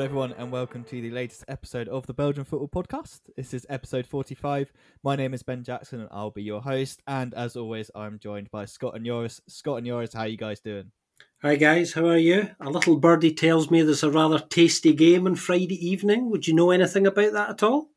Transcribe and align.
Hello, 0.00 0.08
everyone, 0.08 0.32
and 0.38 0.50
welcome 0.50 0.82
to 0.84 1.02
the 1.02 1.10
latest 1.10 1.44
episode 1.46 1.86
of 1.86 2.06
the 2.06 2.14
Belgian 2.14 2.42
Football 2.44 2.82
Podcast. 2.82 3.20
This 3.36 3.52
is 3.52 3.66
episode 3.68 4.06
45. 4.06 4.72
My 5.04 5.14
name 5.14 5.34
is 5.34 5.42
Ben 5.42 5.62
Jackson, 5.62 6.00
and 6.00 6.08
I'll 6.10 6.30
be 6.30 6.42
your 6.42 6.62
host. 6.62 7.02
And 7.06 7.34
as 7.34 7.54
always, 7.54 7.90
I'm 7.94 8.18
joined 8.18 8.50
by 8.50 8.64
Scott 8.64 8.96
and 8.96 9.04
Joris. 9.04 9.42
Scott 9.46 9.76
and 9.76 9.86
Joris, 9.86 10.14
how 10.14 10.20
are 10.20 10.28
you 10.28 10.38
guys 10.38 10.60
doing? 10.60 10.92
Hi 11.42 11.56
guys, 11.56 11.92
how 11.92 12.06
are 12.06 12.16
you? 12.16 12.48
A 12.60 12.70
little 12.70 12.96
birdie 12.96 13.34
tells 13.34 13.70
me 13.70 13.82
there's 13.82 14.02
a 14.02 14.10
rather 14.10 14.38
tasty 14.38 14.94
game 14.94 15.26
on 15.26 15.34
Friday 15.34 15.76
evening. 15.86 16.30
Would 16.30 16.48
you 16.48 16.54
know 16.54 16.70
anything 16.70 17.06
about 17.06 17.34
that 17.34 17.50
at 17.50 17.62
all? 17.62 17.90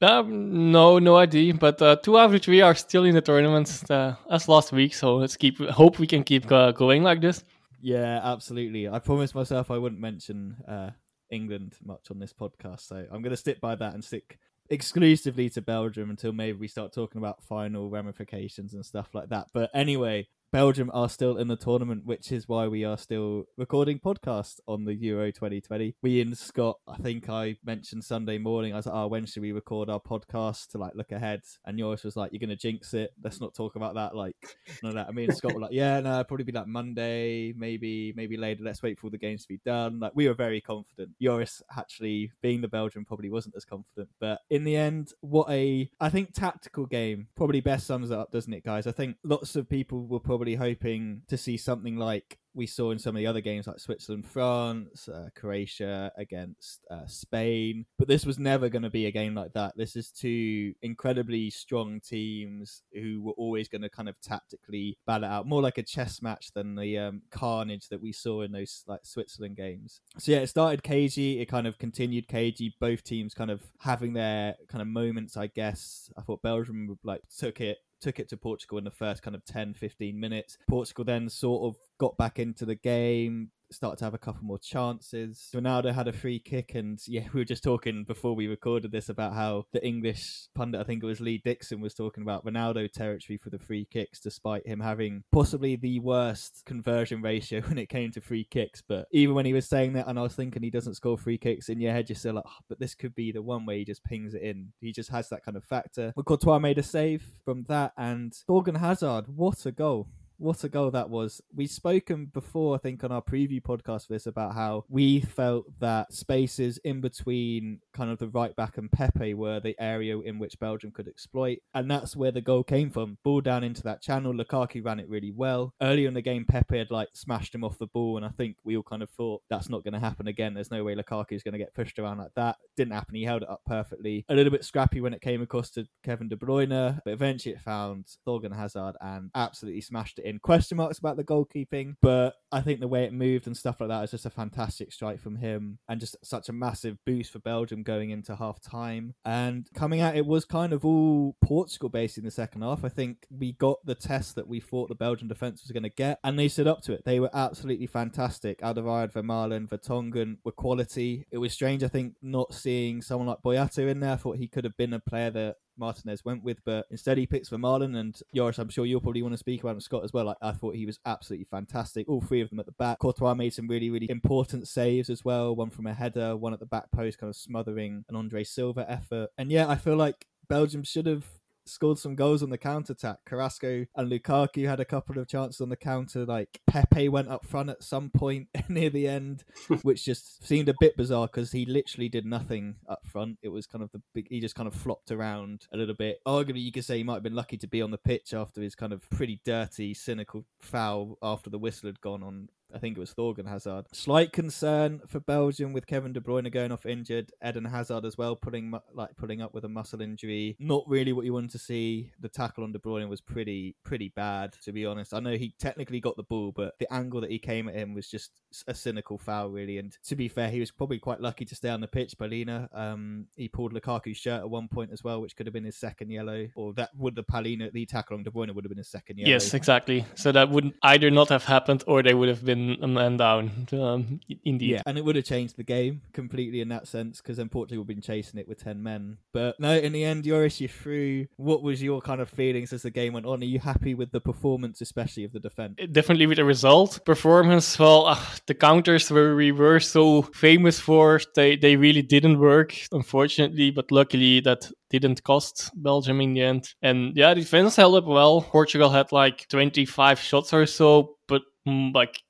Um, 0.00 0.72
no, 0.72 0.98
no 0.98 1.16
idea. 1.18 1.52
But 1.52 1.82
uh, 1.82 1.96
two 1.96 2.18
out 2.18 2.34
of 2.34 2.40
three 2.40 2.62
are 2.62 2.74
still 2.74 3.04
in 3.04 3.14
the 3.14 3.20
tournament 3.20 3.90
uh, 3.90 4.14
as 4.30 4.48
last 4.48 4.72
week. 4.72 4.94
So 4.94 5.16
let's 5.16 5.36
keep 5.36 5.58
hope 5.58 5.98
we 5.98 6.06
can 6.06 6.24
keep 6.24 6.50
uh, 6.50 6.72
going 6.72 7.02
like 7.02 7.20
this. 7.20 7.44
Yeah, 7.82 8.20
absolutely. 8.22 8.88
I 8.88 9.00
promised 9.00 9.34
myself 9.34 9.70
I 9.70 9.76
wouldn't 9.76 10.00
mention 10.00 10.56
uh, 10.66 10.90
England 11.30 11.76
much 11.84 12.10
on 12.10 12.18
this 12.18 12.32
podcast, 12.32 12.86
so 12.86 12.96
I'm 13.10 13.22
going 13.22 13.30
to 13.30 13.36
stick 13.36 13.60
by 13.60 13.74
that 13.76 13.94
and 13.94 14.04
stick 14.04 14.38
exclusively 14.68 15.50
to 15.50 15.60
Belgium 15.60 16.10
until 16.10 16.32
maybe 16.32 16.58
we 16.58 16.68
start 16.68 16.92
talking 16.92 17.18
about 17.18 17.42
final 17.42 17.90
ramifications 17.90 18.74
and 18.74 18.84
stuff 18.86 19.08
like 19.14 19.28
that. 19.30 19.48
But 19.52 19.70
anyway, 19.74 20.28
Belgium 20.52 20.90
are 20.92 21.08
still 21.08 21.36
in 21.36 21.46
the 21.46 21.54
tournament, 21.54 22.04
which 22.04 22.32
is 22.32 22.48
why 22.48 22.66
we 22.66 22.84
are 22.84 22.98
still 22.98 23.44
recording 23.56 24.00
podcasts 24.00 24.58
on 24.66 24.84
the 24.84 24.94
Euro 24.94 25.30
2020. 25.30 25.94
We 26.02 26.20
and 26.20 26.36
Scott, 26.36 26.78
I 26.88 26.96
think 26.96 27.28
I 27.28 27.56
mentioned 27.64 28.02
Sunday 28.02 28.36
morning. 28.36 28.72
I 28.72 28.76
was 28.76 28.86
like, 28.86 28.96
"Oh, 28.96 29.06
when 29.06 29.26
should 29.26 29.42
we 29.42 29.52
record 29.52 29.88
our 29.88 30.00
podcast 30.00 30.70
to 30.70 30.78
like 30.78 30.96
look 30.96 31.12
ahead?" 31.12 31.42
And 31.64 31.78
Joris 31.78 32.02
was 32.02 32.16
like, 32.16 32.32
"You're 32.32 32.40
gonna 32.40 32.56
jinx 32.56 32.94
it. 32.94 33.12
Let's 33.22 33.40
not 33.40 33.54
talk 33.54 33.76
about 33.76 33.94
that." 33.94 34.16
Like, 34.16 34.34
none 34.82 34.90
of 34.90 34.94
that. 34.96 35.06
I 35.06 35.12
mean, 35.12 35.30
Scott 35.30 35.54
were 35.54 35.60
like, 35.60 35.72
"Yeah, 35.72 36.00
no, 36.00 36.24
probably 36.24 36.44
be 36.44 36.50
like 36.50 36.66
Monday, 36.66 37.52
maybe, 37.56 38.12
maybe 38.16 38.36
later. 38.36 38.64
Let's 38.64 38.82
wait 38.82 38.98
for 38.98 39.06
all 39.06 39.12
the 39.12 39.18
games 39.18 39.42
to 39.42 39.48
be 39.48 39.60
done." 39.64 40.00
Like, 40.00 40.16
we 40.16 40.26
were 40.26 40.34
very 40.34 40.60
confident. 40.60 41.10
Joris 41.22 41.62
actually, 41.76 42.32
being 42.42 42.60
the 42.60 42.66
Belgian, 42.66 43.04
probably 43.04 43.30
wasn't 43.30 43.54
as 43.54 43.64
confident. 43.64 44.08
But 44.18 44.40
in 44.50 44.64
the 44.64 44.74
end, 44.74 45.12
what 45.20 45.48
a 45.48 45.88
I 46.00 46.08
think 46.08 46.32
tactical 46.34 46.86
game 46.86 47.28
probably 47.36 47.60
best 47.60 47.86
sums 47.86 48.10
it 48.10 48.18
up, 48.18 48.32
doesn't 48.32 48.52
it, 48.52 48.64
guys? 48.64 48.88
I 48.88 48.92
think 48.92 49.14
lots 49.22 49.54
of 49.54 49.68
people 49.68 50.08
will 50.08 50.18
probably 50.18 50.39
probably 50.40 50.54
hoping 50.54 51.20
to 51.28 51.36
see 51.36 51.58
something 51.58 51.98
like 51.98 52.38
we 52.54 52.66
saw 52.66 52.92
in 52.92 52.98
some 52.98 53.14
of 53.14 53.18
the 53.18 53.26
other 53.26 53.42
games 53.42 53.66
like 53.66 53.78
Switzerland, 53.78 54.26
France, 54.26 55.06
uh, 55.06 55.28
Croatia 55.36 56.10
against 56.16 56.80
uh, 56.90 57.06
Spain. 57.06 57.84
But 57.98 58.08
this 58.08 58.24
was 58.24 58.38
never 58.38 58.70
going 58.70 58.84
to 58.84 58.88
be 58.88 59.04
a 59.04 59.10
game 59.10 59.34
like 59.34 59.52
that. 59.52 59.74
This 59.76 59.96
is 59.96 60.10
two 60.10 60.72
incredibly 60.80 61.50
strong 61.50 62.00
teams 62.00 62.82
who 62.94 63.20
were 63.22 63.34
always 63.36 63.68
going 63.68 63.82
to 63.82 63.90
kind 63.90 64.08
of 64.08 64.18
tactically 64.22 64.96
battle 65.06 65.28
out, 65.28 65.46
more 65.46 65.60
like 65.60 65.76
a 65.76 65.82
chess 65.82 66.22
match 66.22 66.52
than 66.54 66.74
the 66.74 66.96
um, 66.96 67.20
carnage 67.30 67.90
that 67.90 68.00
we 68.00 68.10
saw 68.10 68.40
in 68.40 68.50
those 68.50 68.82
like 68.86 69.00
Switzerland 69.04 69.58
games. 69.58 70.00
So 70.16 70.32
yeah, 70.32 70.38
it 70.38 70.46
started 70.46 70.82
cagey. 70.82 71.38
It 71.40 71.50
kind 71.50 71.66
of 71.66 71.76
continued 71.76 72.28
cagey. 72.28 72.74
Both 72.80 73.04
teams 73.04 73.34
kind 73.34 73.50
of 73.50 73.60
having 73.80 74.14
their 74.14 74.54
kind 74.68 74.80
of 74.80 74.88
moments, 74.88 75.36
I 75.36 75.48
guess. 75.48 76.10
I 76.16 76.22
thought 76.22 76.40
Belgium 76.40 76.98
like 77.04 77.20
took 77.38 77.60
it 77.60 77.76
took 78.00 78.18
it 78.18 78.28
to 78.30 78.36
Portugal 78.36 78.78
in 78.78 78.84
the 78.84 78.90
first 78.90 79.22
kind 79.22 79.34
of 79.34 79.44
10, 79.44 79.74
15 79.74 80.18
minutes. 80.18 80.56
Portugal 80.68 81.04
then 81.04 81.28
sort 81.28 81.62
of 81.74 81.80
got 81.98 82.16
back 82.16 82.38
into 82.38 82.64
the 82.64 82.74
game, 82.74 83.50
started 83.72 83.98
to 83.98 84.04
have 84.04 84.14
a 84.14 84.18
couple 84.18 84.44
more 84.44 84.58
chances. 84.58 85.50
Ronaldo 85.54 85.94
had 85.94 86.08
a 86.08 86.12
free 86.12 86.38
kick, 86.38 86.74
and 86.74 86.98
yeah, 87.06 87.26
we 87.32 87.40
were 87.40 87.44
just 87.44 87.62
talking 87.62 88.04
before 88.04 88.34
we 88.34 88.46
recorded 88.46 88.92
this 88.92 89.08
about 89.08 89.34
how 89.34 89.64
the 89.72 89.84
English 89.86 90.48
pundit, 90.54 90.80
I 90.80 90.84
think 90.84 91.02
it 91.02 91.06
was 91.06 91.20
Lee 91.20 91.40
Dixon, 91.44 91.80
was 91.80 91.94
talking 91.94 92.22
about 92.22 92.44
Ronaldo 92.44 92.90
territory 92.90 93.38
for 93.38 93.50
the 93.50 93.58
free 93.58 93.86
kicks, 93.90 94.20
despite 94.20 94.66
him 94.66 94.80
having 94.80 95.24
possibly 95.32 95.76
the 95.76 96.00
worst 96.00 96.62
conversion 96.66 97.22
ratio 97.22 97.60
when 97.66 97.78
it 97.78 97.88
came 97.88 98.10
to 98.12 98.20
free 98.20 98.46
kicks. 98.50 98.82
But 98.86 99.06
even 99.12 99.34
when 99.34 99.46
he 99.46 99.52
was 99.52 99.68
saying 99.68 99.94
that, 99.94 100.08
and 100.08 100.18
I 100.18 100.22
was 100.22 100.34
thinking 100.34 100.62
he 100.62 100.70
doesn't 100.70 100.94
score 100.94 101.18
free 101.18 101.38
kicks, 101.38 101.68
in 101.68 101.80
your 101.80 101.92
head 101.92 102.08
you're 102.08 102.16
still 102.16 102.34
like, 102.34 102.44
oh, 102.46 102.64
but 102.68 102.80
this 102.80 102.94
could 102.94 103.14
be 103.14 103.32
the 103.32 103.42
one 103.42 103.66
where 103.66 103.76
he 103.76 103.84
just 103.84 104.04
pings 104.04 104.34
it 104.34 104.42
in. 104.42 104.72
He 104.80 104.92
just 104.92 105.10
has 105.10 105.28
that 105.28 105.44
kind 105.44 105.56
of 105.56 105.64
factor. 105.64 106.12
But 106.16 106.24
Courtois 106.24 106.58
made 106.58 106.78
a 106.78 106.82
save 106.82 107.24
from 107.44 107.64
that, 107.68 107.92
and 107.96 108.32
Thorgan 108.48 108.78
Hazard, 108.78 109.24
what 109.28 109.64
a 109.66 109.72
goal! 109.72 110.08
What 110.40 110.64
a 110.64 110.68
goal 110.68 110.90
that 110.90 111.10
was. 111.10 111.42
We've 111.54 111.70
spoken 111.70 112.26
before, 112.26 112.74
I 112.74 112.78
think, 112.78 113.04
on 113.04 113.12
our 113.12 113.20
preview 113.20 113.62
podcast 113.62 114.06
for 114.06 114.14
this 114.14 114.26
about 114.26 114.54
how 114.54 114.84
we 114.88 115.20
felt 115.20 115.66
that 115.80 116.12
spaces 116.12 116.78
in 116.78 117.02
between 117.02 117.80
kind 117.92 118.10
of 118.10 118.18
the 118.18 118.28
right 118.28 118.56
back 118.56 118.78
and 118.78 118.90
Pepe 118.90 119.34
were 119.34 119.60
the 119.60 119.76
area 119.78 120.18
in 120.18 120.38
which 120.38 120.58
Belgium 120.58 120.92
could 120.92 121.08
exploit. 121.08 121.58
And 121.74 121.90
that's 121.90 122.16
where 122.16 122.32
the 122.32 122.40
goal 122.40 122.64
came 122.64 122.90
from. 122.90 123.18
Ball 123.22 123.42
down 123.42 123.62
into 123.64 123.82
that 123.82 124.00
channel. 124.00 124.32
Lukaku 124.32 124.82
ran 124.82 124.98
it 124.98 125.08
really 125.10 125.30
well. 125.30 125.74
Earlier 125.82 126.08
in 126.08 126.14
the 126.14 126.22
game, 126.22 126.46
Pepe 126.46 126.78
had 126.78 126.90
like 126.90 127.08
smashed 127.12 127.54
him 127.54 127.62
off 127.62 127.78
the 127.78 127.86
ball. 127.88 128.16
And 128.16 128.24
I 128.24 128.30
think 128.30 128.56
we 128.64 128.76
all 128.78 128.82
kind 128.82 129.02
of 129.02 129.10
thought 129.10 129.42
that's 129.50 129.68
not 129.68 129.84
going 129.84 129.94
to 129.94 130.00
happen 130.00 130.26
again. 130.26 130.54
There's 130.54 130.70
no 130.70 130.82
way 130.82 130.94
Lukaku 130.94 131.32
is 131.32 131.42
going 131.42 131.52
to 131.52 131.58
get 131.58 131.74
pushed 131.74 131.98
around 131.98 132.16
like 132.16 132.34
that. 132.36 132.56
Didn't 132.78 132.94
happen. 132.94 133.14
He 133.14 133.24
held 133.24 133.42
it 133.42 133.50
up 133.50 133.60
perfectly. 133.66 134.24
A 134.30 134.34
little 134.34 134.50
bit 134.50 134.64
scrappy 134.64 135.02
when 135.02 135.12
it 135.12 135.20
came 135.20 135.42
across 135.42 135.68
to 135.72 135.86
Kevin 136.02 136.28
De 136.28 136.36
Bruyne, 136.36 136.98
but 137.04 137.12
eventually 137.12 137.54
it 137.54 137.60
found 137.60 138.06
Thorgan 138.26 138.56
Hazard 138.56 138.94
and 139.02 139.30
absolutely 139.34 139.82
smashed 139.82 140.18
it 140.18 140.24
in. 140.24 140.29
Question 140.38 140.76
marks 140.76 140.98
about 140.98 141.16
the 141.16 141.24
goalkeeping, 141.24 141.96
but 142.00 142.34
I 142.52 142.60
think 142.60 142.80
the 142.80 142.88
way 142.88 143.04
it 143.04 143.12
moved 143.12 143.46
and 143.46 143.56
stuff 143.56 143.80
like 143.80 143.88
that 143.88 144.04
is 144.04 144.10
just 144.10 144.26
a 144.26 144.30
fantastic 144.30 144.92
strike 144.92 145.20
from 145.20 145.36
him 145.36 145.78
and 145.88 146.00
just 146.00 146.16
such 146.24 146.48
a 146.48 146.52
massive 146.52 146.96
boost 147.06 147.32
for 147.32 147.38
Belgium 147.38 147.82
going 147.82 148.10
into 148.10 148.34
half 148.36 148.60
time. 148.60 149.14
And 149.24 149.68
coming 149.74 150.00
out, 150.00 150.16
it 150.16 150.26
was 150.26 150.44
kind 150.44 150.72
of 150.72 150.84
all 150.84 151.36
Portugal 151.42 151.88
based 151.88 152.18
in 152.18 152.24
the 152.24 152.30
second 152.30 152.62
half. 152.62 152.84
I 152.84 152.88
think 152.88 153.26
we 153.30 153.52
got 153.52 153.78
the 153.84 153.94
test 153.94 154.34
that 154.34 154.48
we 154.48 154.60
thought 154.60 154.88
the 154.88 154.94
Belgian 154.94 155.28
defence 155.28 155.62
was 155.62 155.72
going 155.72 155.84
to 155.84 155.88
get, 155.88 156.18
and 156.24 156.38
they 156.38 156.48
stood 156.48 156.66
up 156.66 156.82
to 156.82 156.92
it. 156.92 157.04
They 157.04 157.20
were 157.20 157.30
absolutely 157.34 157.86
fantastic. 157.86 158.60
Alderweireld, 158.60 159.12
Vermaelen, 159.12 159.68
Vertonghen 159.68 160.38
were 160.44 160.52
quality. 160.52 161.26
It 161.30 161.38
was 161.38 161.52
strange, 161.52 161.82
I 161.82 161.88
think, 161.88 162.14
not 162.22 162.54
seeing 162.54 163.02
someone 163.02 163.28
like 163.28 163.42
Boyata 163.44 163.88
in 163.88 164.00
there. 164.00 164.12
I 164.12 164.16
thought 164.16 164.36
he 164.36 164.48
could 164.48 164.64
have 164.64 164.76
been 164.76 164.92
a 164.92 165.00
player 165.00 165.30
that 165.30 165.56
Martinez 165.80 166.24
went 166.24 166.44
with, 166.44 166.58
but 166.64 166.86
instead 166.90 167.18
he 167.18 167.26
picks 167.26 167.48
Vermaelen 167.48 167.98
and 167.98 168.20
Joris. 168.34 168.58
I'm 168.58 168.68
sure 168.68 168.86
you'll 168.86 169.00
probably 169.00 169.22
want 169.22 169.34
to 169.34 169.38
speak 169.38 169.62
about 169.62 169.74
him, 169.74 169.80
Scott, 169.80 170.04
as 170.04 170.12
well. 170.12 170.26
Like, 170.26 170.36
I 170.40 170.52
thought 170.52 170.76
he 170.76 170.86
was 170.86 171.00
absolutely 171.06 171.46
fantastic. 171.50 172.08
All 172.08 172.20
three 172.20 172.40
of 172.40 172.50
them 172.50 172.60
at 172.60 172.66
the 172.66 172.72
back. 172.72 172.98
Courtois 173.00 173.34
made 173.34 173.54
some 173.54 173.66
really, 173.66 173.90
really 173.90 174.08
important 174.08 174.68
saves 174.68 175.10
as 175.10 175.24
well. 175.24 175.56
One 175.56 175.70
from 175.70 175.86
a 175.86 175.94
header, 175.94 176.36
one 176.36 176.52
at 176.52 176.60
the 176.60 176.66
back 176.66 176.92
post, 176.92 177.18
kind 177.18 177.30
of 177.30 177.36
smothering 177.36 178.04
an 178.08 178.14
Andre 178.14 178.44
Silva 178.44 178.88
effort. 178.88 179.30
And 179.36 179.50
yeah, 179.50 179.68
I 179.68 179.76
feel 179.76 179.96
like 179.96 180.26
Belgium 180.48 180.84
should 180.84 181.06
have 181.06 181.24
scored 181.70 181.98
some 181.98 182.14
goals 182.14 182.42
on 182.42 182.50
the 182.50 182.58
counter 182.58 182.92
attack. 182.92 183.18
Carrasco 183.26 183.86
and 183.96 184.10
Lukaku 184.10 184.66
had 184.66 184.80
a 184.80 184.84
couple 184.84 185.18
of 185.18 185.28
chances 185.28 185.60
on 185.60 185.68
the 185.68 185.76
counter. 185.76 186.24
Like 186.24 186.60
Pepe 186.66 187.08
went 187.08 187.28
up 187.28 187.46
front 187.46 187.70
at 187.70 187.82
some 187.82 188.10
point 188.10 188.48
near 188.68 188.90
the 188.90 189.08
end, 189.08 189.44
which 189.82 190.04
just 190.04 190.46
seemed 190.46 190.68
a 190.68 190.74
bit 190.80 190.96
bizarre 190.96 191.26
because 191.26 191.52
he 191.52 191.64
literally 191.64 192.08
did 192.08 192.26
nothing 192.26 192.76
up 192.88 193.06
front. 193.06 193.38
It 193.42 193.48
was 193.48 193.66
kind 193.66 193.82
of 193.82 193.90
the 193.92 194.02
big, 194.14 194.28
he 194.28 194.40
just 194.40 194.54
kind 194.54 194.66
of 194.66 194.74
flopped 194.74 195.10
around 195.10 195.66
a 195.72 195.76
little 195.76 195.94
bit. 195.94 196.20
Arguably, 196.26 196.62
you 196.62 196.72
could 196.72 196.84
say 196.84 196.98
he 196.98 197.04
might 197.04 197.14
have 197.14 197.22
been 197.22 197.34
lucky 197.34 197.56
to 197.58 197.68
be 197.68 197.82
on 197.82 197.90
the 197.90 197.98
pitch 197.98 198.34
after 198.34 198.60
his 198.60 198.74
kind 198.74 198.92
of 198.92 199.08
pretty 199.10 199.40
dirty, 199.44 199.94
cynical 199.94 200.44
foul 200.60 201.16
after 201.22 201.50
the 201.50 201.58
whistle 201.58 201.88
had 201.88 202.00
gone 202.00 202.22
on 202.22 202.48
I 202.74 202.78
think 202.78 202.96
it 202.96 203.00
was 203.00 203.12
Thorgan 203.14 203.48
Hazard. 203.48 203.86
Slight 203.92 204.32
concern 204.32 205.00
for 205.06 205.20
Belgium 205.20 205.72
with 205.72 205.86
Kevin 205.86 206.12
De 206.12 206.20
Bruyne 206.20 206.50
going 206.50 206.72
off 206.72 206.86
injured. 206.86 207.32
Eden 207.46 207.64
Hazard 207.64 208.04
as 208.04 208.16
well, 208.16 208.36
putting 208.36 208.72
like 208.94 209.16
putting 209.16 209.42
up 209.42 209.54
with 209.54 209.64
a 209.64 209.68
muscle 209.68 210.00
injury. 210.00 210.56
Not 210.58 210.84
really 210.86 211.12
what 211.12 211.24
you 211.24 211.32
wanted 211.32 211.50
to 211.50 211.58
see. 211.58 212.12
The 212.20 212.28
tackle 212.28 212.64
on 212.64 212.72
De 212.72 212.78
Bruyne 212.78 213.08
was 213.08 213.20
pretty 213.20 213.76
pretty 213.84 214.12
bad, 214.14 214.54
to 214.64 214.72
be 214.72 214.86
honest. 214.86 215.14
I 215.14 215.20
know 215.20 215.36
he 215.36 215.54
technically 215.58 216.00
got 216.00 216.16
the 216.16 216.22
ball, 216.22 216.52
but 216.54 216.78
the 216.78 216.92
angle 216.92 217.20
that 217.20 217.30
he 217.30 217.38
came 217.38 217.68
at 217.68 217.74
him 217.74 217.94
was 217.94 218.08
just 218.08 218.30
a 218.66 218.74
cynical 218.74 219.18
foul, 219.18 219.50
really. 219.50 219.78
And 219.78 219.96
to 220.04 220.16
be 220.16 220.28
fair, 220.28 220.50
he 220.50 220.60
was 220.60 220.70
probably 220.70 220.98
quite 220.98 221.20
lucky 221.20 221.44
to 221.44 221.54
stay 221.54 221.68
on 221.68 221.80
the 221.80 221.88
pitch. 221.88 222.16
Palhinha, 222.18 222.68
um, 222.76 223.26
he 223.36 223.48
pulled 223.48 223.72
Lukaku's 223.72 224.16
shirt 224.16 224.40
at 224.40 224.50
one 224.50 224.68
point 224.68 224.90
as 224.92 225.04
well, 225.04 225.20
which 225.20 225.36
could 225.36 225.46
have 225.46 225.52
been 225.52 225.64
his 225.64 225.76
second 225.76 226.10
yellow, 226.10 226.48
or 226.54 226.72
that 226.74 226.90
would 226.96 227.14
the 227.14 227.24
Palhinha 227.24 227.72
the 227.72 227.86
tackle 227.86 228.16
on 228.16 228.22
De 228.22 228.30
Bruyne 228.30 228.54
would 228.54 228.64
have 228.64 228.70
been 228.70 228.78
his 228.78 228.90
second 228.90 229.18
yellow. 229.18 229.30
Yes, 229.30 229.54
exactly. 229.54 230.04
So 230.14 230.32
that 230.32 230.50
would 230.50 230.72
either 230.82 231.10
not 231.10 231.28
have 231.28 231.44
happened, 231.44 231.84
or 231.86 232.02
they 232.02 232.14
would 232.14 232.28
have 232.28 232.44
been 232.44 232.59
a 232.82 232.86
man 232.88 233.16
down. 233.16 233.68
Um, 233.72 234.20
indeed. 234.44 234.70
Yeah, 234.70 234.82
and 234.86 234.98
it 234.98 235.04
would 235.04 235.16
have 235.16 235.24
changed 235.24 235.56
the 235.56 235.62
game 235.62 236.02
completely 236.12 236.60
in 236.60 236.68
that 236.68 236.86
sense 236.88 237.20
because 237.20 237.36
then 237.36 237.48
Portugal 237.48 237.82
would 237.82 237.90
have 237.90 237.96
been 237.96 238.02
chasing 238.02 238.38
it 238.38 238.48
with 238.48 238.62
10 238.62 238.82
men. 238.82 239.18
But 239.32 239.58
no, 239.58 239.76
in 239.76 239.92
the 239.92 240.04
end, 240.04 240.24
Joris, 240.24 240.60
you 240.60 240.68
through. 240.68 241.26
What 241.36 241.62
was 241.62 241.82
your 241.82 242.00
kind 242.00 242.20
of 242.20 242.28
feelings 242.28 242.72
as 242.72 242.82
the 242.82 242.90
game 242.90 243.12
went 243.12 243.26
on? 243.26 243.42
Are 243.42 243.46
you 243.46 243.58
happy 243.58 243.94
with 243.94 244.10
the 244.12 244.20
performance, 244.20 244.80
especially 244.80 245.24
of 245.24 245.32
the 245.32 245.40
defense? 245.40 245.78
Definitely 245.92 246.26
with 246.26 246.36
the 246.36 246.44
result. 246.44 247.04
Performance, 247.04 247.78
well, 247.78 248.06
uh, 248.06 248.18
the 248.46 248.54
counters 248.54 249.10
where 249.10 249.34
we 249.34 249.52
were 249.52 249.80
so 249.80 250.22
famous 250.22 250.78
for, 250.78 251.20
they, 251.34 251.56
they 251.56 251.76
really 251.76 252.02
didn't 252.02 252.38
work, 252.38 252.74
unfortunately. 252.92 253.70
But 253.70 253.90
luckily, 253.90 254.40
that 254.40 254.70
didn't 254.90 255.22
cost 255.22 255.70
Belgium 255.74 256.20
in 256.20 256.34
the 256.34 256.42
end. 256.42 256.74
And 256.82 257.16
yeah, 257.16 257.32
defense 257.34 257.76
held 257.76 257.94
up 257.94 258.04
well. 258.04 258.42
Portugal 258.42 258.90
had 258.90 259.12
like 259.12 259.48
25 259.48 260.18
shots 260.18 260.52
or 260.52 260.66
so, 260.66 261.16
but 261.28 261.42
mm, 261.66 261.94
like 261.94 262.20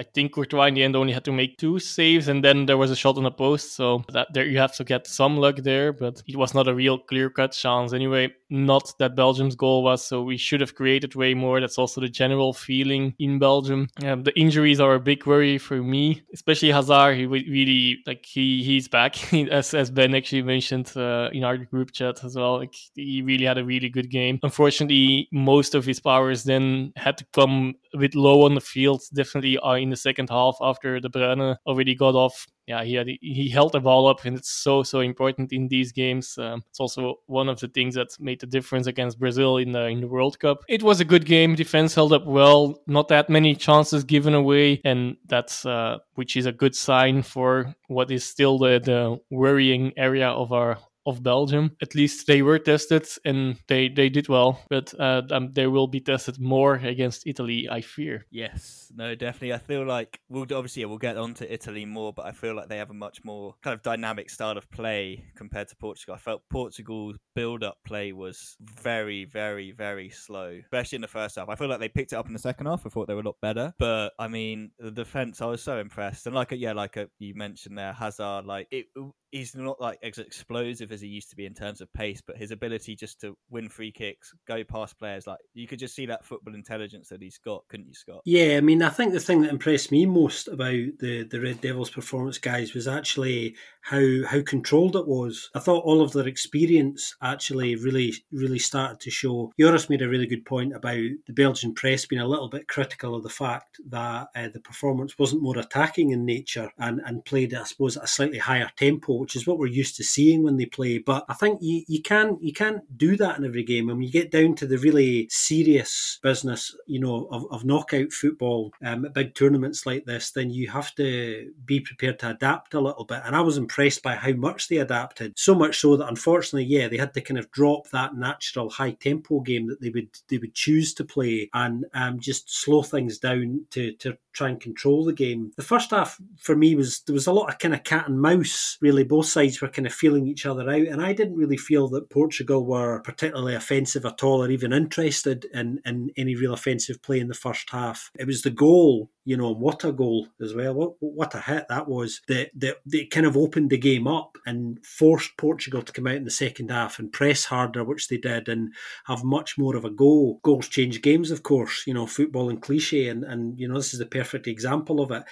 I 0.00 0.04
think 0.04 0.32
Courtois 0.32 0.66
in 0.66 0.74
the 0.74 0.84
end 0.84 0.94
only 0.94 1.12
had 1.12 1.24
to 1.24 1.32
make 1.32 1.58
two 1.58 1.80
saves, 1.80 2.28
and 2.28 2.44
then 2.44 2.66
there 2.66 2.76
was 2.76 2.90
a 2.90 2.96
shot 2.96 3.16
on 3.16 3.24
the 3.24 3.32
post. 3.32 3.74
So 3.74 4.04
that 4.12 4.28
there 4.32 4.46
you 4.46 4.58
have 4.58 4.74
to 4.76 4.84
get 4.84 5.06
some 5.06 5.36
luck 5.36 5.56
there, 5.56 5.92
but 5.92 6.22
it 6.26 6.36
was 6.36 6.54
not 6.54 6.68
a 6.68 6.74
real 6.74 6.98
clear 6.98 7.30
cut 7.30 7.52
chance 7.52 7.92
anyway. 7.92 8.32
Not 8.50 8.92
that 8.98 9.16
Belgium's 9.16 9.54
goal 9.54 9.82
was. 9.82 10.04
So 10.04 10.22
we 10.22 10.36
should 10.36 10.60
have 10.60 10.74
created 10.74 11.14
way 11.14 11.34
more. 11.34 11.60
That's 11.60 11.78
also 11.78 12.00
the 12.00 12.08
general 12.08 12.52
feeling 12.52 13.14
in 13.18 13.38
Belgium. 13.38 13.88
Um, 14.04 14.22
the 14.22 14.38
injuries 14.38 14.80
are 14.80 14.94
a 14.94 15.00
big 15.00 15.26
worry 15.26 15.58
for 15.58 15.82
me, 15.82 16.22
especially 16.32 16.70
Hazard. 16.70 17.16
He 17.16 17.26
really 17.26 17.98
like 18.06 18.24
he 18.24 18.62
he's 18.62 18.88
back 18.88 19.32
as 19.50 19.74
as 19.74 19.90
Ben 19.90 20.14
actually 20.14 20.42
mentioned 20.42 20.92
uh, 20.96 21.30
in 21.32 21.44
our 21.44 21.56
group 21.56 21.92
chat 21.92 22.24
as 22.24 22.36
well. 22.36 22.58
Like 22.58 22.74
he 22.94 23.22
really 23.22 23.44
had 23.44 23.58
a 23.58 23.64
really 23.64 23.88
good 23.88 24.10
game. 24.10 24.38
Unfortunately, 24.42 25.28
most 25.32 25.74
of 25.74 25.84
his 25.84 26.00
powers 26.00 26.44
then 26.44 26.92
had 26.96 27.18
to 27.18 27.26
come 27.32 27.74
a 27.94 27.98
bit 27.98 28.14
low 28.14 28.44
on 28.44 28.54
the 28.54 28.60
field. 28.60 29.02
Definitely 29.14 29.58
uh, 29.58 29.74
in 29.74 29.90
the 29.90 29.96
second 29.96 30.30
half 30.30 30.56
after 30.60 31.00
De 31.00 31.08
Bruyne 31.08 31.56
already 31.66 31.94
got 31.94 32.14
off 32.14 32.46
yeah, 32.68 32.84
he 32.84 32.94
had, 32.94 33.08
he 33.22 33.48
held 33.48 33.72
the 33.72 33.80
ball 33.80 34.06
up, 34.06 34.26
and 34.26 34.36
it's 34.36 34.50
so 34.50 34.82
so 34.82 35.00
important 35.00 35.52
in 35.54 35.68
these 35.68 35.90
games. 35.90 36.36
Um, 36.36 36.62
it's 36.68 36.78
also 36.78 37.14
one 37.26 37.48
of 37.48 37.58
the 37.60 37.68
things 37.68 37.94
that 37.94 38.08
made 38.20 38.40
the 38.40 38.46
difference 38.46 38.86
against 38.86 39.18
Brazil 39.18 39.56
in 39.56 39.72
the 39.72 39.86
in 39.86 40.02
the 40.02 40.06
World 40.06 40.38
Cup. 40.38 40.58
It 40.68 40.82
was 40.82 41.00
a 41.00 41.04
good 41.04 41.24
game. 41.24 41.54
Defense 41.54 41.94
held 41.94 42.12
up 42.12 42.26
well. 42.26 42.82
Not 42.86 43.08
that 43.08 43.30
many 43.30 43.54
chances 43.54 44.04
given 44.04 44.34
away, 44.34 44.82
and 44.84 45.16
that's 45.26 45.64
uh, 45.64 45.96
which 46.14 46.36
is 46.36 46.44
a 46.44 46.52
good 46.52 46.74
sign 46.76 47.22
for 47.22 47.74
what 47.86 48.10
is 48.10 48.24
still 48.24 48.58
the 48.58 48.78
the 48.78 49.18
worrying 49.30 49.92
area 49.96 50.28
of 50.28 50.52
our 50.52 50.78
of 51.08 51.22
Belgium. 51.22 51.76
At 51.82 51.94
least 51.94 52.26
they 52.26 52.42
were 52.42 52.58
tested 52.58 53.08
and 53.24 53.56
they, 53.66 53.88
they 53.88 54.08
did 54.08 54.28
well, 54.28 54.60
but 54.68 54.92
uh, 54.98 55.22
um, 55.30 55.52
they 55.52 55.66
will 55.66 55.86
be 55.86 56.00
tested 56.00 56.38
more 56.38 56.74
against 56.74 57.26
Italy, 57.26 57.68
I 57.70 57.80
fear. 57.80 58.26
Yes, 58.30 58.92
no, 58.94 59.14
definitely. 59.14 59.54
I 59.54 59.58
feel 59.58 59.84
like 59.84 60.20
we'll 60.28 60.42
obviously 60.42 60.84
we'll 60.84 60.98
get 60.98 61.16
on 61.16 61.34
to 61.34 61.52
Italy 61.52 61.84
more, 61.84 62.12
but 62.12 62.26
I 62.26 62.32
feel 62.32 62.54
like 62.54 62.68
they 62.68 62.78
have 62.78 62.90
a 62.90 62.94
much 62.94 63.24
more 63.24 63.54
kind 63.62 63.74
of 63.74 63.82
dynamic 63.82 64.30
style 64.30 64.56
of 64.56 64.70
play 64.70 65.24
compared 65.36 65.68
to 65.68 65.76
Portugal. 65.76 66.14
I 66.14 66.18
felt 66.18 66.42
Portugal's 66.50 67.16
build-up 67.34 67.78
play 67.86 68.12
was 68.12 68.56
very, 68.60 69.24
very, 69.24 69.72
very 69.72 70.10
slow, 70.10 70.58
especially 70.62 70.96
in 70.96 71.02
the 71.02 71.08
first 71.08 71.36
half. 71.36 71.48
I 71.48 71.54
feel 71.54 71.68
like 71.68 71.80
they 71.80 71.88
picked 71.88 72.12
it 72.12 72.16
up 72.16 72.26
in 72.26 72.32
the 72.32 72.38
second 72.38 72.66
half. 72.66 72.84
I 72.84 72.90
thought 72.90 73.08
they 73.08 73.14
were 73.14 73.20
a 73.20 73.24
lot 73.24 73.36
better, 73.40 73.72
but 73.78 74.12
I 74.18 74.28
mean, 74.28 74.70
the 74.78 74.90
defense, 74.90 75.40
I 75.40 75.46
was 75.46 75.62
so 75.62 75.78
impressed. 75.78 76.26
And 76.26 76.34
like, 76.34 76.52
yeah, 76.52 76.72
like 76.72 76.96
a, 76.96 77.08
you 77.18 77.34
mentioned 77.34 77.78
there, 77.78 77.92
Hazard, 77.92 78.44
like 78.44 78.68
it 78.70 78.86
he's 79.30 79.54
not 79.54 79.80
like 79.80 79.98
as 80.02 80.18
explosive 80.18 80.92
as 80.92 81.00
he 81.00 81.08
used 81.08 81.30
to 81.30 81.36
be 81.36 81.46
in 81.46 81.54
terms 81.54 81.80
of 81.80 81.92
pace, 81.92 82.22
but 82.26 82.36
his 82.36 82.50
ability 82.50 82.96
just 82.96 83.20
to 83.20 83.36
win 83.50 83.68
free 83.68 83.92
kicks, 83.92 84.32
go 84.46 84.64
past 84.64 84.98
players, 84.98 85.26
like 85.26 85.38
you 85.54 85.66
could 85.66 85.78
just 85.78 85.94
see 85.94 86.06
that 86.06 86.24
football 86.24 86.54
intelligence 86.54 87.08
that 87.08 87.22
he's 87.22 87.38
got, 87.38 87.64
couldn't 87.68 87.88
you, 87.88 87.94
Scott? 87.94 88.22
Yeah, 88.24 88.56
I 88.56 88.60
mean, 88.60 88.82
I 88.82 88.88
think 88.88 89.12
the 89.12 89.20
thing 89.20 89.42
that 89.42 89.50
impressed 89.50 89.92
me 89.92 90.06
most 90.06 90.48
about 90.48 90.70
the 91.00 91.26
the 91.30 91.40
Red 91.40 91.60
Devils' 91.60 91.90
performance, 91.90 92.38
guys, 92.38 92.74
was 92.74 92.88
actually 92.88 93.54
how 93.82 94.24
how 94.26 94.42
controlled 94.42 94.96
it 94.96 95.06
was. 95.06 95.50
I 95.54 95.60
thought 95.60 95.84
all 95.84 96.02
of 96.02 96.12
their 96.12 96.28
experience 96.28 97.14
actually 97.22 97.76
really 97.76 98.14
really 98.32 98.58
started 98.58 99.00
to 99.00 99.10
show. 99.10 99.52
Joris 99.58 99.90
made 99.90 100.02
a 100.02 100.08
really 100.08 100.26
good 100.26 100.44
point 100.44 100.74
about 100.74 100.96
the 101.26 101.32
Belgian 101.32 101.74
press 101.74 102.06
being 102.06 102.22
a 102.22 102.28
little 102.28 102.48
bit 102.48 102.68
critical 102.68 103.14
of 103.14 103.22
the 103.22 103.28
fact 103.28 103.80
that 103.88 104.28
uh, 104.34 104.48
the 104.52 104.60
performance 104.60 105.18
wasn't 105.18 105.42
more 105.42 105.58
attacking 105.58 106.10
in 106.10 106.24
nature 106.24 106.70
and 106.78 107.00
and 107.04 107.24
played, 107.24 107.54
I 107.54 107.64
suppose, 107.64 107.96
at 107.96 108.04
a 108.04 108.08
slightly 108.08 108.38
higher 108.38 108.70
tempo 108.76 109.17
which 109.18 109.36
is 109.36 109.46
what 109.46 109.58
we're 109.58 109.66
used 109.66 109.96
to 109.96 110.04
seeing 110.04 110.42
when 110.42 110.56
they 110.56 110.66
play. 110.66 110.98
But 110.98 111.24
I 111.28 111.34
think 111.34 111.60
you, 111.60 111.82
you 111.88 112.02
can 112.02 112.38
you 112.40 112.52
can't 112.52 112.82
do 112.96 113.16
that 113.16 113.38
in 113.38 113.44
every 113.44 113.64
game. 113.64 113.88
And 113.88 113.98
when 113.98 114.06
you 114.06 114.12
get 114.12 114.30
down 114.30 114.54
to 114.56 114.66
the 114.66 114.78
really 114.78 115.28
serious 115.30 116.18
business, 116.22 116.74
you 116.86 117.00
know, 117.00 117.28
of, 117.30 117.46
of 117.50 117.64
knockout 117.64 118.12
football 118.12 118.72
um, 118.84 119.04
at 119.04 119.14
big 119.14 119.34
tournaments 119.34 119.86
like 119.86 120.04
this, 120.04 120.30
then 120.30 120.50
you 120.50 120.68
have 120.70 120.94
to 120.96 121.52
be 121.64 121.80
prepared 121.80 122.18
to 122.20 122.30
adapt 122.30 122.74
a 122.74 122.80
little 122.80 123.04
bit. 123.04 123.22
And 123.24 123.34
I 123.34 123.40
was 123.40 123.56
impressed 123.56 124.02
by 124.02 124.14
how 124.14 124.32
much 124.32 124.68
they 124.68 124.78
adapted. 124.78 125.34
So 125.36 125.54
much 125.54 125.80
so 125.80 125.96
that 125.96 126.08
unfortunately, 126.08 126.64
yeah, 126.64 126.88
they 126.88 126.96
had 126.96 127.14
to 127.14 127.20
kind 127.20 127.38
of 127.38 127.50
drop 127.50 127.88
that 127.90 128.16
natural 128.16 128.70
high 128.70 128.92
tempo 128.92 129.40
game 129.40 129.68
that 129.68 129.80
they 129.80 129.90
would 129.90 130.08
they 130.28 130.38
would 130.38 130.54
choose 130.54 130.94
to 130.94 131.04
play 131.04 131.50
and 131.54 131.84
um, 131.94 132.20
just 132.20 132.50
slow 132.50 132.82
things 132.82 133.18
down 133.18 133.66
to 133.70 133.92
to 133.94 134.16
try 134.32 134.48
and 134.48 134.60
control 134.60 135.04
the 135.04 135.12
game. 135.12 135.52
The 135.56 135.62
first 135.62 135.90
half 135.90 136.18
for 136.38 136.56
me 136.56 136.74
was 136.74 137.00
there 137.00 137.14
was 137.14 137.26
a 137.26 137.32
lot 137.32 137.48
of 137.48 137.58
kind 137.58 137.74
of 137.74 137.84
cat 137.84 138.08
and 138.08 138.20
mouse. 138.20 138.78
Really, 138.80 139.04
both 139.08 139.26
sides 139.26 139.60
were 139.60 139.68
kind 139.68 139.86
of 139.86 139.92
feeling 139.92 140.26
each 140.26 140.46
other 140.46 140.68
out, 140.68 140.86
and 140.86 141.02
I 141.02 141.12
didn't 141.12 141.36
really 141.36 141.56
feel 141.56 141.88
that 141.88 142.10
Portugal 142.10 142.64
were 142.64 143.00
particularly 143.00 143.54
offensive 143.54 144.04
at 144.04 144.22
all, 144.22 144.42
or 144.42 144.50
even 144.50 144.72
interested 144.72 145.46
in 145.52 145.80
in 145.84 146.10
any 146.16 146.36
real 146.36 146.52
offensive 146.54 147.02
play 147.02 147.20
in 147.20 147.28
the 147.28 147.34
first 147.34 147.70
half. 147.70 148.10
It 148.18 148.26
was 148.26 148.42
the 148.42 148.50
goal 148.50 149.10
you 149.28 149.36
know, 149.36 149.52
and 149.52 149.60
what 149.60 149.84
a 149.84 149.92
goal 149.92 150.28
as 150.40 150.54
well. 150.54 150.72
What 150.72 150.94
what 151.00 151.34
a 151.34 151.40
hit 151.40 151.66
that 151.68 151.86
was. 151.86 152.22
That 152.28 152.48
that 152.54 152.76
they 152.86 153.04
kind 153.04 153.26
of 153.26 153.36
opened 153.36 153.68
the 153.68 153.76
game 153.76 154.08
up 154.08 154.38
and 154.46 154.82
forced 154.82 155.36
Portugal 155.36 155.82
to 155.82 155.92
come 155.92 156.06
out 156.06 156.14
in 156.14 156.24
the 156.24 156.30
second 156.30 156.70
half 156.70 156.98
and 156.98 157.12
press 157.12 157.44
harder, 157.44 157.84
which 157.84 158.08
they 158.08 158.16
did, 158.16 158.48
and 158.48 158.72
have 159.04 159.24
much 159.24 159.58
more 159.58 159.76
of 159.76 159.84
a 159.84 159.90
go. 159.90 160.40
Goals 160.42 160.66
change 160.66 161.02
games, 161.02 161.30
of 161.30 161.42
course. 161.42 161.84
You 161.86 161.92
know, 161.92 162.06
football 162.06 162.48
and 162.48 162.62
cliche, 162.62 163.08
and 163.08 163.22
and 163.22 163.60
you 163.60 163.68
know 163.68 163.74
this 163.74 163.92
is 163.92 163.98
the 163.98 164.06
perfect 164.06 164.46
example 164.46 165.02
of 165.02 165.10
it. 165.10 165.24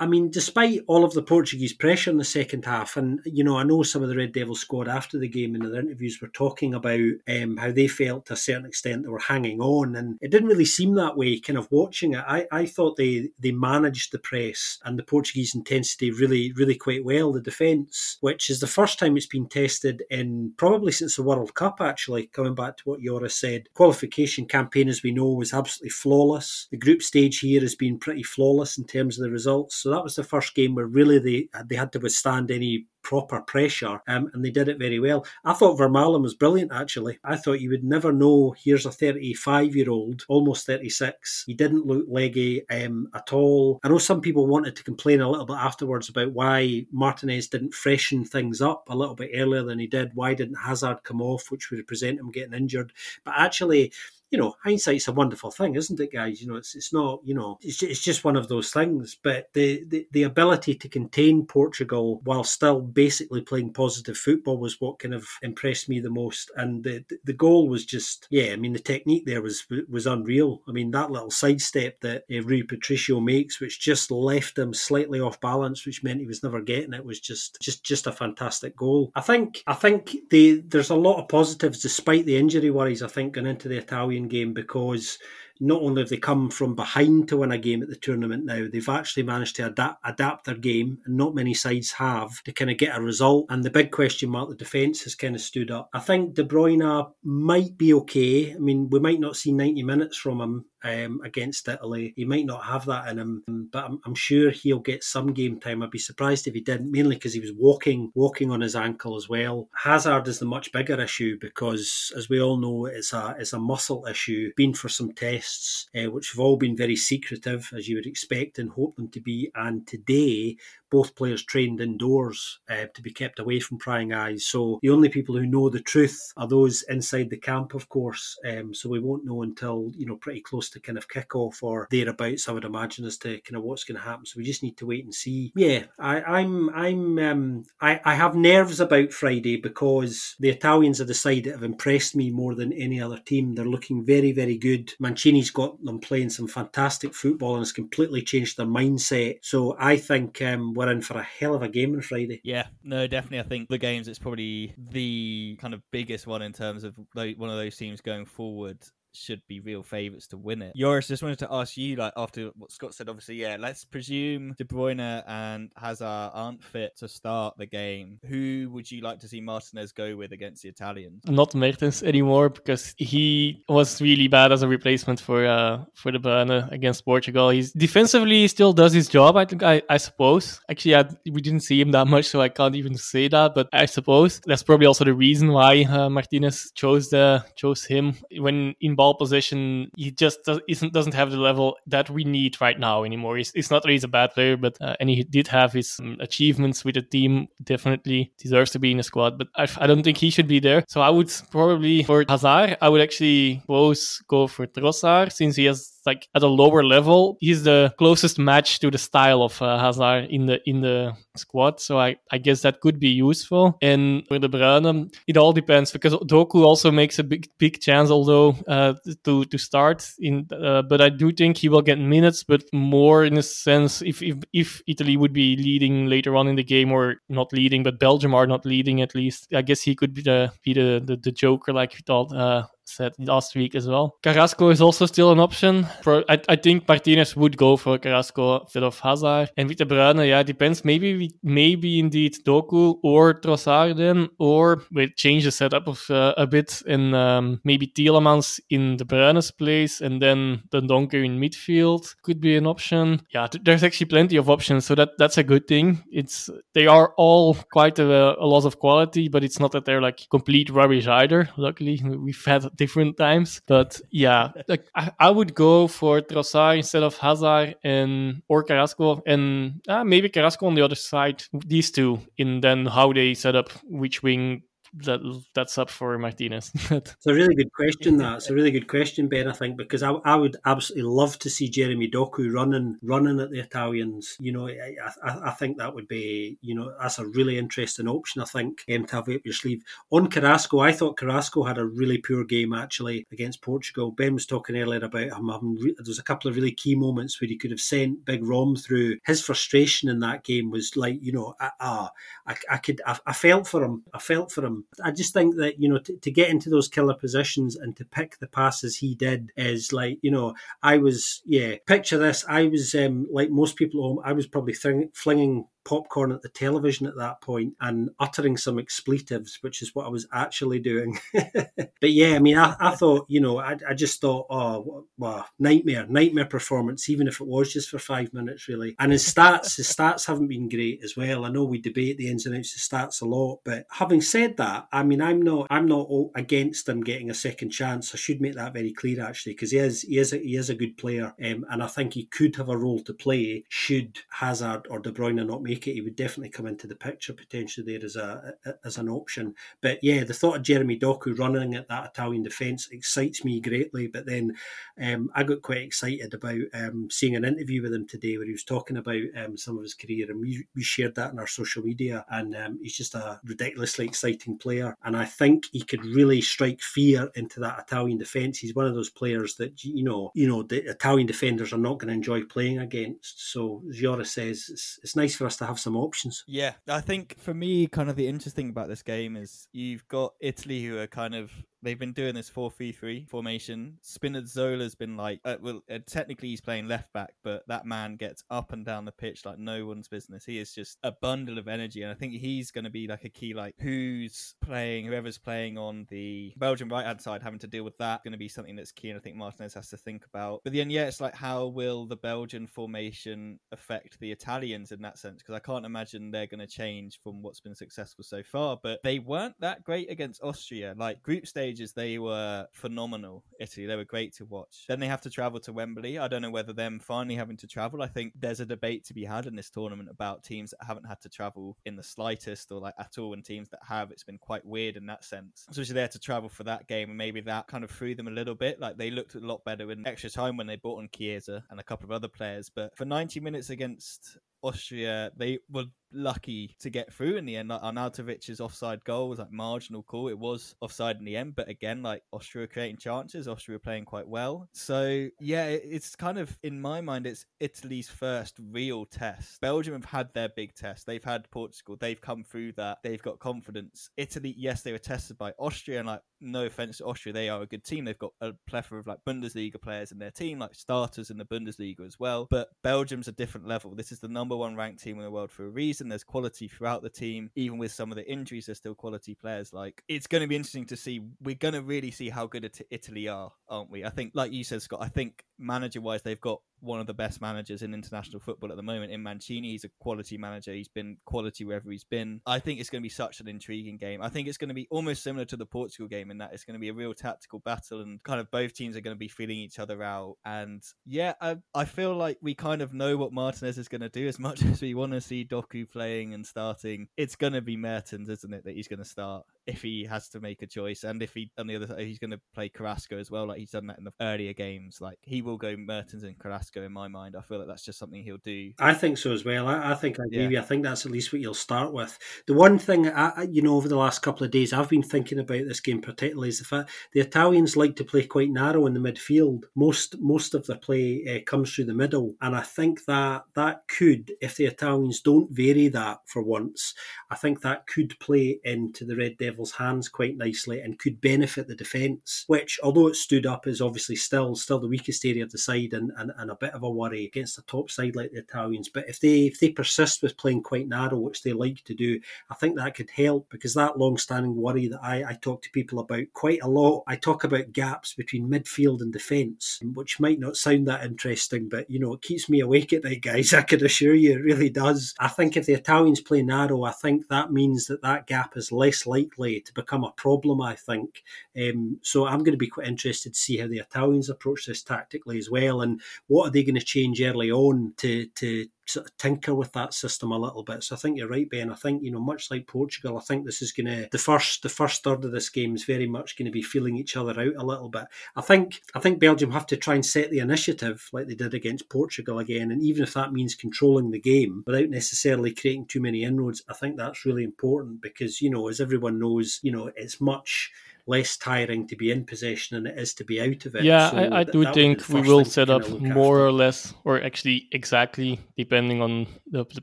I 0.00 0.06
mean, 0.06 0.30
despite 0.30 0.80
all 0.88 1.04
of 1.04 1.12
the 1.12 1.22
Portuguese 1.22 1.72
pressure 1.72 2.10
in 2.10 2.18
the 2.18 2.24
second 2.24 2.64
half, 2.64 2.96
and 2.96 3.20
you 3.24 3.44
know, 3.44 3.56
I 3.56 3.62
know 3.62 3.84
some 3.84 4.02
of 4.02 4.08
the 4.08 4.16
Red 4.16 4.32
Devils 4.32 4.60
squad 4.60 4.88
after 4.88 5.18
the 5.18 5.28
game 5.28 5.54
in 5.54 5.62
their 5.62 5.80
interviews 5.80 6.20
were 6.20 6.28
talking 6.28 6.74
about 6.74 7.00
um, 7.28 7.56
how 7.56 7.70
they 7.70 7.86
felt 7.86 8.26
to 8.26 8.32
a 8.32 8.36
certain 8.36 8.66
extent 8.66 9.04
they 9.04 9.08
were 9.08 9.20
hanging 9.20 9.60
on, 9.60 9.94
and 9.94 10.18
it 10.20 10.32
didn't 10.32 10.48
really 10.48 10.64
seem 10.64 10.94
that 10.94 11.16
way. 11.16 11.38
Kind 11.38 11.58
of 11.58 11.70
watching 11.70 12.14
it, 12.14 12.24
I, 12.26 12.46
I 12.50 12.66
thought 12.66 12.96
they 12.96 13.30
they 13.38 13.52
managed 13.52 14.10
the 14.10 14.18
press 14.18 14.78
and 14.84 14.98
the 14.98 15.04
Portuguese 15.04 15.54
intensity 15.54 16.10
really 16.10 16.52
really 16.56 16.74
quite 16.74 17.04
well. 17.04 17.32
The 17.32 17.40
defence, 17.40 18.18
which 18.20 18.50
is 18.50 18.58
the 18.58 18.66
first 18.66 18.98
time 18.98 19.16
it's 19.16 19.26
been 19.26 19.48
tested 19.48 20.02
in 20.10 20.54
probably 20.56 20.90
since 20.90 21.14
the 21.14 21.22
World 21.22 21.54
Cup, 21.54 21.80
actually 21.80 22.26
coming 22.28 22.56
back 22.56 22.78
to 22.78 22.82
what 22.84 23.00
Joris 23.00 23.36
said, 23.36 23.68
qualification 23.74 24.46
campaign 24.46 24.88
as 24.88 25.04
we 25.04 25.12
know 25.12 25.30
was 25.34 25.54
absolutely 25.54 25.90
flawless. 25.90 26.66
The 26.72 26.78
group 26.78 27.00
stage 27.00 27.38
here 27.38 27.60
has 27.60 27.76
been 27.76 27.98
pretty 27.98 28.24
flawless 28.24 28.76
in 28.76 28.84
terms 28.84 29.18
of 29.18 29.24
the 29.24 29.30
results. 29.30 29.83
So 29.84 29.90
that 29.90 30.02
was 30.02 30.16
the 30.16 30.24
first 30.24 30.54
game 30.54 30.74
where 30.74 30.86
really 30.86 31.18
they 31.18 31.48
they 31.66 31.76
had 31.76 31.92
to 31.92 31.98
withstand 31.98 32.50
any 32.50 32.86
proper 33.02 33.42
pressure, 33.42 34.00
um, 34.08 34.30
and 34.32 34.42
they 34.42 34.50
did 34.50 34.66
it 34.68 34.78
very 34.78 34.98
well. 34.98 35.26
I 35.44 35.52
thought 35.52 35.78
Vermaelen 35.78 36.22
was 36.22 36.32
brilliant, 36.32 36.72
actually. 36.72 37.18
I 37.22 37.36
thought 37.36 37.60
you 37.60 37.68
would 37.68 37.84
never 37.84 38.10
know 38.10 38.54
here's 38.56 38.86
a 38.86 38.90
35 38.90 39.76
year 39.76 39.90
old, 39.90 40.24
almost 40.26 40.64
36. 40.64 41.44
He 41.46 41.52
didn't 41.52 41.84
look 41.84 42.06
leggy 42.08 42.66
um, 42.70 43.08
at 43.14 43.34
all. 43.34 43.78
I 43.84 43.90
know 43.90 43.98
some 43.98 44.22
people 44.22 44.46
wanted 44.46 44.74
to 44.76 44.84
complain 44.84 45.20
a 45.20 45.28
little 45.30 45.44
bit 45.44 45.58
afterwards 45.58 46.08
about 46.08 46.32
why 46.32 46.86
Martinez 46.90 47.48
didn't 47.48 47.74
freshen 47.74 48.24
things 48.24 48.62
up 48.62 48.88
a 48.88 48.96
little 48.96 49.14
bit 49.14 49.32
earlier 49.34 49.64
than 49.64 49.78
he 49.78 49.86
did. 49.86 50.12
Why 50.14 50.32
didn't 50.32 50.64
Hazard 50.64 51.02
come 51.02 51.20
off, 51.20 51.50
which 51.50 51.70
would 51.70 51.86
present 51.86 52.18
him 52.18 52.30
getting 52.30 52.54
injured? 52.54 52.94
But 53.22 53.34
actually, 53.36 53.92
you 54.34 54.40
know, 54.40 54.56
hindsight's 54.64 55.06
a 55.06 55.12
wonderful 55.12 55.52
thing, 55.52 55.76
isn't 55.76 56.00
it, 56.00 56.12
guys? 56.12 56.42
You 56.42 56.48
know, 56.48 56.56
it's 56.56 56.74
it's 56.74 56.92
not, 56.92 57.20
you 57.22 57.34
know, 57.34 57.56
it's 57.62 57.76
just, 57.76 57.90
it's 57.92 58.02
just 58.02 58.24
one 58.24 58.34
of 58.34 58.48
those 58.48 58.72
things. 58.72 59.16
But 59.22 59.50
the, 59.52 59.84
the 59.86 60.08
the 60.10 60.24
ability 60.24 60.74
to 60.74 60.88
contain 60.88 61.46
Portugal 61.46 62.20
while 62.24 62.42
still 62.42 62.80
basically 62.80 63.42
playing 63.42 63.74
positive 63.74 64.16
football 64.16 64.58
was 64.58 64.80
what 64.80 64.98
kind 64.98 65.14
of 65.14 65.24
impressed 65.42 65.88
me 65.88 66.00
the 66.00 66.10
most. 66.10 66.50
And 66.56 66.82
the 66.82 67.04
the 67.22 67.32
goal 67.32 67.68
was 67.68 67.84
just, 67.84 68.26
yeah, 68.28 68.52
I 68.52 68.56
mean, 68.56 68.72
the 68.72 68.80
technique 68.80 69.24
there 69.24 69.40
was 69.40 69.64
was 69.88 70.08
unreal. 70.08 70.62
I 70.68 70.72
mean, 70.72 70.90
that 70.90 71.12
little 71.12 71.30
sidestep 71.30 72.00
that 72.00 72.24
uh, 72.28 72.42
Rui 72.42 72.64
Patricio 72.64 73.20
makes, 73.20 73.60
which 73.60 73.78
just 73.78 74.10
left 74.10 74.58
him 74.58 74.74
slightly 74.74 75.20
off 75.20 75.40
balance, 75.40 75.86
which 75.86 76.02
meant 76.02 76.18
he 76.18 76.26
was 76.26 76.42
never 76.42 76.60
getting 76.60 76.92
it, 76.92 77.04
was 77.04 77.20
just 77.20 77.56
just 77.62 77.84
just 77.84 78.08
a 78.08 78.12
fantastic 78.12 78.76
goal. 78.76 79.12
I 79.14 79.20
think 79.20 79.62
I 79.68 79.74
think 79.74 80.16
the 80.30 80.60
there's 80.66 80.90
a 80.90 80.96
lot 80.96 81.20
of 81.20 81.28
positives 81.28 81.80
despite 81.80 82.26
the 82.26 82.36
injury 82.36 82.72
worries. 82.72 83.00
I 83.00 83.06
think 83.06 83.34
going 83.34 83.46
into 83.46 83.68
the 83.68 83.78
Italian 83.78 84.23
game 84.28 84.52
because 84.52 85.18
not 85.60 85.82
only 85.82 86.02
have 86.02 86.08
they 86.08 86.16
come 86.16 86.50
from 86.50 86.74
behind 86.74 87.28
to 87.28 87.36
win 87.38 87.52
a 87.52 87.58
game 87.58 87.82
at 87.82 87.88
the 87.88 87.96
tournament 87.96 88.44
now, 88.44 88.66
they've 88.70 88.88
actually 88.88 89.22
managed 89.22 89.56
to 89.56 89.66
adapt, 89.66 90.00
adapt 90.04 90.44
their 90.44 90.56
game, 90.56 90.98
and 91.04 91.16
not 91.16 91.34
many 91.34 91.54
sides 91.54 91.92
have 91.92 92.42
to 92.44 92.52
kind 92.52 92.70
of 92.70 92.78
get 92.78 92.96
a 92.96 93.02
result. 93.02 93.46
And 93.48 93.62
the 93.62 93.70
big 93.70 93.90
question 93.90 94.30
mark, 94.30 94.48
the 94.48 94.56
defence 94.56 95.02
has 95.04 95.14
kind 95.14 95.34
of 95.34 95.40
stood 95.40 95.70
up. 95.70 95.88
I 95.92 96.00
think 96.00 96.34
De 96.34 96.44
Bruyne 96.44 97.12
might 97.22 97.76
be 97.76 97.94
okay. 97.94 98.54
I 98.54 98.58
mean, 98.58 98.88
we 98.90 99.00
might 99.00 99.20
not 99.20 99.36
see 99.36 99.52
90 99.52 99.82
minutes 99.82 100.16
from 100.16 100.40
him 100.40 100.64
um, 100.84 101.20
against 101.24 101.66
Italy. 101.66 102.12
He 102.16 102.24
might 102.24 102.44
not 102.44 102.64
have 102.64 102.84
that 102.86 103.08
in 103.08 103.18
him, 103.18 103.68
but 103.72 103.84
I'm, 103.84 104.00
I'm, 104.04 104.14
sure 104.14 104.50
he'll 104.50 104.78
get 104.78 105.02
some 105.02 105.32
game 105.32 105.58
time. 105.58 105.82
I'd 105.82 105.90
be 105.90 105.98
surprised 105.98 106.46
if 106.46 106.54
he 106.54 106.60
didn't, 106.60 106.90
mainly 106.90 107.16
because 107.16 107.32
he 107.32 107.40
was 107.40 107.52
walking 107.56 108.12
walking 108.14 108.50
on 108.50 108.60
his 108.60 108.76
ankle 108.76 109.16
as 109.16 109.28
well. 109.28 109.68
Hazard 109.74 110.28
is 110.28 110.38
the 110.38 110.44
much 110.44 110.72
bigger 110.72 111.00
issue 111.00 111.38
because, 111.40 112.12
as 112.16 112.28
we 112.28 112.40
all 112.40 112.58
know, 112.58 112.86
it's 112.86 113.12
a 113.12 113.34
it's 113.38 113.54
a 113.54 113.58
muscle 113.58 114.06
issue. 114.06 114.52
Been 114.56 114.74
for 114.74 114.88
some 114.88 115.12
tests 115.12 115.43
tests, 115.44 115.88
uh, 115.96 116.10
which 116.10 116.32
have 116.32 116.40
all 116.40 116.56
been 116.56 116.76
very 116.76 116.96
secretive, 116.96 117.70
as 117.76 117.88
you 117.88 117.96
would 117.96 118.06
expect 118.06 118.58
and 118.58 118.70
hope 118.70 118.96
them 118.96 119.08
to 119.08 119.20
be. 119.20 119.50
And 119.54 119.86
today, 119.86 120.56
both 120.94 121.16
players 121.16 121.42
trained 121.42 121.80
indoors 121.80 122.60
uh, 122.70 122.86
to 122.94 123.02
be 123.02 123.12
kept 123.12 123.40
away 123.40 123.58
from 123.58 123.78
prying 123.78 124.12
eyes. 124.12 124.46
So 124.46 124.78
the 124.80 124.90
only 124.90 125.08
people 125.08 125.34
who 125.36 125.44
know 125.44 125.68
the 125.68 125.80
truth 125.80 126.32
are 126.36 126.46
those 126.46 126.84
inside 126.88 127.30
the 127.30 127.36
camp, 127.36 127.74
of 127.74 127.88
course. 127.88 128.38
Um, 128.48 128.72
so 128.72 128.88
we 128.88 129.00
won't 129.00 129.24
know 129.24 129.42
until 129.42 129.90
you 129.96 130.06
know 130.06 130.14
pretty 130.14 130.40
close 130.40 130.70
to 130.70 130.80
kind 130.80 130.96
of 130.96 131.08
kickoff 131.08 131.64
or 131.64 131.88
thereabouts. 131.90 132.48
I 132.48 132.52
would 132.52 132.64
imagine 132.64 133.04
as 133.06 133.18
to 133.18 133.40
kind 133.40 133.56
of 133.56 133.64
what's 133.64 133.82
going 133.82 133.98
to 133.98 134.08
happen. 134.08 134.24
So 134.24 134.38
we 134.38 134.44
just 134.44 134.62
need 134.62 134.76
to 134.76 134.86
wait 134.86 135.02
and 135.04 135.12
see. 135.12 135.52
Yeah, 135.56 135.82
I, 135.98 136.22
I'm 136.22 136.70
I'm 136.70 137.18
um, 137.18 137.64
I, 137.80 138.00
I 138.04 138.14
have 138.14 138.36
nerves 138.36 138.78
about 138.78 139.12
Friday 139.12 139.56
because 139.56 140.36
the 140.38 140.50
Italians 140.50 141.00
are 141.00 141.06
the 141.06 141.14
side 141.14 141.42
that 141.44 141.54
have 141.54 141.64
impressed 141.64 142.14
me 142.14 142.30
more 142.30 142.54
than 142.54 142.72
any 142.72 143.00
other 143.00 143.18
team. 143.18 143.56
They're 143.56 143.64
looking 143.64 144.04
very 144.04 144.30
very 144.30 144.58
good. 144.58 144.92
Mancini's 145.00 145.50
got 145.50 145.82
them 145.84 145.98
playing 145.98 146.30
some 146.30 146.46
fantastic 146.46 147.14
football 147.14 147.54
and 147.54 147.62
has 147.62 147.72
completely 147.72 148.22
changed 148.22 148.56
their 148.56 148.66
mindset. 148.66 149.38
So 149.42 149.76
I 149.76 149.96
think 149.96 150.40
um, 150.40 150.72
we're 150.84 150.92
in 150.92 151.02
for 151.02 151.18
a 151.18 151.22
hell 151.22 151.54
of 151.54 151.62
a 151.62 151.68
game 151.68 151.94
on 151.94 152.00
Friday. 152.00 152.40
Yeah, 152.44 152.66
no, 152.82 153.06
definitely. 153.06 153.40
I 153.40 153.44
think 153.44 153.68
the 153.68 153.78
games 153.78 154.08
it's 154.08 154.18
probably 154.18 154.74
the 154.90 155.58
kind 155.60 155.74
of 155.74 155.82
biggest 155.90 156.26
one 156.26 156.42
in 156.42 156.52
terms 156.52 156.84
of 156.84 156.94
one 157.14 157.50
of 157.50 157.56
those 157.56 157.76
teams 157.76 158.00
going 158.00 158.26
forward 158.26 158.78
should 159.16 159.42
be 159.48 159.60
real 159.60 159.82
favourites 159.82 160.26
to 160.28 160.36
win 160.36 160.62
it. 160.62 160.74
Joris, 160.76 161.08
just 161.08 161.22
wanted 161.22 161.38
to 161.40 161.48
ask 161.50 161.76
you, 161.76 161.96
like 161.96 162.12
after 162.16 162.50
what 162.56 162.72
Scott 162.72 162.94
said, 162.94 163.08
obviously, 163.08 163.36
yeah, 163.36 163.56
let's 163.58 163.84
presume 163.84 164.54
De 164.58 164.64
Bruyne 164.64 165.22
and 165.26 165.70
Hazard 165.76 166.30
aren't 166.34 166.62
fit 166.62 166.96
to 166.98 167.08
start 167.08 167.56
the 167.58 167.66
game. 167.66 168.18
Who 168.26 168.70
would 168.72 168.90
you 168.90 169.00
like 169.00 169.20
to 169.20 169.28
see 169.28 169.40
Martinez 169.40 169.92
go 169.92 170.16
with 170.16 170.32
against 170.32 170.62
the 170.62 170.68
Italians? 170.68 171.22
Not 171.26 171.54
Mertens 171.54 172.02
anymore 172.02 172.48
because 172.48 172.94
he 172.98 173.62
was 173.68 174.00
really 174.00 174.28
bad 174.28 174.52
as 174.52 174.62
a 174.62 174.68
replacement 174.68 175.20
for 175.20 175.46
uh, 175.46 175.84
for 175.94 176.12
De 176.12 176.18
Bruyne 176.18 176.70
against 176.72 177.04
Portugal. 177.04 177.50
He's 177.50 177.72
defensively 177.72 178.42
he 178.42 178.48
still 178.48 178.72
does 178.72 178.92
his 178.92 179.08
job. 179.08 179.36
I 179.36 179.44
think 179.44 179.62
I, 179.62 179.82
I 179.88 179.96
suppose. 179.96 180.60
Actually, 180.70 180.96
I, 180.96 181.04
we 181.30 181.40
didn't 181.40 181.60
see 181.60 181.80
him 181.80 181.92
that 181.92 182.06
much, 182.06 182.26
so 182.26 182.40
I 182.40 182.48
can't 182.48 182.76
even 182.76 182.96
say 182.96 183.28
that. 183.28 183.54
But 183.54 183.68
I 183.72 183.86
suppose 183.86 184.40
that's 184.44 184.62
probably 184.62 184.86
also 184.86 185.04
the 185.04 185.14
reason 185.14 185.52
why 185.52 185.84
uh, 185.84 186.08
Martinez 186.08 186.72
chose 186.74 187.10
the 187.10 187.44
chose 187.56 187.84
him 187.84 188.16
when 188.38 188.74
in 188.80 188.96
ball 189.04 189.14
position, 189.24 189.90
he 189.96 190.10
just 190.10 190.40
isn't 190.68 190.92
doesn't 190.92 191.14
have 191.20 191.30
the 191.30 191.42
level 191.48 191.76
that 191.94 192.08
we 192.16 192.24
need 192.24 192.60
right 192.60 192.78
now 192.88 193.04
anymore. 193.04 193.36
He's, 193.36 193.52
it's 193.54 193.70
not 193.70 193.82
that 193.82 193.90
he's 193.90 194.04
a 194.04 194.14
bad 194.18 194.32
player, 194.32 194.56
but 194.56 194.74
uh, 194.80 194.96
and 195.00 195.10
he 195.10 195.22
did 195.36 195.46
have 195.48 195.70
his 195.72 195.88
um, 196.00 196.16
achievements 196.20 196.84
with 196.84 196.94
the 196.94 197.02
team. 197.02 197.48
Definitely 197.62 198.32
deserves 198.38 198.70
to 198.72 198.78
be 198.78 198.90
in 198.92 198.98
the 198.98 199.02
squad, 199.02 199.38
but 199.38 199.48
I, 199.56 199.66
I 199.82 199.86
don't 199.86 200.02
think 200.02 200.18
he 200.18 200.30
should 200.30 200.48
be 200.48 200.60
there. 200.60 200.84
So 200.88 201.00
I 201.08 201.10
would 201.10 201.30
probably 201.50 202.02
for 202.02 202.24
Hazard, 202.28 202.78
I 202.80 202.88
would 202.88 203.02
actually 203.06 203.62
both 203.66 204.02
go 204.28 204.46
for 204.46 204.66
Trossard 204.66 205.32
since 205.32 205.56
he 205.56 205.64
has 205.66 205.94
like 206.06 206.28
at 206.34 206.42
a 206.42 206.46
lower 206.46 206.82
level. 206.84 207.36
He's 207.40 207.64
the 207.64 207.92
closest 207.98 208.38
match 208.38 208.80
to 208.80 208.90
the 208.90 208.98
style 208.98 209.42
of 209.42 209.60
uh, 209.60 209.78
Hazard 209.78 210.30
in 210.30 210.46
the 210.46 210.60
in 210.66 210.80
the 210.80 211.16
squad. 211.36 211.80
So 211.80 211.98
I, 211.98 212.16
I 212.30 212.38
guess 212.38 212.62
that 212.62 212.80
could 212.80 212.98
be 212.98 213.08
useful. 213.08 213.76
And 213.82 214.26
for 214.28 214.38
De 214.38 214.48
Bruyne, 214.48 215.12
it 215.26 215.36
all 215.36 215.52
depends 215.52 215.90
because 215.92 216.14
Doku 216.14 216.64
also 216.64 216.90
makes 216.90 217.18
a 217.18 217.24
big 217.24 217.48
big 217.58 217.80
chance, 217.80 218.10
although 218.10 218.56
uh, 218.68 218.93
to 219.24 219.44
to 219.44 219.58
start 219.58 220.08
in. 220.18 220.46
Uh, 220.52 220.82
but 220.82 221.00
I 221.00 221.08
do 221.08 221.32
think 221.32 221.58
he 221.58 221.68
will 221.68 221.82
get 221.82 221.98
minutes, 221.98 222.44
but 222.44 222.62
more 222.72 223.24
in 223.24 223.36
a 223.36 223.42
sense 223.42 224.02
if 224.02 224.22
if 224.22 224.36
if 224.52 224.82
Italy 224.86 225.16
would 225.16 225.32
be 225.32 225.56
leading 225.56 226.06
later 226.06 226.36
on 226.36 226.48
in 226.48 226.56
the 226.56 226.64
game 226.64 226.92
or 226.92 227.16
not 227.28 227.52
leading, 227.52 227.82
but 227.82 227.98
Belgium 227.98 228.34
are 228.34 228.46
not 228.46 228.64
leading 228.64 229.00
at 229.02 229.14
least. 229.14 229.48
I 229.54 229.62
guess 229.62 229.82
he 229.82 229.94
could 229.94 230.14
be 230.14 230.22
the 230.22 230.52
be 230.62 230.74
the 230.74 231.02
the, 231.04 231.16
the 231.16 231.32
joker 231.32 231.72
like 231.72 231.94
we 231.94 232.00
thought 232.06 232.34
uh, 232.34 232.66
said 232.84 233.12
last 233.18 233.54
week 233.54 233.74
as 233.74 233.86
well. 233.86 234.16
Carrasco 234.22 234.70
is 234.70 234.80
also 234.80 235.06
still 235.06 235.32
an 235.32 235.40
option. 235.40 235.86
I, 236.06 236.40
I 236.48 236.56
think 236.56 236.86
Martinez 236.88 237.36
would 237.36 237.56
go 237.56 237.76
for 237.76 237.98
Carrasco 237.98 238.60
instead 238.60 238.82
of 238.82 238.98
Hazard. 239.00 239.50
And 239.56 239.74
De 239.74 239.84
Bruyne, 239.84 240.26
yeah, 240.28 240.42
depends. 240.42 240.84
Maybe 240.84 241.16
we, 241.16 241.34
maybe 241.42 241.98
indeed 241.98 242.36
Doku 242.44 242.98
or 243.02 243.34
Trossard 243.34 243.96
then, 243.96 244.28
or 244.38 244.82
we 244.92 245.10
change 245.10 245.44
the 245.44 245.50
setup 245.50 245.88
of 245.88 246.08
uh, 246.10 246.34
a 246.36 246.46
bit 246.46 246.82
and 246.86 247.14
um, 247.14 247.60
maybe 247.64 247.86
Tielemans 247.86 248.60
in 248.70 248.96
De 248.96 249.04
Bruyne's 249.04 249.50
place 249.50 250.00
and 250.00 250.20
then 250.20 250.62
Dendoncker 250.72 251.24
in 251.24 251.40
midfield 251.40 252.14
could 252.22 252.40
be 252.40 252.56
an 252.56 252.66
option. 252.66 253.20
Yeah, 253.32 253.46
th- 253.46 253.64
there's 253.64 253.82
actually 253.82 254.06
plenty 254.06 254.36
of 254.36 254.50
options, 254.50 254.86
so 254.86 254.94
that 254.94 255.10
that's 255.18 255.38
a 255.38 255.42
good 255.42 255.66
thing. 255.66 256.02
It's 256.10 256.50
they 256.74 256.86
are 256.86 257.14
all 257.16 257.54
quite 257.72 257.98
a, 257.98 258.36
a 258.38 258.46
lot 258.46 258.64
of 258.64 258.78
quality, 258.78 259.28
but 259.28 259.44
it's 259.44 259.60
not 259.60 259.72
that 259.72 259.84
they're 259.84 260.02
like 260.02 260.28
complete 260.30 260.70
rubbish 260.70 261.06
either. 261.06 261.48
Luckily, 261.56 262.00
we've 262.04 262.44
had 262.44 262.73
different 262.74 263.16
times. 263.16 263.60
But 263.66 264.00
yeah, 264.10 264.50
like 264.68 264.86
I, 264.94 265.10
I, 265.18 265.30
would 265.30 265.54
go 265.54 265.86
for 265.86 266.20
Trossard 266.20 266.78
instead 266.78 267.02
of 267.02 267.16
Hazard 267.16 267.76
and 267.84 268.42
or 268.48 268.62
Carrasco, 268.62 269.22
and 269.26 269.80
uh, 269.88 270.04
maybe 270.04 270.28
Carrasco 270.28 270.66
on 270.66 270.74
the 270.74 270.82
other 270.82 270.94
side. 270.94 271.44
These 271.52 271.90
two, 271.90 272.20
and 272.38 272.62
then 272.62 272.86
how 272.86 273.12
they 273.12 273.34
set 273.34 273.56
up 273.56 273.70
which 273.84 274.22
wing 274.22 274.62
that 275.02 275.42
that's 275.54 275.78
up 275.78 275.90
for 275.90 276.16
Martinez. 276.18 276.70
it's 276.90 277.26
a 277.26 277.34
really 277.34 277.54
good 277.54 277.72
question. 277.72 278.18
That 278.18 278.36
it's 278.36 278.50
a 278.50 278.54
really 278.54 278.70
good 278.70 278.88
question, 278.88 279.28
Ben. 279.28 279.48
I 279.48 279.52
think 279.52 279.76
because 279.76 280.02
I, 280.02 280.12
I 280.12 280.36
would 280.36 280.56
absolutely 280.64 281.10
love 281.10 281.38
to 281.40 281.50
see 281.50 281.68
Jeremy 281.68 282.08
Doku 282.08 282.52
running 282.52 282.98
running 283.02 283.40
at 283.40 283.50
the 283.50 283.60
Italians. 283.60 284.36
You 284.40 284.52
know, 284.52 284.68
I, 284.68 284.94
I, 285.22 285.48
I 285.48 285.50
think 285.50 285.78
that 285.78 285.94
would 285.94 286.08
be 286.08 286.58
you 286.60 286.74
know 286.74 286.92
that's 287.00 287.18
a 287.18 287.26
really 287.26 287.58
interesting 287.58 288.08
option. 288.08 288.42
I 288.42 288.44
think 288.44 288.84
um, 288.94 289.06
to 289.06 289.16
have 289.16 289.28
it 289.28 289.36
up 289.36 289.42
your 289.44 289.54
sleeve 289.54 289.82
on 290.10 290.28
Carrasco. 290.28 290.80
I 290.80 290.92
thought 290.92 291.16
Carrasco 291.16 291.64
had 291.64 291.78
a 291.78 291.84
really 291.84 292.18
poor 292.18 292.44
game 292.44 292.72
actually 292.72 293.26
against 293.32 293.62
Portugal. 293.62 294.12
Ben 294.12 294.34
was 294.34 294.46
talking 294.46 294.76
earlier 294.76 295.04
about 295.04 295.38
him 295.38 295.48
having 295.48 295.76
re- 295.80 295.94
there 295.96 296.04
was 296.06 296.18
a 296.18 296.24
couple 296.24 296.48
of 296.48 296.56
really 296.56 296.72
key 296.72 296.94
moments 296.94 297.40
where 297.40 297.48
he 297.48 297.56
could 297.56 297.70
have 297.70 297.80
sent 297.80 298.24
Big 298.24 298.44
Rom 298.44 298.76
through. 298.76 299.18
His 299.26 299.42
frustration 299.42 300.08
in 300.08 300.20
that 300.20 300.44
game 300.44 300.70
was 300.70 300.96
like 300.96 301.18
you 301.20 301.32
know 301.32 301.54
ah 301.60 302.10
I, 302.46 302.52
I, 302.52 302.56
I 302.72 302.76
could 302.78 303.00
I, 303.06 303.18
I 303.26 303.32
felt 303.32 303.66
for 303.66 303.82
him. 303.82 304.04
I 304.12 304.18
felt 304.18 304.52
for 304.52 304.64
him 304.64 304.83
I 305.02 305.10
just 305.10 305.32
think 305.32 305.56
that 305.56 305.80
you 305.80 305.88
know 305.88 305.98
to, 305.98 306.16
to 306.16 306.30
get 306.30 306.50
into 306.50 306.70
those 306.70 306.88
killer 306.88 307.14
positions 307.14 307.76
and 307.76 307.96
to 307.96 308.04
pick 308.04 308.38
the 308.38 308.46
passes 308.46 308.96
he 308.96 309.14
did 309.14 309.50
is 309.56 309.92
like 309.92 310.18
you 310.22 310.30
know 310.30 310.54
I 310.82 310.98
was 310.98 311.42
yeah 311.44 311.76
picture 311.86 312.18
this 312.18 312.44
I 312.48 312.66
was 312.66 312.94
um, 312.94 313.26
like 313.30 313.50
most 313.50 313.76
people 313.76 314.00
at 314.00 314.04
home 314.04 314.20
I 314.24 314.32
was 314.32 314.46
probably 314.46 314.74
th- 314.74 315.10
flinging 315.14 315.66
popcorn 315.84 316.32
at 316.32 316.42
the 316.42 316.48
television 316.48 317.06
at 317.06 317.16
that 317.16 317.40
point 317.40 317.74
and 317.80 318.10
uttering 318.18 318.56
some 318.56 318.78
expletives, 318.78 319.58
which 319.60 319.82
is 319.82 319.94
what 319.94 320.06
I 320.06 320.08
was 320.08 320.26
actually 320.32 320.78
doing. 320.78 321.18
but 321.32 322.12
yeah, 322.12 322.34
I 322.34 322.38
mean, 322.38 322.56
I, 322.56 322.74
I 322.80 322.94
thought, 322.96 323.26
you 323.28 323.40
know, 323.40 323.58
I, 323.58 323.76
I 323.88 323.94
just 323.94 324.20
thought, 324.20 324.46
oh, 324.50 325.06
wow, 325.18 325.44
nightmare, 325.58 326.06
nightmare 326.08 326.46
performance, 326.46 327.08
even 327.08 327.28
if 327.28 327.40
it 327.40 327.46
was 327.46 327.72
just 327.72 327.90
for 327.90 327.98
five 327.98 328.32
minutes, 328.32 328.68
really. 328.68 328.94
And 328.98 329.12
his 329.12 329.26
stats, 329.26 329.76
his 329.76 329.88
stats 329.88 330.26
haven't 330.26 330.48
been 330.48 330.68
great 330.68 331.02
as 331.04 331.16
well. 331.16 331.44
I 331.44 331.50
know 331.50 331.64
we 331.64 331.80
debate 331.80 332.18
the 332.18 332.28
ins 332.28 332.46
and 332.46 332.56
outs 332.56 332.74
of 332.74 332.80
stats 332.80 333.22
a 333.22 333.26
lot, 333.26 333.60
but 333.64 333.86
having 333.90 334.20
said 334.20 334.56
that, 334.56 334.88
I 334.92 335.02
mean, 335.02 335.20
I'm 335.20 335.42
not, 335.42 335.66
I'm 335.70 335.86
not 335.86 336.08
against 336.34 336.88
him 336.88 337.02
getting 337.02 337.30
a 337.30 337.34
second 337.34 337.70
chance. 337.70 338.14
I 338.14 338.18
should 338.18 338.40
make 338.40 338.54
that 338.54 338.74
very 338.74 338.92
clear, 338.92 339.22
actually, 339.22 339.52
because 339.52 339.70
he 339.70 339.78
is, 339.78 340.02
he 340.02 340.18
is, 340.18 340.32
a, 340.32 340.38
he 340.38 340.56
is 340.56 340.70
a 340.70 340.74
good 340.74 340.96
player, 340.96 341.34
um, 341.44 341.64
and 341.70 341.82
I 341.82 341.86
think 341.86 342.14
he 342.14 342.26
could 342.26 342.56
have 342.56 342.68
a 342.68 342.76
role 342.76 343.00
to 343.00 343.14
play 343.14 343.64
should 343.68 344.18
Hazard 344.30 344.86
or 344.90 344.98
De 344.98 345.12
Bruyne 345.12 345.44
not 345.46 345.62
make 345.62 345.73
it, 345.86 345.94
he 345.94 346.00
would 346.00 346.16
definitely 346.16 346.50
come 346.50 346.66
into 346.66 346.86
the 346.86 346.94
picture 346.94 347.32
potentially 347.32 347.84
there 347.86 348.04
as 348.04 348.16
a 348.16 348.54
as 348.84 348.98
an 348.98 349.08
option. 349.08 349.54
But 349.80 349.98
yeah, 350.02 350.24
the 350.24 350.34
thought 350.34 350.56
of 350.56 350.62
Jeremy 350.62 350.98
Doku 350.98 351.38
running 351.38 351.74
at 351.74 351.88
that 351.88 352.06
Italian 352.06 352.42
defence 352.42 352.88
excites 352.90 353.44
me 353.44 353.60
greatly. 353.60 354.06
But 354.06 354.26
then 354.26 354.56
um, 355.00 355.30
I 355.34 355.42
got 355.42 355.62
quite 355.62 355.78
excited 355.78 356.34
about 356.34 356.60
um, 356.72 357.08
seeing 357.10 357.36
an 357.36 357.44
interview 357.44 357.82
with 357.82 357.94
him 357.94 358.06
today 358.06 358.36
where 358.36 358.46
he 358.46 358.52
was 358.52 358.64
talking 358.64 358.96
about 358.96 359.22
um, 359.36 359.56
some 359.56 359.76
of 359.76 359.82
his 359.82 359.94
career, 359.94 360.26
and 360.30 360.40
we, 360.40 360.66
we 360.74 360.82
shared 360.82 361.14
that 361.16 361.32
in 361.32 361.38
our 361.38 361.46
social 361.46 361.82
media. 361.82 362.24
And 362.30 362.54
um, 362.56 362.78
he's 362.82 362.96
just 362.96 363.14
a 363.14 363.40
ridiculously 363.44 364.06
exciting 364.06 364.58
player, 364.58 364.96
and 365.04 365.16
I 365.16 365.24
think 365.24 365.66
he 365.72 365.82
could 365.82 366.04
really 366.04 366.40
strike 366.40 366.80
fear 366.80 367.30
into 367.34 367.60
that 367.60 367.78
Italian 367.80 368.18
defence. 368.18 368.58
He's 368.58 368.74
one 368.74 368.86
of 368.86 368.94
those 368.94 369.10
players 369.10 369.56
that 369.56 369.84
you 369.84 370.04
know, 370.04 370.30
you 370.34 370.48
know, 370.48 370.62
the 370.62 370.84
Italian 370.88 371.26
defenders 371.26 371.72
are 371.72 371.78
not 371.78 371.98
going 371.98 372.08
to 372.08 372.14
enjoy 372.14 372.42
playing 372.44 372.78
against. 372.78 373.52
So 373.52 373.82
Joris 373.90 374.32
says 374.32 374.68
it's, 374.70 374.98
it's 375.02 375.16
nice 375.16 375.34
for 375.36 375.46
us 375.46 375.56
to 375.58 375.63
to 375.64 375.68
have 375.68 375.80
some 375.80 375.96
options. 375.96 376.44
Yeah, 376.46 376.72
I 376.88 377.00
think 377.00 377.38
for 377.38 377.54
me, 377.54 377.86
kind 377.86 378.08
of 378.08 378.16
the 378.16 378.28
interesting 378.28 378.68
about 378.68 378.88
this 378.88 379.02
game 379.02 379.36
is 379.36 379.68
you've 379.72 380.06
got 380.08 380.34
Italy 380.40 380.84
who 380.84 380.98
are 380.98 381.06
kind 381.06 381.34
of 381.34 381.52
they've 381.84 381.98
been 381.98 382.12
doing 382.12 382.34
this 382.34 382.50
4-3-3 382.50 383.28
formation. 383.28 383.98
Spinazzola's 384.02 384.94
been 384.94 385.16
like, 385.16 385.40
uh, 385.44 385.56
well, 385.60 385.82
uh, 385.90 385.98
technically 386.06 386.48
he's 386.48 386.60
playing 386.60 386.88
left 386.88 387.12
back, 387.12 387.34
but 387.44 387.62
that 387.68 387.86
man 387.86 388.16
gets 388.16 388.42
up 388.50 388.72
and 388.72 388.84
down 388.84 389.04
the 389.04 389.12
pitch 389.12 389.44
like 389.44 389.58
no 389.58 389.86
one's 389.86 390.08
business. 390.08 390.44
He 390.44 390.58
is 390.58 390.72
just 390.72 390.98
a 391.02 391.12
bundle 391.12 391.58
of 391.58 391.68
energy, 391.68 392.02
and 392.02 392.10
I 392.10 392.14
think 392.14 392.32
he's 392.32 392.70
going 392.70 392.84
to 392.84 392.90
be 392.90 393.06
like 393.06 393.24
a 393.24 393.28
key, 393.28 393.54
like 393.54 393.74
who's 393.78 394.54
playing, 394.60 395.06
whoever's 395.06 395.38
playing 395.38 395.78
on 395.78 396.06
the 396.10 396.52
Belgian 396.56 396.88
right 396.88 397.06
hand 397.06 397.20
side, 397.20 397.42
having 397.42 397.58
to 397.60 397.66
deal 397.66 397.84
with 397.84 397.98
that, 397.98 398.24
going 398.24 398.32
to 398.32 398.38
be 398.38 398.48
something 398.48 398.76
that's 398.76 398.92
key, 398.92 399.10
and 399.10 399.18
I 399.18 399.20
think 399.20 399.36
Martinez 399.36 399.74
has 399.74 399.90
to 399.90 399.96
think 399.96 400.24
about. 400.24 400.62
But 400.64 400.72
then, 400.72 400.90
yeah, 400.90 401.06
it's 401.06 401.20
like 401.20 401.34
how 401.34 401.66
will 401.66 402.06
the 402.06 402.16
Belgian 402.16 402.66
formation 402.66 403.58
affect 403.70 404.18
the 404.18 404.32
Italians 404.32 404.90
in 404.90 405.02
that 405.02 405.18
sense? 405.18 405.42
Because 405.42 405.54
I 405.54 405.60
can't 405.60 405.84
imagine 405.84 406.30
they're 406.30 406.46
going 406.46 406.60
to 406.60 406.66
change 406.66 407.20
from 407.22 407.42
what's 407.42 407.60
been 407.60 407.74
successful 407.74 408.24
so 408.24 408.42
far. 408.42 408.78
But 408.82 409.00
they 409.04 409.18
weren't 409.18 409.60
that 409.60 409.84
great 409.84 410.10
against 410.10 410.42
Austria. 410.42 410.94
Like 410.96 411.22
group 411.22 411.46
stage 411.46 411.73
they 411.94 412.18
were 412.18 412.66
phenomenal. 412.72 413.44
Italy, 413.60 413.86
they 413.86 413.96
were 413.96 414.04
great 414.04 414.34
to 414.34 414.44
watch. 414.46 414.84
Then 414.88 415.00
they 415.00 415.06
have 415.06 415.20
to 415.22 415.30
travel 415.30 415.60
to 415.60 415.72
Wembley. 415.72 416.18
I 416.18 416.28
don't 416.28 416.42
know 416.42 416.50
whether 416.50 416.72
them 416.72 416.98
finally 416.98 417.34
having 417.34 417.56
to 417.58 417.66
travel. 417.66 418.02
I 418.02 418.06
think 418.06 418.32
there's 418.38 418.60
a 418.60 418.66
debate 418.66 419.04
to 419.06 419.14
be 419.14 419.24
had 419.24 419.46
in 419.46 419.56
this 419.56 419.70
tournament 419.70 420.08
about 420.10 420.44
teams 420.44 420.70
that 420.70 420.84
haven't 420.86 421.06
had 421.06 421.20
to 421.22 421.28
travel 421.28 421.76
in 421.84 421.96
the 421.96 422.02
slightest 422.02 422.70
or 422.72 422.80
like 422.80 422.94
at 422.98 423.18
all, 423.18 423.32
and 423.32 423.44
teams 423.44 423.68
that 423.70 423.80
have. 423.86 424.10
It's 424.10 424.24
been 424.24 424.38
quite 424.38 424.64
weird 424.64 424.96
in 424.96 425.06
that 425.06 425.24
sense. 425.24 425.66
Especially 425.70 425.94
there 425.94 426.08
to 426.08 426.18
travel 426.18 426.48
for 426.48 426.64
that 426.64 426.86
game, 426.88 427.10
and 427.10 427.18
maybe 427.18 427.40
that 427.42 427.66
kind 427.66 427.84
of 427.84 427.90
threw 427.90 428.14
them 428.14 428.28
a 428.28 428.32
little 428.32 428.54
bit. 428.54 428.80
Like 428.80 428.96
they 428.96 429.10
looked 429.10 429.34
a 429.34 429.40
lot 429.40 429.64
better 429.64 429.90
in 429.90 430.06
extra 430.06 430.30
time 430.30 430.56
when 430.56 430.66
they 430.66 430.76
brought 430.76 430.98
on 430.98 431.08
Chiesa 431.14 431.64
and 431.70 431.80
a 431.80 431.84
couple 431.84 432.04
of 432.04 432.12
other 432.12 432.28
players. 432.28 432.70
But 432.74 432.96
for 432.96 433.04
90 433.04 433.40
minutes 433.40 433.70
against 433.70 434.38
Austria, 434.64 435.30
they 435.36 435.58
were 435.70 435.84
lucky 436.14 436.74
to 436.80 436.90
get 436.90 437.12
through 437.12 437.36
in 437.36 437.44
the 437.44 437.56
end. 437.56 437.68
Like 437.68 437.82
Arnautovic's 437.82 438.60
offside 438.60 439.04
goal 439.04 439.28
was 439.28 439.38
like 439.38 439.50
marginal 439.50 440.02
call. 440.02 440.28
It 440.28 440.38
was 440.38 440.74
offside 440.80 441.18
in 441.18 441.24
the 441.24 441.36
end, 441.36 441.56
but 441.56 441.68
again, 441.68 442.02
like 442.02 442.22
Austria 442.32 442.66
creating 442.66 442.98
chances, 442.98 443.48
Austria 443.48 443.78
playing 443.78 444.04
quite 444.04 444.26
well. 444.26 444.68
So 444.72 445.28
yeah, 445.40 445.66
it's 445.66 446.16
kind 446.16 446.38
of 446.38 446.56
in 446.62 446.80
my 446.80 447.00
mind, 447.00 447.26
it's 447.26 447.44
Italy's 447.60 448.08
first 448.08 448.54
real 448.58 449.04
test. 449.04 449.60
Belgium 449.60 449.94
have 449.94 450.04
had 450.04 450.32
their 450.34 450.48
big 450.48 450.74
test. 450.74 451.06
They've 451.06 451.24
had 451.24 451.50
Portugal. 451.50 451.96
They've 451.98 452.20
come 452.20 452.44
through 452.44 452.72
that. 452.72 452.98
They've 453.02 453.22
got 453.22 453.38
confidence. 453.38 454.08
Italy, 454.16 454.54
yes, 454.56 454.82
they 454.82 454.92
were 454.92 454.98
tested 454.98 455.36
by 455.36 455.52
Austria, 455.58 455.98
and 455.98 456.06
like 456.06 456.20
no 456.40 456.66
offense 456.66 456.98
to 456.98 457.04
Austria, 457.04 457.32
they 457.32 457.48
are 457.48 457.62
a 457.62 457.66
good 457.66 457.84
team. 457.84 458.04
They've 458.04 458.18
got 458.18 458.32
a 458.40 458.52
plethora 458.66 459.00
of 459.00 459.06
like 459.06 459.18
Bundesliga 459.26 459.80
players 459.80 460.12
in 460.12 460.18
their 460.18 460.30
team, 460.30 460.58
like 460.58 460.74
starters 460.74 461.30
in 461.30 461.38
the 461.38 461.44
Bundesliga 461.44 462.06
as 462.06 462.20
well. 462.20 462.46
But 462.50 462.68
Belgium's 462.82 463.28
a 463.28 463.32
different 463.32 463.66
level. 463.66 463.94
This 463.94 464.12
is 464.12 464.20
the 464.20 464.28
number 464.54 464.60
one 464.60 464.76
ranked 464.76 465.02
team 465.02 465.16
in 465.18 465.24
the 465.24 465.30
world 465.30 465.50
for 465.50 465.64
a 465.64 465.68
reason. 465.68 466.08
There's 466.08 466.24
quality 466.24 466.68
throughout 466.68 467.02
the 467.02 467.10
team, 467.10 467.50
even 467.56 467.78
with 467.78 467.92
some 467.92 468.10
of 468.10 468.16
the 468.16 468.30
injuries. 468.30 468.66
There's 468.66 468.78
still 468.78 468.94
quality 468.94 469.34
players. 469.34 469.72
Like 469.72 470.02
it's 470.08 470.26
going 470.26 470.42
to 470.42 470.48
be 470.48 470.56
interesting 470.56 470.86
to 470.86 470.96
see. 470.96 471.22
We're 471.42 471.56
going 471.56 471.74
to 471.74 471.82
really 471.82 472.10
see 472.10 472.30
how 472.30 472.46
good 472.46 472.70
Italy 472.90 473.28
are, 473.28 473.52
aren't 473.68 473.90
we? 473.90 474.04
I 474.04 474.10
think, 474.10 474.32
like 474.34 474.52
you 474.52 474.64
said, 474.64 474.82
Scott. 474.82 475.00
I 475.02 475.08
think 475.08 475.44
manager 475.64 476.00
wise, 476.00 476.22
they've 476.22 476.40
got 476.40 476.60
one 476.80 477.00
of 477.00 477.06
the 477.06 477.14
best 477.14 477.40
managers 477.40 477.82
in 477.82 477.94
international 477.94 478.40
football 478.40 478.70
at 478.70 478.76
the 478.76 478.82
moment 478.82 479.10
in 479.10 479.22
Mancini. 479.22 479.70
He's 479.70 479.84
a 479.84 479.90
quality 480.00 480.36
manager. 480.36 480.72
He's 480.72 480.88
been 480.88 481.16
quality 481.24 481.64
wherever 481.64 481.90
he's 481.90 482.04
been. 482.04 482.40
I 482.46 482.58
think 482.58 482.78
it's 482.78 482.90
going 482.90 483.02
to 483.02 483.04
be 483.04 483.10
such 483.10 483.40
an 483.40 483.48
intriguing 483.48 483.96
game. 483.96 484.20
I 484.20 484.28
think 484.28 484.48
it's 484.48 484.58
going 484.58 484.68
to 484.68 484.74
be 484.74 484.86
almost 484.90 485.22
similar 485.22 485.44
to 485.46 485.56
the 485.56 485.66
Portugal 485.66 486.08
game 486.08 486.30
in 486.30 486.38
that 486.38 486.52
it's 486.52 486.64
going 486.64 486.74
to 486.74 486.80
be 486.80 486.90
a 486.90 486.94
real 486.94 487.14
tactical 487.14 487.60
battle 487.60 488.02
and 488.02 488.22
kind 488.22 488.40
of 488.40 488.50
both 488.50 488.74
teams 488.74 488.96
are 488.96 489.00
going 489.00 489.16
to 489.16 489.18
be 489.18 489.28
feeling 489.28 489.56
each 489.56 489.78
other 489.78 490.02
out. 490.02 490.36
And 490.44 490.82
yeah, 491.06 491.34
I, 491.40 491.56
I 491.74 491.86
feel 491.86 492.14
like 492.14 492.38
we 492.42 492.54
kind 492.54 492.82
of 492.82 492.92
know 492.92 493.16
what 493.16 493.32
Martinez 493.32 493.78
is 493.78 493.88
going 493.88 494.02
to 494.02 494.08
do 494.08 494.28
as 494.28 494.38
much 494.38 494.62
as 494.64 494.82
we 494.82 494.94
want 494.94 495.12
to 495.12 495.20
see 495.20 495.44
Doku 495.44 495.90
playing 495.90 496.34
and 496.34 496.46
starting. 496.46 497.08
It's 497.16 497.36
going 497.36 497.54
to 497.54 497.62
be 497.62 497.76
Mertens, 497.76 498.28
isn't 498.28 498.52
it, 498.52 498.64
that 498.64 498.74
he's 498.74 498.88
going 498.88 498.98
to 498.98 499.04
start 499.04 499.44
if 499.66 499.82
he 499.82 500.04
has 500.04 500.28
to 500.30 500.40
make 500.40 500.62
a 500.62 500.66
choice. 500.66 501.04
And 501.04 501.22
if 501.22 501.34
he, 501.34 501.50
on 501.58 501.66
the 501.66 501.76
other 501.76 501.86
side, 501.86 502.06
he's 502.06 502.18
going 502.18 502.30
to 502.30 502.40
play 502.54 502.68
Carrasco 502.68 503.18
as 503.18 503.30
well, 503.30 503.46
like 503.46 503.58
he's 503.58 503.70
done 503.70 503.86
that 503.88 503.98
in 503.98 504.04
the 504.04 504.12
earlier 504.20 504.52
games. 504.52 504.98
Like 505.00 505.18
he 505.22 505.42
will 505.42 505.56
go 505.56 505.76
Mertens 505.76 506.22
and 506.22 506.38
Carrasco 506.38 506.82
in 506.84 506.92
my 506.92 507.08
mind. 507.08 507.34
I 507.36 507.42
feel 507.42 507.58
like 507.58 507.68
that's 507.68 507.84
just 507.84 507.98
something 507.98 508.22
he'll 508.22 508.36
do. 508.38 508.72
I 508.78 508.94
think 508.94 509.18
so 509.18 509.32
as 509.32 509.44
well. 509.44 509.68
I, 509.68 509.92
I 509.92 509.94
think 509.94 510.18
I 510.20 510.24
agree. 510.24 510.54
Yeah. 510.54 510.60
I 510.60 510.64
think 510.64 510.84
that's 510.84 511.06
at 511.06 511.12
least 511.12 511.32
what 511.32 511.40
you'll 511.40 511.54
start 511.54 511.92
with. 511.92 512.18
The 512.46 512.54
one 512.54 512.78
thing 512.78 513.08
I, 513.08 513.46
you 513.50 513.62
know, 513.62 513.76
over 513.76 513.88
the 513.88 513.96
last 513.96 514.22
couple 514.22 514.44
of 514.44 514.50
days, 514.50 514.72
I've 514.72 514.88
been 514.88 515.02
thinking 515.02 515.38
about 515.38 515.66
this 515.66 515.80
game 515.80 516.00
particularly 516.00 516.48
is 516.48 516.58
the 516.58 516.64
fact 516.64 516.90
the 517.12 517.20
Italians 517.20 517.76
like 517.76 517.96
to 517.96 518.04
play 518.04 518.24
quite 518.24 518.50
narrow 518.50 518.86
in 518.86 518.94
the 518.94 519.00
midfield. 519.00 519.64
Most 519.74 520.16
most 520.20 520.54
of 520.54 520.66
their 520.66 520.76
play 520.76 521.24
uh, 521.28 521.48
comes 521.48 521.74
through 521.74 521.86
the 521.86 521.94
middle, 521.94 522.34
and 522.40 522.54
I 522.54 522.62
think 522.62 523.04
that 523.06 523.44
that 523.54 523.82
could, 523.88 524.32
if 524.40 524.56
the 524.56 524.66
Italians 524.66 525.20
don't 525.20 525.50
vary 525.50 525.88
that 525.88 526.18
for 526.26 526.42
once, 526.42 526.94
I 527.30 527.36
think 527.36 527.60
that 527.60 527.86
could 527.86 528.18
play 528.20 528.60
into 528.64 529.04
the 529.04 529.16
Red 529.16 529.36
Devils' 529.38 529.53
hands 529.72 530.08
quite 530.08 530.36
nicely 530.36 530.80
and 530.80 530.98
could 530.98 531.20
benefit 531.20 531.68
the 531.68 531.74
defence. 531.74 532.44
Which, 532.46 532.78
although 532.82 533.08
it 533.08 533.16
stood 533.16 533.46
up, 533.46 533.66
is 533.66 533.80
obviously 533.80 534.16
still 534.16 534.54
still 534.56 534.78
the 534.78 534.88
weakest 534.88 535.24
area 535.24 535.44
of 535.44 535.52
the 535.52 535.58
side 535.58 535.92
and, 535.92 536.12
and, 536.16 536.32
and 536.36 536.50
a 536.50 536.56
bit 536.56 536.72
of 536.74 536.82
a 536.82 536.90
worry 536.90 537.24
against 537.24 537.58
a 537.58 537.62
top 537.62 537.90
side 537.90 538.16
like 538.16 538.32
the 538.32 538.38
Italians. 538.38 538.88
But 538.88 539.08
if 539.08 539.20
they 539.20 539.46
if 539.46 539.60
they 539.60 539.70
persist 539.70 540.22
with 540.22 540.36
playing 540.36 540.62
quite 540.62 540.88
narrow, 540.88 541.18
which 541.18 541.42
they 541.42 541.52
like 541.52 541.82
to 541.84 541.94
do, 541.94 542.20
I 542.50 542.54
think 542.54 542.76
that 542.76 542.94
could 542.94 543.10
help 543.10 543.48
because 543.50 543.74
that 543.74 543.98
long-standing 543.98 544.56
worry 544.56 544.88
that 544.88 545.02
I, 545.02 545.24
I 545.30 545.38
talk 545.40 545.62
to 545.62 545.70
people 545.70 545.98
about 545.98 546.24
quite 546.32 546.62
a 546.62 546.68
lot. 546.68 547.04
I 547.06 547.16
talk 547.16 547.44
about 547.44 547.72
gaps 547.72 548.14
between 548.14 548.48
midfield 548.50 549.00
and 549.00 549.12
defence, 549.12 549.80
which 549.82 550.20
might 550.20 550.38
not 550.38 550.56
sound 550.56 550.86
that 550.88 551.04
interesting, 551.04 551.68
but 551.68 551.90
you 551.90 551.98
know 551.98 552.14
it 552.14 552.22
keeps 552.22 552.48
me 552.48 552.60
awake 552.60 552.92
at 552.92 553.04
night, 553.04 553.22
guys. 553.22 553.52
I 553.54 553.62
can 553.62 553.84
assure 553.84 554.14
you, 554.14 554.32
it 554.32 554.42
really 554.42 554.70
does. 554.70 555.14
I 555.18 555.28
think 555.28 555.56
if 555.56 555.66
the 555.66 555.74
Italians 555.74 556.20
play 556.20 556.42
narrow, 556.42 556.84
I 556.84 556.92
think 556.92 557.28
that 557.28 557.52
means 557.52 557.86
that 557.86 558.02
that 558.02 558.26
gap 558.26 558.56
is 558.56 558.72
less 558.72 559.06
likely 559.06 559.43
to 559.48 559.74
become 559.74 560.04
a 560.04 560.12
problem. 560.12 560.60
I 560.60 560.74
think 560.74 561.22
um, 561.60 561.98
so. 562.02 562.26
I'm 562.26 562.40
going 562.40 562.52
to 562.52 562.58
be 562.58 562.68
quite 562.68 562.86
interested 562.86 563.34
to 563.34 563.38
see 563.38 563.58
how 563.58 563.68
the 563.68 563.78
Italians 563.78 564.30
approach 564.30 564.66
this 564.66 564.82
tactically 564.82 565.38
as 565.38 565.50
well, 565.50 565.82
and 565.82 566.00
what 566.26 566.48
are 566.48 566.50
they 566.50 566.64
going 566.64 566.74
to 566.74 566.84
change 566.84 567.20
early 567.20 567.50
on 567.50 567.92
to 567.98 568.26
to 568.26 568.66
sort 568.86 569.06
of 569.06 569.16
tinker 569.16 569.54
with 569.54 569.72
that 569.72 569.94
system 569.94 570.32
a 570.32 570.38
little 570.38 570.62
bit. 570.62 570.82
So 570.82 570.94
I 570.94 570.98
think 570.98 571.16
you're 571.16 571.28
right, 571.28 571.48
Ben. 571.48 571.70
I 571.70 571.74
think 571.74 572.02
you 572.02 572.10
know, 572.10 572.20
much 572.20 572.50
like 572.50 572.66
Portugal, 572.66 573.16
I 573.16 573.20
think 573.20 573.44
this 573.44 573.62
is 573.62 573.72
going 573.72 573.86
to 573.86 574.08
the 574.10 574.18
first 574.18 574.62
the 574.62 574.68
first 574.68 575.02
third 575.02 575.24
of 575.24 575.32
this 575.32 575.48
game 575.48 575.74
is 575.74 575.84
very 575.84 576.06
much 576.06 576.36
going 576.36 576.46
to 576.46 576.52
be 576.52 576.62
feeling 576.62 576.96
each 576.96 577.16
other 577.16 577.38
out 577.38 577.54
a 577.56 577.64
little 577.64 577.88
bit. 577.88 578.04
I 578.36 578.42
think 578.42 578.82
I 578.94 579.00
think 579.00 579.18
Belgium 579.18 579.50
have 579.52 579.66
to 579.68 579.76
try 579.76 579.94
and 579.94 580.04
set 580.04 580.30
the 580.30 580.38
initiative 580.38 581.08
like 581.12 581.26
they 581.26 581.34
did 581.34 581.54
against 581.54 581.88
Portugal 581.88 582.38
again, 582.38 582.70
and 582.70 582.82
even 582.82 583.02
if 583.02 583.14
that 583.14 583.32
means 583.32 583.54
controlling 583.54 584.10
the 584.10 584.20
game 584.20 584.62
without 584.66 584.88
necessarily 584.90 585.52
creating 585.52 585.86
too 585.86 586.00
many 586.00 586.24
inroads, 586.24 586.62
I 586.68 586.74
think 586.74 586.96
that's 586.96 587.24
really 587.24 587.44
important 587.44 588.00
because 588.02 588.40
you 588.42 588.50
know, 588.50 588.68
as 588.68 588.80
everyone 588.80 589.18
knows, 589.18 589.60
you 589.62 589.72
know, 589.72 589.90
it's 589.96 590.20
much 590.20 590.70
less 591.06 591.36
tiring 591.36 591.86
to 591.86 591.96
be 591.96 592.10
in 592.10 592.24
possession 592.24 592.76
than 592.76 592.92
it 592.92 592.98
is 592.98 593.14
to 593.14 593.24
be 593.24 593.40
out 593.40 593.66
of 593.66 593.74
it. 593.74 593.84
Yeah, 593.84 594.10
so 594.10 594.16
I, 594.16 594.40
I 594.40 594.44
do 594.44 594.72
think 594.72 595.08
we 595.08 595.20
will 595.20 595.44
set 595.44 595.68
up 595.68 595.88
more 596.00 596.38
after. 596.38 596.46
or 596.46 596.52
less, 596.52 596.94
or 597.04 597.22
actually 597.22 597.68
exactly, 597.72 598.40
depending 598.56 599.02
on 599.02 599.26
the, 599.50 599.64
the 599.74 599.82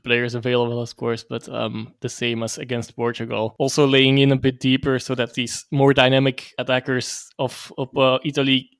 players 0.00 0.34
available, 0.34 0.80
of 0.80 0.96
course, 0.96 1.22
but 1.22 1.48
um, 1.48 1.94
the 2.00 2.08
same 2.08 2.42
as 2.42 2.58
against 2.58 2.96
Portugal. 2.96 3.54
Also 3.58 3.86
laying 3.86 4.18
in 4.18 4.32
a 4.32 4.36
bit 4.36 4.58
deeper 4.58 4.98
so 4.98 5.14
that 5.14 5.34
these 5.34 5.64
more 5.70 5.94
dynamic 5.94 6.52
attackers 6.58 7.28
of, 7.38 7.72
of 7.78 7.96
uh, 7.96 8.18
Italy 8.24 8.70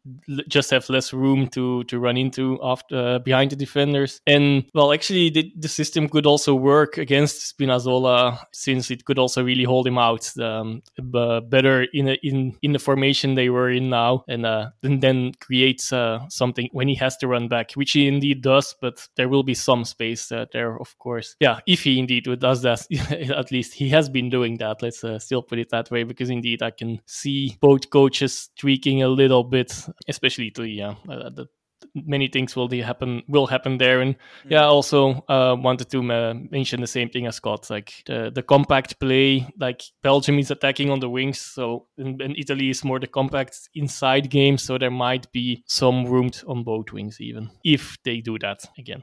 just 0.49 0.71
have 0.71 0.89
less 0.91 1.13
room 1.13 1.47
to 1.49 1.85
to 1.85 1.99
run 1.99 2.17
into 2.17 2.59
after 2.63 2.97
uh, 2.97 3.19
behind 3.21 3.51
the 3.51 3.57
defenders. 3.57 4.21
And 4.27 4.65
well, 4.75 4.93
actually, 4.93 5.31
the, 5.31 5.53
the 5.57 5.69
system 5.69 6.09
could 6.09 6.27
also 6.27 6.55
work 6.55 6.99
against 6.99 7.57
Spinazzola 7.57 8.39
since 8.53 8.91
it 8.91 9.05
could 9.05 9.19
also 9.19 9.45
really 9.45 9.65
hold 9.65 9.87
him 9.87 9.99
out 9.99 10.29
um, 10.39 10.83
better 10.99 11.85
in 11.93 12.09
a, 12.09 12.19
in 12.33 12.57
in 12.62 12.73
the 12.73 12.79
formation 12.79 13.35
they 13.35 13.51
were 13.51 13.71
in 13.71 13.90
now, 13.90 14.25
and, 14.29 14.45
uh, 14.45 14.71
and 14.83 15.03
then 15.03 15.33
creates 15.40 15.92
uh, 15.92 16.21
something 16.29 16.68
when 16.73 16.88
he 16.88 16.95
has 16.97 17.16
to 17.18 17.29
run 17.29 17.49
back, 17.49 17.73
which 17.75 17.92
he 17.92 18.09
indeed 18.09 18.42
does. 18.42 18.75
But 18.81 19.07
there 19.16 19.29
will 19.29 19.42
be 19.42 19.55
some 19.55 19.85
space 19.85 20.33
uh, 20.33 20.47
there, 20.53 20.77
of 20.77 20.99
course. 20.99 21.37
Yeah, 21.40 21.61
if 21.66 21.83
he 21.85 21.99
indeed 21.99 22.27
does 22.40 22.62
that, 22.62 22.87
at 23.37 23.53
least 23.53 23.75
he 23.75 23.88
has 23.90 24.09
been 24.09 24.31
doing 24.31 24.59
that. 24.59 24.83
Let's 24.83 25.05
uh, 25.05 25.18
still 25.18 25.42
put 25.42 25.59
it 25.59 25.71
that 25.71 25.90
way, 25.90 26.03
because 26.05 26.31
indeed 26.31 26.62
I 26.62 26.71
can 26.71 27.01
see 27.07 27.57
both 27.61 27.90
coaches 27.90 28.51
tweaking 28.59 29.03
a 29.03 29.09
little 29.09 29.45
bit 29.45 29.73
especially 30.09 30.51
to 30.53 30.64
yeah 30.64 30.95
uh, 31.09 31.31
the 31.31 31.47
many 31.95 32.29
things 32.29 32.57
will 32.57 32.68
happen 32.71 33.23
will 33.29 33.47
happen 33.47 33.79
there 33.79 34.01
and 34.01 34.14
mm. 34.14 34.51
yeah 34.51 34.64
also 34.64 35.25
uh, 35.29 35.55
wanted 35.59 35.90
to 35.90 35.99
uh, 36.12 36.35
mention 36.51 36.81
the 36.81 36.87
same 36.87 37.09
thing 37.09 37.27
as 37.27 37.37
scott 37.37 37.68
like 37.71 38.03
the, 38.07 38.31
the 38.35 38.42
compact 38.42 38.99
play 39.01 39.47
like 39.59 39.83
belgium 40.03 40.38
is 40.38 40.51
attacking 40.51 40.90
on 40.90 41.01
the 41.01 41.09
wings 41.09 41.40
so 41.40 41.87
and, 41.99 42.21
and, 42.21 42.37
italy 42.38 42.71
is 42.71 42.85
more 42.85 42.99
the 42.99 43.07
compact 43.07 43.68
inside 43.75 44.31
game 44.31 44.59
so 44.59 44.79
there 44.79 44.90
might 44.90 45.31
be 45.33 45.62
some 45.66 46.05
room 46.07 46.31
on 46.47 46.62
both 46.62 46.92
wings 46.92 47.21
even 47.21 47.51
if 47.64 47.97
they 48.05 48.21
do 48.21 48.38
that 48.38 48.61
again 48.79 49.03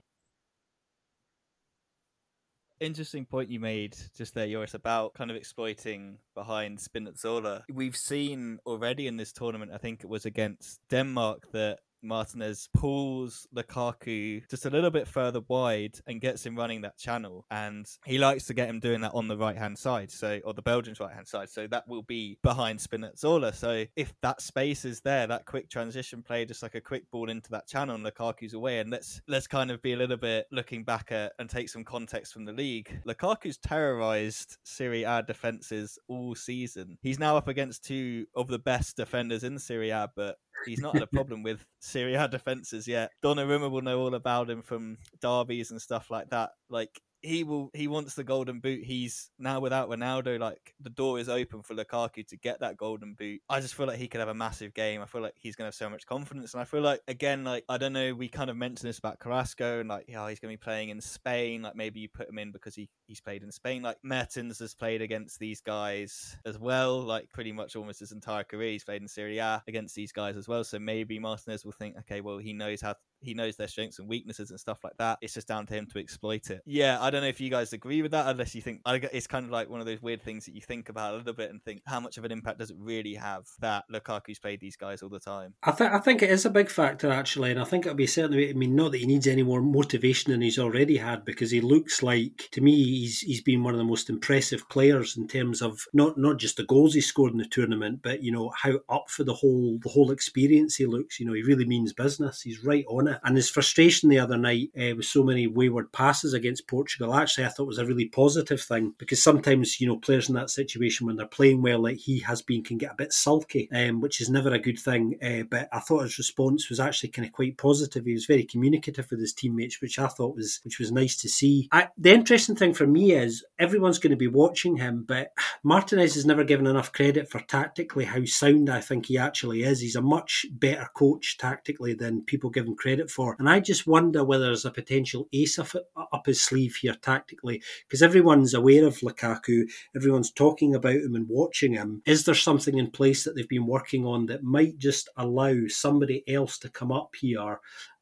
interesting 2.79 3.25
point 3.25 3.49
you 3.49 3.59
made 3.59 3.95
just 4.17 4.33
there, 4.33 4.47
Joris, 4.47 4.73
about 4.73 5.13
kind 5.13 5.29
of 5.29 5.37
exploiting 5.37 6.17
behind 6.35 6.79
Spinazzola. 6.79 7.63
We've 7.71 7.95
seen 7.95 8.59
already 8.65 9.07
in 9.07 9.17
this 9.17 9.31
tournament, 9.31 9.71
I 9.73 9.77
think 9.77 10.03
it 10.03 10.09
was 10.09 10.25
against 10.25 10.79
Denmark, 10.89 11.51
that 11.53 11.79
Martinez 12.01 12.69
pulls 12.73 13.47
Lukaku 13.55 14.47
just 14.49 14.65
a 14.65 14.69
little 14.69 14.91
bit 14.91 15.07
further 15.07 15.41
wide 15.47 15.99
and 16.07 16.21
gets 16.21 16.45
him 16.45 16.55
running 16.55 16.81
that 16.81 16.97
channel. 16.97 17.45
And 17.51 17.85
he 18.05 18.17
likes 18.17 18.45
to 18.45 18.53
get 18.53 18.69
him 18.69 18.79
doing 18.79 19.01
that 19.01 19.13
on 19.13 19.27
the 19.27 19.37
right 19.37 19.57
hand 19.57 19.77
side, 19.77 20.11
so 20.11 20.39
or 20.43 20.53
the 20.53 20.61
Belgians' 20.61 20.99
right 20.99 21.13
hand 21.13 21.27
side. 21.27 21.49
So 21.49 21.67
that 21.67 21.87
will 21.87 22.03
be 22.03 22.37
behind 22.43 22.79
Spinazzola. 22.79 23.53
So 23.53 23.85
if 23.95 24.13
that 24.21 24.41
space 24.41 24.85
is 24.85 25.01
there, 25.01 25.27
that 25.27 25.45
quick 25.45 25.69
transition 25.69 26.23
play, 26.23 26.45
just 26.45 26.63
like 26.63 26.75
a 26.75 26.81
quick 26.81 27.09
ball 27.11 27.29
into 27.29 27.49
that 27.51 27.67
channel, 27.67 27.95
and 27.95 28.05
Lukaku's 28.05 28.53
away. 28.53 28.79
And 28.79 28.89
let's 28.89 29.21
let's 29.27 29.47
kind 29.47 29.71
of 29.71 29.81
be 29.81 29.93
a 29.93 29.97
little 29.97 30.17
bit 30.17 30.45
looking 30.51 30.83
back 30.83 31.11
at 31.11 31.33
and 31.39 31.49
take 31.49 31.69
some 31.69 31.83
context 31.83 32.33
from 32.33 32.45
the 32.45 32.53
league. 32.53 33.01
Lukaku's 33.05 33.57
terrorized 33.57 34.57
Serie 34.63 35.03
A 35.03 35.23
defenses 35.23 35.97
all 36.07 36.35
season. 36.35 36.97
He's 37.01 37.19
now 37.19 37.37
up 37.37 37.47
against 37.47 37.83
two 37.83 38.25
of 38.35 38.47
the 38.47 38.59
best 38.59 38.97
defenders 38.97 39.43
in 39.43 39.57
Serie 39.59 39.89
A, 39.89 40.09
but 40.15 40.37
he's 40.65 40.81
not 40.81 40.93
had 40.93 41.03
a 41.03 41.07
problem 41.07 41.43
with 41.43 41.65
Serie 41.79 42.15
A 42.15 42.27
defenses 42.27 42.87
yet. 42.87 43.11
Donnarumma 43.23 43.69
will 43.69 43.81
know 43.81 43.99
all 43.99 44.15
about 44.15 44.49
him 44.49 44.61
from 44.61 44.97
derbies 45.21 45.71
and 45.71 45.81
stuff 45.81 46.09
like 46.11 46.29
that. 46.29 46.51
Like 46.69 47.01
he 47.21 47.43
will 47.43 47.69
he 47.73 47.87
wants 47.87 48.15
the 48.15 48.23
golden 48.23 48.59
boot. 48.59 48.83
He's 48.83 49.29
now 49.37 49.59
without 49.59 49.89
Ronaldo, 49.89 50.39
like 50.39 50.73
the 50.79 50.89
door 50.89 51.19
is 51.19 51.27
open 51.27 51.61
for 51.63 51.75
Lukaku 51.75 52.25
to 52.27 52.37
get 52.37 52.61
that 52.61 52.77
golden 52.77 53.13
boot. 53.13 53.41
I 53.49 53.59
just 53.59 53.75
feel 53.75 53.87
like 53.87 53.99
he 53.99 54.07
could 54.07 54.19
have 54.19 54.29
a 54.29 54.33
massive 54.33 54.73
game. 54.73 55.01
I 55.01 55.05
feel 55.05 55.21
like 55.21 55.35
he's 55.35 55.55
gonna 55.55 55.67
have 55.67 55.75
so 55.75 55.89
much 55.89 56.05
confidence. 56.05 56.53
And 56.53 56.61
I 56.61 56.65
feel 56.65 56.81
like 56.81 57.01
again, 57.07 57.43
like 57.43 57.65
I 57.67 57.77
don't 57.77 57.93
know, 57.93 58.13
we 58.13 58.29
kind 58.29 58.49
of 58.49 58.57
mentioned 58.57 58.89
this 58.89 58.99
about 58.99 59.19
Carrasco 59.19 59.79
and 59.79 59.89
like, 59.89 60.05
yeah, 60.07 60.27
he's 60.29 60.39
gonna 60.39 60.53
be 60.53 60.57
playing 60.57 60.89
in 60.89 61.01
Spain. 61.01 61.61
Like 61.61 61.75
maybe 61.75 61.99
you 61.99 62.07
put 62.07 62.29
him 62.29 62.39
in 62.39 62.51
because 62.51 62.75
he, 62.75 62.89
he's 63.07 63.21
played 63.21 63.43
in 63.43 63.51
Spain. 63.51 63.81
Like 63.81 63.97
Mertens 64.03 64.59
has 64.59 64.73
played 64.73 65.01
against 65.01 65.39
these 65.39 65.61
guys 65.61 66.37
as 66.45 66.57
well, 66.57 67.01
like 67.01 67.29
pretty 67.33 67.51
much 67.51 67.75
almost 67.75 67.99
his 67.99 68.11
entire 68.11 68.43
career. 68.43 68.71
He's 68.71 68.83
played 68.85 69.01
in 69.01 69.07
Serie 69.07 69.39
A 69.39 69.61
against 69.67 69.95
these 69.95 70.11
guys 70.11 70.37
as 70.37 70.47
well. 70.47 70.63
So 70.63 70.79
maybe 70.79 71.19
Martinez 71.19 71.65
will 71.65 71.73
think, 71.73 71.97
okay, 71.99 72.21
well 72.21 72.37
he 72.37 72.53
knows 72.53 72.81
how 72.81 72.95
he 73.21 73.33
knows 73.33 73.55
their 73.55 73.67
strengths 73.67 73.99
and 73.99 74.07
weaknesses 74.07 74.49
and 74.49 74.59
stuff 74.59 74.79
like 74.83 74.97
that. 74.97 75.17
It's 75.21 75.33
just 75.33 75.47
down 75.47 75.65
to 75.67 75.73
him 75.73 75.87
to 75.87 75.99
exploit 75.99 76.49
it. 76.49 76.61
Yeah, 76.65 77.01
I 77.01 77.09
don't 77.09 77.21
know 77.21 77.27
if 77.27 77.41
you 77.41 77.49
guys 77.49 77.73
agree 77.73 78.01
with 78.01 78.11
that, 78.11 78.27
unless 78.27 78.55
you 78.55 78.61
think 78.61 78.81
it's 78.85 79.27
kind 79.27 79.45
of 79.45 79.51
like 79.51 79.69
one 79.69 79.79
of 79.79 79.85
those 79.85 80.01
weird 80.01 80.21
things 80.21 80.45
that 80.45 80.55
you 80.55 80.61
think 80.61 80.89
about 80.89 81.13
a 81.13 81.17
little 81.17 81.33
bit 81.33 81.49
and 81.49 81.61
think 81.63 81.81
how 81.85 81.99
much 81.99 82.17
of 82.17 82.25
an 82.25 82.31
impact 82.31 82.59
does 82.59 82.71
it 82.71 82.77
really 82.79 83.15
have 83.15 83.45
that 83.59 83.85
Lukaku's 83.91 84.39
played 84.39 84.59
these 84.59 84.75
guys 84.75 85.01
all 85.01 85.09
the 85.09 85.19
time. 85.19 85.53
I 85.63 85.71
think 85.71 85.91
I 85.91 85.99
think 85.99 86.21
it 86.21 86.29
is 86.29 86.45
a 86.45 86.49
big 86.49 86.69
factor 86.69 87.11
actually, 87.11 87.51
and 87.51 87.59
I 87.59 87.63
think 87.63 87.85
it'll 87.85 87.95
be 87.95 88.07
certainly. 88.07 88.49
I 88.49 88.53
mean, 88.53 88.75
not 88.75 88.91
that 88.91 88.99
he 88.99 89.05
needs 89.05 89.27
any 89.27 89.43
more 89.43 89.61
motivation 89.61 90.31
than 90.31 90.41
he's 90.41 90.59
already 90.59 90.97
had, 90.97 91.25
because 91.25 91.51
he 91.51 91.61
looks 91.61 92.01
like 92.03 92.49
to 92.51 92.61
me 92.61 92.75
he's 92.75 93.19
he's 93.19 93.41
been 93.41 93.63
one 93.63 93.73
of 93.73 93.77
the 93.77 93.83
most 93.83 94.09
impressive 94.09 94.67
players 94.69 95.17
in 95.17 95.27
terms 95.27 95.61
of 95.61 95.85
not 95.93 96.17
not 96.17 96.37
just 96.37 96.57
the 96.57 96.63
goals 96.63 96.93
he 96.93 97.01
scored 97.01 97.31
in 97.31 97.37
the 97.37 97.45
tournament, 97.45 97.99
but 98.01 98.23
you 98.23 98.31
know 98.31 98.51
how 98.55 98.79
up 98.89 99.09
for 99.09 99.23
the 99.23 99.33
whole 99.33 99.79
the 99.83 99.89
whole 99.89 100.11
experience 100.11 100.75
he 100.75 100.85
looks. 100.85 101.19
You 101.19 101.25
know, 101.25 101.33
he 101.33 101.43
really 101.43 101.65
means 101.65 101.93
business. 101.93 102.41
He's 102.41 102.63
right 102.63 102.85
on 102.87 103.07
it, 103.09 103.19
and 103.23 103.35
his 103.35 103.49
frustration 103.49 104.09
the 104.09 104.19
other 104.19 104.37
night 104.37 104.69
uh, 104.77 104.95
with 104.95 105.05
so 105.05 105.23
many 105.23 105.47
wayward 105.47 105.91
passes 105.91 106.33
against 106.33 106.67
Portugal, 106.67 107.13
actually, 107.13 107.45
I 107.45 107.49
thought 107.49 107.67
was 107.67 107.77
a 107.77 107.85
really 107.85 108.07
positive 108.07 108.61
thing 108.61 108.93
because 108.97 109.21
sometimes 109.21 109.79
you 109.79 109.87
know 109.87 109.97
players 109.97 110.29
in 110.29 110.35
that 110.35 110.49
situation 110.49 111.07
when 111.07 111.15
they're 111.15 111.27
playing 111.27 111.61
well, 111.61 111.83
like 111.83 111.97
he 111.97 112.19
has 112.19 112.41
been, 112.41 112.63
can 112.63 112.77
get 112.77 112.91
a 112.91 112.97
bit 112.97 113.13
sulky, 113.13 113.69
um, 113.71 114.01
which 114.01 114.21
is 114.21 114.29
never 114.29 114.53
a 114.53 114.59
good 114.59 114.79
thing. 114.79 115.17
Uh, 115.23 115.43
but 115.49 115.69
I 115.71 115.79
thought 115.79 116.03
his 116.03 116.17
response 116.17 116.69
was 116.69 116.79
actually 116.79 117.09
kind 117.09 117.27
of 117.27 117.33
quite 117.33 117.57
positive. 117.57 118.05
He 118.05 118.13
was 118.13 118.25
very 118.25 118.43
communicative 118.43 119.07
with 119.09 119.19
his 119.19 119.33
teammates, 119.33 119.81
which 119.81 119.99
I 119.99 120.07
thought 120.07 120.35
was 120.35 120.59
which 120.63 120.79
was 120.79 120.91
nice 120.91 121.17
to 121.17 121.29
see. 121.29 121.67
I, 121.71 121.89
the 121.97 122.13
interesting 122.13 122.55
thing 122.55 122.73
for 122.73 122.87
me 122.87 123.13
is 123.13 123.45
everyone's 123.57 123.99
going 123.99 124.11
to 124.11 124.17
be 124.17 124.27
watching 124.27 124.77
him, 124.77 125.03
but 125.07 125.31
Martinez 125.63 126.15
is 126.15 126.25
never 126.25 126.43
given 126.43 126.67
enough 126.67 126.91
credit 126.91 127.29
for 127.29 127.39
tactically 127.39 128.05
how 128.05 128.25
sound 128.25 128.69
I 128.69 128.81
think 128.81 129.07
he 129.07 129.17
actually 129.17 129.63
is. 129.63 129.79
He's 129.79 129.95
a 129.95 130.01
much 130.01 130.45
better 130.51 130.87
coach 130.93 131.37
tactically 131.37 131.93
than 131.93 132.23
people 132.23 132.49
give 132.49 132.65
him 132.65 132.75
credit 132.75 132.98
for, 133.07 133.35
and 133.39 133.49
I 133.49 133.59
just 133.59 133.87
wonder 133.87 134.23
whether 134.23 134.45
there's 134.45 134.65
a 134.65 134.71
potential 134.71 135.27
ace 135.31 135.59
up, 135.59 135.69
up 135.95 136.25
his 136.25 136.41
sleeve 136.41 136.75
here 136.75 136.95
tactically 136.95 137.61
because 137.87 138.01
everyone's 138.01 138.53
aware 138.53 138.85
of 138.85 138.97
Lukaku, 138.99 139.69
everyone's 139.95 140.31
talking 140.31 140.73
about 140.73 140.95
him 140.95 141.15
and 141.15 141.27
watching 141.29 141.73
him. 141.73 142.01
Is 142.05 142.25
there 142.25 142.35
something 142.35 142.77
in 142.77 142.91
place 142.91 143.23
that 143.23 143.35
they've 143.35 143.47
been 143.47 143.67
working 143.67 144.05
on 144.05 144.25
that 144.27 144.43
might 144.43 144.77
just 144.77 145.09
allow 145.17 145.55
somebody 145.67 146.23
else 146.27 146.57
to 146.59 146.69
come 146.69 146.91
up 146.91 147.15
here 147.19 147.59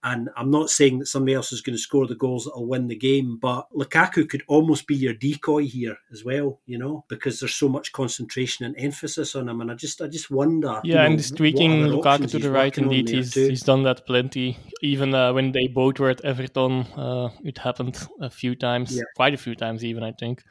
and 0.07 0.29
I'm 0.37 0.49
not 0.49 0.69
saying 0.69 0.99
that 0.99 1.07
somebody 1.07 1.33
else 1.33 1.51
is 1.51 1.61
going 1.61 1.75
to 1.75 1.81
score 1.81 2.07
the 2.07 2.15
goals 2.15 2.45
that'll 2.45 2.65
win 2.65 2.87
the 2.87 2.95
game, 2.95 3.37
but 3.41 3.67
Lukaku 3.73 4.27
could 4.29 4.43
almost 4.47 4.87
be 4.87 4.95
your 4.95 5.13
decoy 5.13 5.63
here 5.63 5.97
as 6.13 6.23
well, 6.23 6.59
you 6.65 6.77
know, 6.77 7.03
because 7.09 7.39
there's 7.39 7.55
so 7.55 7.67
much 7.67 7.91
concentration 7.91 8.65
and 8.65 8.75
emphasis 8.77 9.35
on 9.35 9.49
him. 9.49 9.59
And 9.59 9.69
I 9.69 9.75
just, 9.75 10.01
I 10.01 10.07
just 10.07 10.31
wonder. 10.31 10.79
Yeah, 10.83 11.03
you 11.03 11.09
know, 11.09 11.15
and 11.15 11.35
tweaking 11.35 11.71
Lukaku 11.87 12.29
to 12.31 12.39
the 12.39 12.51
right, 12.51 12.77
indeed, 12.77 13.09
he's, 13.09 13.33
he's 13.33 13.63
done 13.63 13.83
that 13.83 14.05
plenty. 14.05 14.57
Even 14.81 15.13
uh, 15.13 15.33
when 15.33 15.51
they 15.51 15.67
both 15.67 15.99
were 15.99 16.09
at 16.09 16.23
Everton, 16.23 16.83
uh, 16.95 17.29
it 17.43 17.57
happened 17.57 17.97
a 18.21 18.29
few 18.29 18.55
times, 18.55 18.95
yeah. 18.95 19.03
quite 19.17 19.33
a 19.33 19.37
few 19.37 19.55
times, 19.55 19.83
even 19.83 20.03
I 20.03 20.13
think 20.13 20.43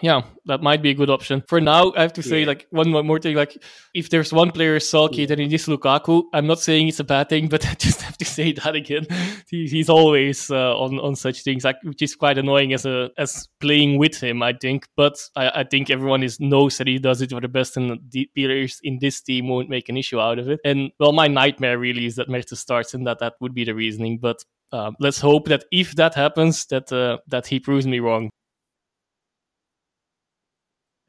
yeah, 0.00 0.22
that 0.46 0.62
might 0.62 0.80
be 0.80 0.90
a 0.90 0.94
good 0.94 1.10
option. 1.10 1.42
For 1.48 1.60
now, 1.60 1.92
I 1.94 2.02
have 2.02 2.14
to 2.14 2.22
say, 2.22 2.40
yeah. 2.40 2.46
like, 2.46 2.66
one 2.70 2.90
more 2.90 3.18
thing. 3.18 3.36
Like, 3.36 3.62
if 3.92 4.08
there's 4.08 4.32
one 4.32 4.50
player 4.50 4.80
sulky, 4.80 5.22
yeah. 5.22 5.26
then 5.26 5.40
it 5.40 5.52
is 5.52 5.66
Lukaku. 5.66 6.24
I'm 6.32 6.46
not 6.46 6.60
saying 6.60 6.88
it's 6.88 7.00
a 7.00 7.04
bad 7.04 7.28
thing, 7.28 7.48
but 7.48 7.66
I 7.70 7.74
just 7.74 8.00
have 8.00 8.16
to 8.18 8.24
say 8.24 8.52
that 8.52 8.74
again. 8.74 9.06
He, 9.50 9.66
he's 9.66 9.90
always 9.90 10.50
uh, 10.50 10.78
on 10.78 10.98
on 10.98 11.14
such 11.14 11.42
things, 11.42 11.64
like, 11.64 11.76
which 11.82 12.00
is 12.00 12.14
quite 12.14 12.38
annoying 12.38 12.72
as 12.72 12.86
a 12.86 13.10
as 13.18 13.48
playing 13.60 13.98
with 13.98 14.18
him, 14.18 14.42
I 14.42 14.54
think. 14.54 14.86
But 14.96 15.18
I, 15.36 15.60
I 15.60 15.64
think 15.64 15.90
everyone 15.90 16.22
is 16.22 16.40
knows 16.40 16.78
that 16.78 16.86
he 16.86 16.98
does 16.98 17.20
it 17.20 17.30
for 17.30 17.40
the 17.40 17.48
best, 17.48 17.76
and 17.76 18.00
the 18.10 18.28
players 18.34 18.80
in 18.82 18.98
this 18.98 19.20
team 19.20 19.48
won't 19.48 19.68
make 19.68 19.90
an 19.90 19.98
issue 19.98 20.20
out 20.20 20.38
of 20.38 20.48
it. 20.48 20.60
And 20.64 20.90
well, 20.98 21.12
my 21.12 21.28
nightmare 21.28 21.78
really 21.78 22.06
is 22.06 22.16
that 22.16 22.30
Mertens 22.30 22.60
starts, 22.60 22.94
and 22.94 23.06
that 23.06 23.18
that 23.18 23.34
would 23.40 23.54
be 23.54 23.64
the 23.64 23.74
reasoning. 23.74 24.18
But 24.18 24.42
um, 24.72 24.96
let's 25.00 25.20
hope 25.20 25.48
that 25.48 25.64
if 25.70 25.96
that 25.96 26.14
happens, 26.14 26.64
that 26.66 26.90
uh, 26.90 27.18
that 27.28 27.46
he 27.46 27.60
proves 27.60 27.86
me 27.86 28.00
wrong 28.00 28.30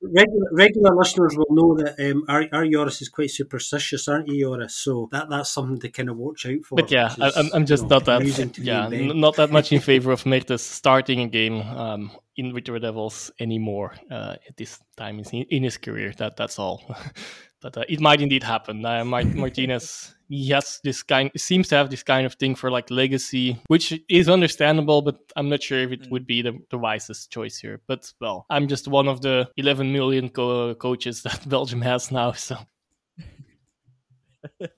regular, 0.04 0.48
regular 0.52 0.96
listeners 0.96 1.36
will 1.36 1.48
know 1.50 1.76
that 1.78 2.00
um, 2.00 2.26
our, 2.28 2.46
our 2.52 2.66
Joris 2.66 3.02
is 3.02 3.10
quite 3.10 3.32
superstitious, 3.32 4.08
aren't 4.08 4.28
you, 4.28 4.42
Joris? 4.42 4.76
So 4.76 5.10
that 5.12 5.30
that's 5.30 5.50
something 5.50 5.80
to 5.80 5.89
kind 5.89 6.10
of 6.10 6.18
watch 6.18 6.46
out 6.46 6.63
for. 6.66 6.76
But 6.76 6.92
yeah, 6.92 7.13
is, 7.13 7.38
I'm, 7.38 7.50
I'm 7.54 7.66
just 7.66 7.84
you 7.84 7.89
know, 7.89 7.98
not 7.98 8.06
that 8.06 8.58
yeah, 8.58 8.89
not 8.89 9.36
that 9.38 9.52
much 9.52 9.72
in 9.72 9.80
favor 9.80 10.12
of 10.12 10.26
Mertens 10.26 10.62
starting 10.62 11.22
a 11.22 11.28
game 11.28 11.62
um, 11.62 12.12
in 12.36 12.54
the 12.54 12.62
Devils 12.62 13.32
anymore 13.39 13.96
uh, 14.12 14.36
at 14.48 14.58
this 14.58 14.80
time 14.98 15.20
in, 15.20 15.26
in 15.26 15.63
his 15.63 15.78
career. 15.78 16.13
That 16.18 16.38
that's 16.38 16.60
all. 16.60 16.84
but 17.63 17.78
uh, 17.78 17.84
it 17.88 17.99
might 18.02 18.21
indeed 18.21 18.43
happen. 18.43 18.86
Uh, 18.86 19.04
Martinez, 19.06 20.13
yes, 20.28 20.82
this 20.84 21.02
kind, 21.02 21.32
seems 21.38 21.69
to 21.69 21.76
have 21.76 21.89
this 21.89 22.04
kind 22.04 22.26
of 22.26 22.34
thing 22.36 22.54
for 22.54 22.69
like 22.69 22.91
legacy, 22.91 23.58
which 23.67 23.99
is 24.10 24.28
understandable, 24.30 25.02
but 25.02 25.17
I'm 25.36 25.49
not 25.49 25.63
sure 25.63 25.80
if 25.80 25.91
it 25.91 26.04
mm. 26.04 26.12
would 26.12 26.28
be 26.28 26.41
the, 26.41 26.60
the 26.69 26.78
wisest 26.78 27.32
choice 27.32 27.58
here. 27.58 27.82
But 27.88 28.12
well, 28.19 28.45
I'm 28.49 28.67
just 28.67 28.88
one 28.88 29.08
of 29.08 29.21
the 29.21 29.49
11 29.58 29.91
million 29.91 30.30
co- 30.30 30.76
coaches 30.76 31.23
that 31.23 31.47
Belgium 31.49 31.82
has 31.82 32.12
now, 32.12 32.34
so. 32.34 32.58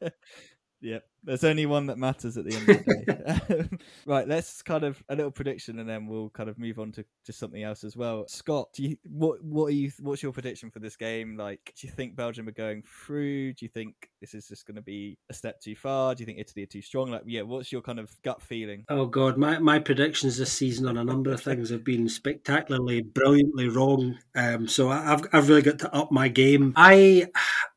yep. 0.79 1.03
There's 1.25 1.43
only 1.43 1.65
one 1.65 1.88
that 1.88 1.97
matters 1.97 2.38
at 2.38 2.45
the 2.45 2.55
end 2.55 2.69
of 2.69 2.85
the 2.85 3.69
day. 3.69 3.77
right, 4.05 4.27
let's 4.27 4.61
kind 4.61 4.83
of 4.83 5.03
a 5.09 5.15
little 5.15 5.31
prediction, 5.31 5.79
and 5.79 5.89
then 5.89 6.07
we'll 6.07 6.29
kind 6.29 6.49
of 6.49 6.59
move 6.59 6.79
on 6.79 6.91
to 6.93 7.05
just 7.25 7.39
something 7.39 7.63
else 7.63 7.83
as 7.83 7.97
well. 7.97 8.25
Scott, 8.27 8.69
do 8.73 8.83
you 8.83 8.97
what 9.03 9.43
what 9.43 9.65
are 9.65 9.75
you 9.75 9.91
what's 9.99 10.21
your 10.21 10.31
prediction 10.31 10.69
for 10.69 10.79
this 10.79 10.95
game? 10.95 11.35
Like, 11.35 11.73
do 11.79 11.88
you 11.88 11.93
think 11.93 12.15
Belgium 12.15 12.47
are 12.47 12.51
going 12.51 12.83
through? 12.83 13.53
Do 13.53 13.65
you 13.65 13.69
think 13.69 13.95
this 14.21 14.33
is 14.33 14.47
just 14.47 14.65
going 14.67 14.75
to 14.75 14.81
be 14.81 15.17
a 15.29 15.33
step 15.33 15.59
too 15.59 15.75
far? 15.75 16.13
Do 16.13 16.21
you 16.21 16.25
think 16.25 16.39
Italy 16.39 16.63
are 16.63 16.67
too 16.67 16.81
strong? 16.81 17.11
Like, 17.11 17.23
yeah, 17.25 17.41
what's 17.41 17.71
your 17.71 17.81
kind 17.81 17.99
of 17.99 18.11
gut 18.23 18.41
feeling? 18.41 18.85
Oh 18.89 19.07
God, 19.07 19.38
my 19.38 19.59
my 19.59 19.79
predictions 19.79 20.38
this 20.38 20.53
season 20.53 20.88
on 20.88 20.97
a 20.97 21.03
number 21.03 21.31
of 21.31 21.41
things 21.41 21.69
have 21.69 21.83
been 21.83 22.07
spectacularly, 22.07 23.01
brilliantly 23.01 23.69
wrong. 23.69 24.19
Um, 24.35 24.67
so 24.67 24.89
I've 24.89 25.25
I've 25.33 25.49
really 25.49 25.63
got 25.63 25.79
to 25.79 25.95
up 25.95 26.11
my 26.11 26.27
game. 26.27 26.73
I 26.75 27.27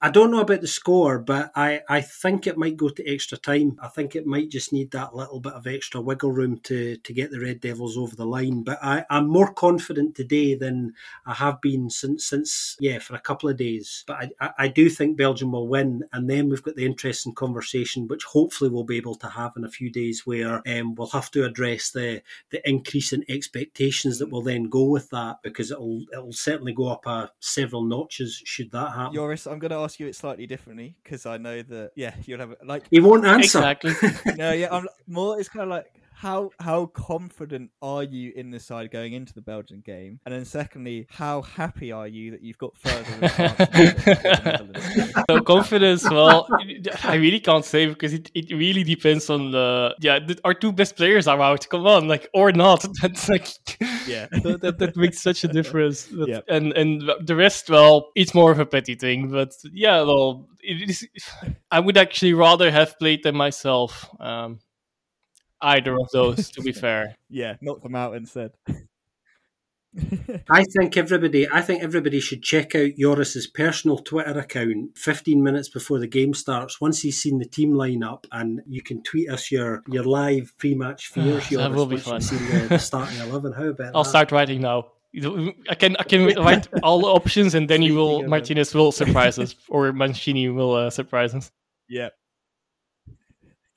I 0.00 0.11
don't 0.11 0.30
know 0.30 0.40
about 0.40 0.61
the 0.61 0.66
score, 0.66 1.18
but 1.18 1.50
I 1.54 1.80
I 1.88 2.00
think 2.02 2.46
it 2.46 2.58
might 2.58 2.76
go 2.76 2.88
to 2.88 3.08
extra 3.08 3.38
time. 3.38 3.79
I 3.83 3.88
think 3.88 4.14
it 4.14 4.27
might 4.27 4.48
just 4.48 4.72
need 4.72 4.90
that 4.90 5.14
little 5.14 5.40
bit 5.40 5.53
of 5.53 5.66
extra 5.66 6.01
wiggle 6.01 6.33
room 6.33 6.59
to, 6.64 6.96
to 6.96 7.12
get 7.12 7.31
the 7.31 7.40
Red 7.40 7.61
Devils 7.61 7.96
over 7.96 8.14
the 8.14 8.27
line. 8.27 8.62
But 8.62 8.79
I, 8.83 9.05
I'm 9.11 9.29
more 9.29 9.53
confident 9.53 10.14
today 10.14 10.55
than 10.55 10.94
I 11.27 11.35
have 11.35 11.61
been 11.61 11.90
since, 11.90 12.24
since 12.27 12.77
yeah, 12.81 12.98
for 12.98 13.14
a 13.14 13.20
couple 13.20 13.48
of 13.48 13.57
days. 13.57 14.05
But 14.07 14.33
I, 14.40 14.51
I 14.59 14.68
do 14.68 14.88
think 14.88 15.16
Belgium 15.16 15.53
will 15.53 15.68
win. 15.68 16.05
And 16.12 16.29
then 16.29 16.48
we've 16.48 16.62
got 16.62 16.77
the 16.77 16.87
interesting 16.87 17.35
conversation, 17.35 18.09
which 18.09 18.24
hopefully 18.24 18.70
we'll 18.70 18.85
be 18.85 18.96
able 18.96 19.16
to 19.16 19.29
have 19.29 19.53
in 19.57 19.64
a 19.64 19.70
few 19.70 19.90
days, 19.90 20.27
where 20.27 20.62
um, 20.68 20.94
we'll 20.94 21.09
have 21.09 21.31
to 21.33 21.44
address 21.44 21.90
the, 21.90 22.22
the 22.51 22.68
increase 22.68 23.12
in 23.12 23.24
expectations 23.29 24.18
that 24.18 24.31
will 24.31 24.42
then 24.42 24.64
go 24.64 24.85
with 24.85 25.11
that, 25.11 25.38
because 25.42 25.70
it'll, 25.70 26.05
it'll 26.12 26.33
certainly 26.33 26.72
go 26.72 26.88
up 26.88 27.07
uh, 27.07 27.27
several 27.40 27.83
notches 27.83 28.42
should 28.44 28.70
that 28.72 28.92
happen. 28.92 29.14
Joris, 29.14 29.46
I'm 29.46 29.59
going 29.59 29.70
to 29.70 29.77
ask 29.77 30.01
you 30.01 30.07
it 30.07 30.16
slightly 30.16 30.46
differently 30.46 30.96
because 31.03 31.27
I 31.27 31.37
know 31.37 31.62
that, 31.62 31.92
yeah, 31.94 32.14
you'll 32.24 32.40
have 32.40 32.55
like. 32.64 32.85
He 32.90 33.01
won't 33.01 33.24
answer. 33.28 33.58
Exactly. 33.58 33.94
no, 34.36 34.52
yeah, 34.52 34.68
I'm 34.70 34.88
more. 35.06 35.38
It's 35.38 35.48
kind 35.48 35.64
of 35.64 35.68
like 35.70 35.86
how 36.18 36.50
how 36.59 36.87
confident 36.87 37.70
are 37.81 38.02
you 38.02 38.33
in 38.35 38.50
the 38.50 38.59
side 38.59 38.90
going 38.90 39.12
into 39.12 39.33
the 39.33 39.40
Belgian 39.40 39.81
game? 39.81 40.18
And 40.26 40.35
then 40.35 40.44
secondly, 40.44 41.07
how 41.11 41.42
happy 41.42 41.92
are 41.92 42.09
you 42.09 42.33
that 42.33 42.42
you've 42.42 42.59
got 42.59 42.76
further? 42.76 43.28
so 45.31 45.40
confidence, 45.42 46.11
well, 46.11 46.48
I 47.04 47.14
really 47.14 47.38
can't 47.38 47.64
say 47.64 47.87
because 47.87 48.14
it, 48.14 48.33
it 48.35 48.50
really 48.50 48.83
depends 48.83 49.31
on 49.31 49.52
the 49.52 49.94
yeah. 50.00 50.18
The, 50.18 50.37
our 50.42 50.54
two 50.54 50.72
best 50.72 50.96
players 50.96 51.28
are 51.28 51.40
out. 51.40 51.68
Come 51.68 51.87
on, 51.87 52.09
like 52.09 52.28
or 52.35 52.50
not. 52.50 52.85
That's 53.00 53.28
like 53.28 53.48
yeah, 54.09 54.26
that, 54.42 54.59
that, 54.62 54.78
that 54.78 54.96
makes 54.96 55.20
such 55.20 55.44
a 55.44 55.48
difference. 55.48 56.09
yeah. 56.11 56.40
And 56.48 56.72
and 56.72 57.09
the 57.24 57.37
rest, 57.37 57.70
well, 57.70 58.11
it's 58.16 58.35
more 58.35 58.50
of 58.50 58.59
a 58.59 58.66
petty 58.66 58.96
thing. 58.96 59.31
But 59.31 59.52
yeah, 59.72 60.02
well, 60.02 60.48
it 60.64 60.90
is. 60.90 61.07
I 61.70 61.78
would 61.78 61.96
actually 61.96 62.35
rather 62.35 62.72
have 62.72 62.98
played 62.98 63.22
them 63.22 63.37
myself. 63.37 64.09
Um, 64.18 64.59
either 65.60 65.94
of 65.94 66.08
those, 66.12 66.50
to 66.50 66.62
be 66.62 66.72
fair. 66.84 67.14
Yeah, 67.28 67.56
knock 67.60 67.82
them 67.82 67.94
out 67.94 68.14
instead. 68.14 68.52
I 70.48 70.64
think 70.64 70.96
everybody. 70.96 71.48
I 71.50 71.60
think 71.62 71.82
everybody 71.82 72.20
should 72.20 72.42
check 72.42 72.74
out 72.74 72.90
Joris's 72.98 73.46
personal 73.46 73.98
Twitter 73.98 74.38
account 74.38 74.96
15 74.96 75.42
minutes 75.42 75.68
before 75.68 75.98
the 75.98 76.06
game 76.06 76.34
starts. 76.34 76.80
Once 76.80 77.00
he's 77.00 77.20
seen 77.20 77.38
the 77.38 77.46
team 77.46 77.72
lineup, 77.72 78.24
and 78.30 78.60
you 78.68 78.82
can 78.82 79.02
tweet 79.02 79.30
us 79.30 79.50
your 79.50 79.82
your 79.88 80.04
live 80.04 80.52
pre-match 80.58 81.06
fears. 81.12 81.48
that 81.48 81.50
Joris, 81.50 81.74
will 81.74 81.86
be 81.86 81.96
once 81.96 82.04
fun. 82.04 82.20
seen 82.20 82.38
the, 82.50 82.66
the 82.68 82.78
starting 82.78 83.18
eleven. 83.28 83.52
How 83.52 83.64
about 83.64 83.92
I'll 83.94 84.04
that? 84.04 84.08
start 84.08 84.30
writing 84.30 84.60
now. 84.60 84.88
I 85.70 85.74
can 85.74 85.96
I 85.96 86.02
can 86.04 86.26
write 86.36 86.68
all 86.82 87.00
the 87.00 87.06
options, 87.08 87.54
and 87.54 87.68
then 87.68 87.80
you 87.82 87.94
will 87.94 88.22
Martinez 88.28 88.74
will 88.74 88.92
surprise 88.92 89.38
us, 89.38 89.54
or 89.68 89.92
Mancini 89.92 90.48
will 90.50 90.74
uh, 90.74 90.90
surprise 90.90 91.34
us. 91.34 91.50
yeah. 91.88 92.10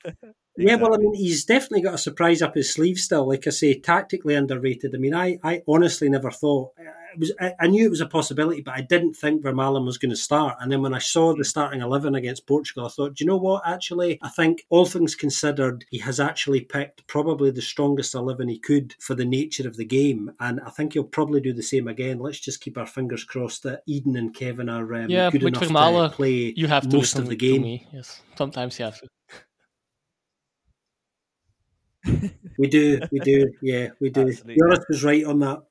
Yeah, 0.56 0.74
well, 0.76 0.94
I 0.94 0.98
mean, 0.98 1.14
he's 1.14 1.44
definitely 1.44 1.80
got 1.80 1.94
a 1.94 1.98
surprise 1.98 2.42
up 2.42 2.54
his 2.54 2.72
sleeve 2.72 2.98
still. 2.98 3.26
Like 3.26 3.46
I 3.46 3.50
say, 3.50 3.78
tactically 3.78 4.34
underrated. 4.34 4.94
I 4.94 4.98
mean, 4.98 5.14
I, 5.14 5.38
I 5.42 5.62
honestly 5.66 6.08
never 6.10 6.30
thought 6.30 6.72
it 6.78 7.18
was. 7.18 7.32
I, 7.40 7.52
I 7.58 7.66
knew 7.68 7.86
it 7.86 7.90
was 7.90 8.02
a 8.02 8.06
possibility, 8.06 8.60
but 8.60 8.74
I 8.74 8.82
didn't 8.82 9.14
think 9.14 9.42
Vermaelen 9.42 9.86
was 9.86 9.96
going 9.96 10.10
to 10.10 10.16
start. 10.16 10.58
And 10.60 10.70
then 10.70 10.82
when 10.82 10.92
I 10.92 10.98
saw 10.98 11.34
the 11.34 11.44
starting 11.44 11.80
eleven 11.80 12.14
against 12.14 12.46
Portugal, 12.46 12.84
I 12.84 12.90
thought, 12.90 13.14
do 13.14 13.24
you 13.24 13.28
know 13.28 13.38
what? 13.38 13.62
Actually, 13.66 14.18
I 14.22 14.28
think 14.28 14.66
all 14.68 14.84
things 14.84 15.14
considered, 15.14 15.86
he 15.90 15.98
has 15.98 16.20
actually 16.20 16.60
picked 16.60 17.06
probably 17.06 17.50
the 17.50 17.62
strongest 17.62 18.14
eleven 18.14 18.48
he 18.48 18.58
could 18.58 18.94
for 19.00 19.14
the 19.14 19.24
nature 19.24 19.66
of 19.66 19.76
the 19.76 19.86
game, 19.86 20.32
and 20.38 20.60
I 20.66 20.70
think 20.70 20.92
he'll 20.92 21.04
probably 21.04 21.40
do 21.40 21.54
the 21.54 21.62
same 21.62 21.88
again. 21.88 22.18
Let's 22.18 22.40
just 22.40 22.60
keep 22.60 22.76
our 22.76 22.86
fingers 22.86 23.24
crossed 23.24 23.62
that 23.62 23.82
Eden 23.86 24.16
and 24.16 24.34
Kevin 24.34 24.68
are 24.68 24.94
um, 24.94 25.08
Yeah, 25.08 25.30
good 25.30 25.44
enough 25.44 25.62
Vermaelen, 25.62 26.10
to 26.10 26.16
play 26.16 26.52
You 26.56 26.66
have 26.66 26.88
to 26.88 26.96
most 26.96 27.18
of 27.18 27.28
the 27.28 27.36
game. 27.36 27.62
me. 27.62 27.86
Yes, 27.92 28.20
sometimes 28.36 28.78
you 28.78 28.84
have 28.84 29.00
to. 29.00 29.08
We 32.58 32.68
do, 32.68 33.00
we 33.10 33.18
do, 33.20 33.50
yeah, 33.62 33.88
we 33.98 34.10
do. 34.10 34.28
Absolutely. 34.28 34.56
Joris 34.58 34.84
was 34.86 35.02
right 35.02 35.24
on 35.24 35.38
that. 35.38 35.62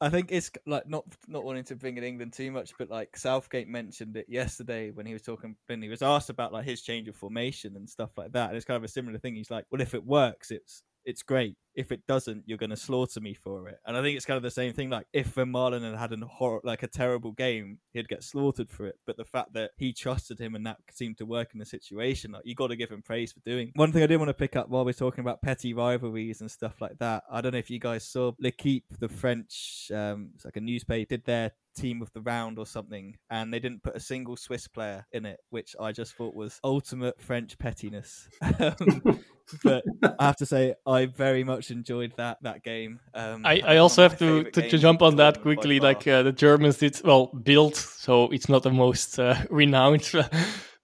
I 0.00 0.08
think 0.08 0.32
it's 0.32 0.50
like 0.66 0.88
not 0.88 1.04
not 1.28 1.44
wanting 1.44 1.62
to 1.64 1.76
bring 1.76 1.96
in 1.96 2.04
England 2.04 2.32
too 2.32 2.50
much, 2.50 2.72
but 2.78 2.90
like 2.90 3.16
Southgate 3.16 3.68
mentioned 3.68 4.16
it 4.16 4.26
yesterday 4.28 4.90
when 4.90 5.06
he 5.06 5.12
was 5.12 5.22
talking 5.22 5.54
when 5.66 5.80
he 5.80 5.88
was 5.88 6.02
asked 6.02 6.28
about 6.28 6.52
like 6.52 6.64
his 6.64 6.82
change 6.82 7.06
of 7.08 7.14
formation 7.14 7.76
and 7.76 7.88
stuff 7.88 8.10
like 8.16 8.32
that. 8.32 8.48
And 8.48 8.56
it's 8.56 8.64
kind 8.64 8.76
of 8.76 8.84
a 8.84 8.88
similar 8.88 9.18
thing. 9.18 9.36
He's 9.36 9.52
like, 9.52 9.66
well, 9.70 9.80
if 9.80 9.94
it 9.94 10.04
works, 10.04 10.50
it's 10.50 10.82
it's 11.10 11.22
great. 11.22 11.56
If 11.74 11.92
it 11.92 12.06
doesn't, 12.06 12.44
you're 12.46 12.58
going 12.58 12.70
to 12.70 12.76
slaughter 12.76 13.20
me 13.20 13.34
for 13.34 13.68
it. 13.68 13.78
And 13.86 13.96
I 13.96 14.02
think 14.02 14.16
it's 14.16 14.26
kind 14.26 14.36
of 14.36 14.42
the 14.42 14.50
same 14.50 14.72
thing. 14.72 14.90
Like 14.90 15.06
if 15.12 15.34
Vermaelen 15.34 15.82
had 15.82 16.10
had 16.10 16.12
a 16.12 16.26
horror, 16.26 16.60
like 16.64 16.82
a 16.82 16.88
terrible 16.88 17.32
game, 17.32 17.78
he'd 17.92 18.08
get 18.08 18.22
slaughtered 18.22 18.70
for 18.70 18.86
it. 18.86 18.96
But 19.06 19.16
the 19.16 19.24
fact 19.24 19.52
that 19.54 19.70
he 19.76 19.92
trusted 19.92 20.38
him 20.38 20.54
and 20.54 20.66
that 20.66 20.78
seemed 20.92 21.18
to 21.18 21.26
work 21.26 21.50
in 21.52 21.58
the 21.58 21.66
situation, 21.66 22.32
like 22.32 22.42
you 22.44 22.54
got 22.54 22.68
to 22.68 22.76
give 22.76 22.90
him 22.90 23.02
praise 23.02 23.32
for 23.32 23.40
doing. 23.40 23.72
One 23.74 23.92
thing 23.92 24.02
I 24.02 24.06
did 24.06 24.16
want 24.18 24.28
to 24.28 24.34
pick 24.34 24.56
up 24.56 24.68
while 24.68 24.84
we're 24.84 24.92
talking 24.92 25.20
about 25.20 25.42
petty 25.42 25.74
rivalries 25.74 26.40
and 26.40 26.50
stuff 26.50 26.80
like 26.80 26.98
that. 26.98 27.24
I 27.30 27.40
don't 27.40 27.52
know 27.52 27.58
if 27.58 27.70
you 27.70 27.78
guys 27.78 28.06
saw 28.06 28.32
L'Equipe, 28.40 28.84
the 28.98 29.08
French, 29.08 29.90
um, 29.94 30.30
it's 30.34 30.44
like 30.44 30.56
a 30.56 30.60
newspaper, 30.60 31.08
did 31.08 31.24
their 31.24 31.52
team 31.80 32.02
of 32.02 32.12
the 32.12 32.20
round 32.20 32.58
or 32.58 32.66
something, 32.66 33.16
and 33.30 33.52
they 33.52 33.58
didn't 33.58 33.82
put 33.82 33.96
a 33.96 34.00
single 34.00 34.36
Swiss 34.36 34.68
player 34.68 35.06
in 35.12 35.26
it, 35.26 35.40
which 35.50 35.74
I 35.80 35.92
just 35.92 36.14
thought 36.14 36.34
was 36.34 36.60
ultimate 36.64 37.20
French 37.20 37.58
pettiness. 37.58 38.28
Um, 38.60 39.20
but 39.64 39.84
I 40.18 40.26
have 40.26 40.36
to 40.36 40.46
say, 40.46 40.74
I 40.86 41.06
very 41.06 41.44
much 41.44 41.70
enjoyed 41.70 42.12
that 42.18 42.38
that 42.42 42.62
game. 42.62 43.00
Um, 43.14 43.44
I, 43.44 43.60
I 43.66 43.76
also 43.78 44.02
have 44.02 44.18
to, 44.18 44.44
to, 44.44 44.68
to 44.68 44.78
jump 44.78 45.02
on 45.02 45.16
that 45.16 45.42
quickly. 45.42 45.80
Like 45.80 46.06
uh, 46.06 46.22
the 46.22 46.32
Germans 46.32 46.78
did 46.78 47.00
well 47.04 47.26
built, 47.26 47.76
so 47.76 48.30
it's 48.30 48.48
not 48.48 48.62
the 48.62 48.70
most 48.70 49.18
uh, 49.18 49.36
renowned 49.50 50.12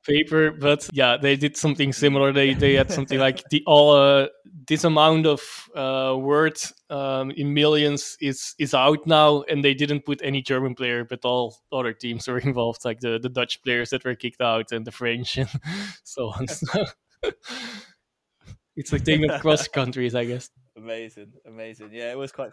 paper, 0.06 0.50
but 0.50 0.88
yeah, 0.92 1.16
they 1.16 1.36
did 1.36 1.56
something 1.56 1.92
similar. 1.92 2.32
They 2.32 2.54
they 2.54 2.74
had 2.74 2.90
something 2.90 3.18
like 3.18 3.42
the 3.50 3.62
all 3.66 3.92
uh, 3.92 4.28
this 4.66 4.84
amount 4.84 5.26
of 5.26 5.40
uh, 5.74 6.16
words 6.18 6.72
um, 6.90 7.30
in 7.32 7.52
millions 7.54 8.16
is 8.20 8.54
is 8.58 8.74
out 8.74 9.06
now, 9.06 9.42
and 9.42 9.64
they 9.64 9.74
didn't 9.74 10.04
put 10.04 10.20
any 10.22 10.42
German 10.42 10.74
player, 10.74 11.04
but 11.04 11.24
all 11.24 11.56
other 11.72 11.92
teams 11.92 12.28
were 12.28 12.38
involved, 12.50 12.84
like 12.84 13.00
the 13.00 13.18
the 13.18 13.28
Dutch 13.28 13.62
players 13.62 13.90
that 13.90 14.04
were 14.04 14.14
kicked 14.14 14.40
out 14.40 14.72
and 14.72 14.86
the 14.86 14.92
French 14.92 15.36
and 15.36 15.48
so 16.04 16.28
on. 16.28 16.46
So 16.48 16.84
it's 18.76 18.92
like 18.92 19.04
taking 19.04 19.30
across 19.30 19.68
countries, 19.68 20.14
I 20.14 20.24
guess. 20.24 20.50
amazing, 20.76 21.32
amazing. 21.46 21.90
Yeah, 21.92 22.12
it 22.12 22.18
was 22.18 22.32
quite. 22.32 22.52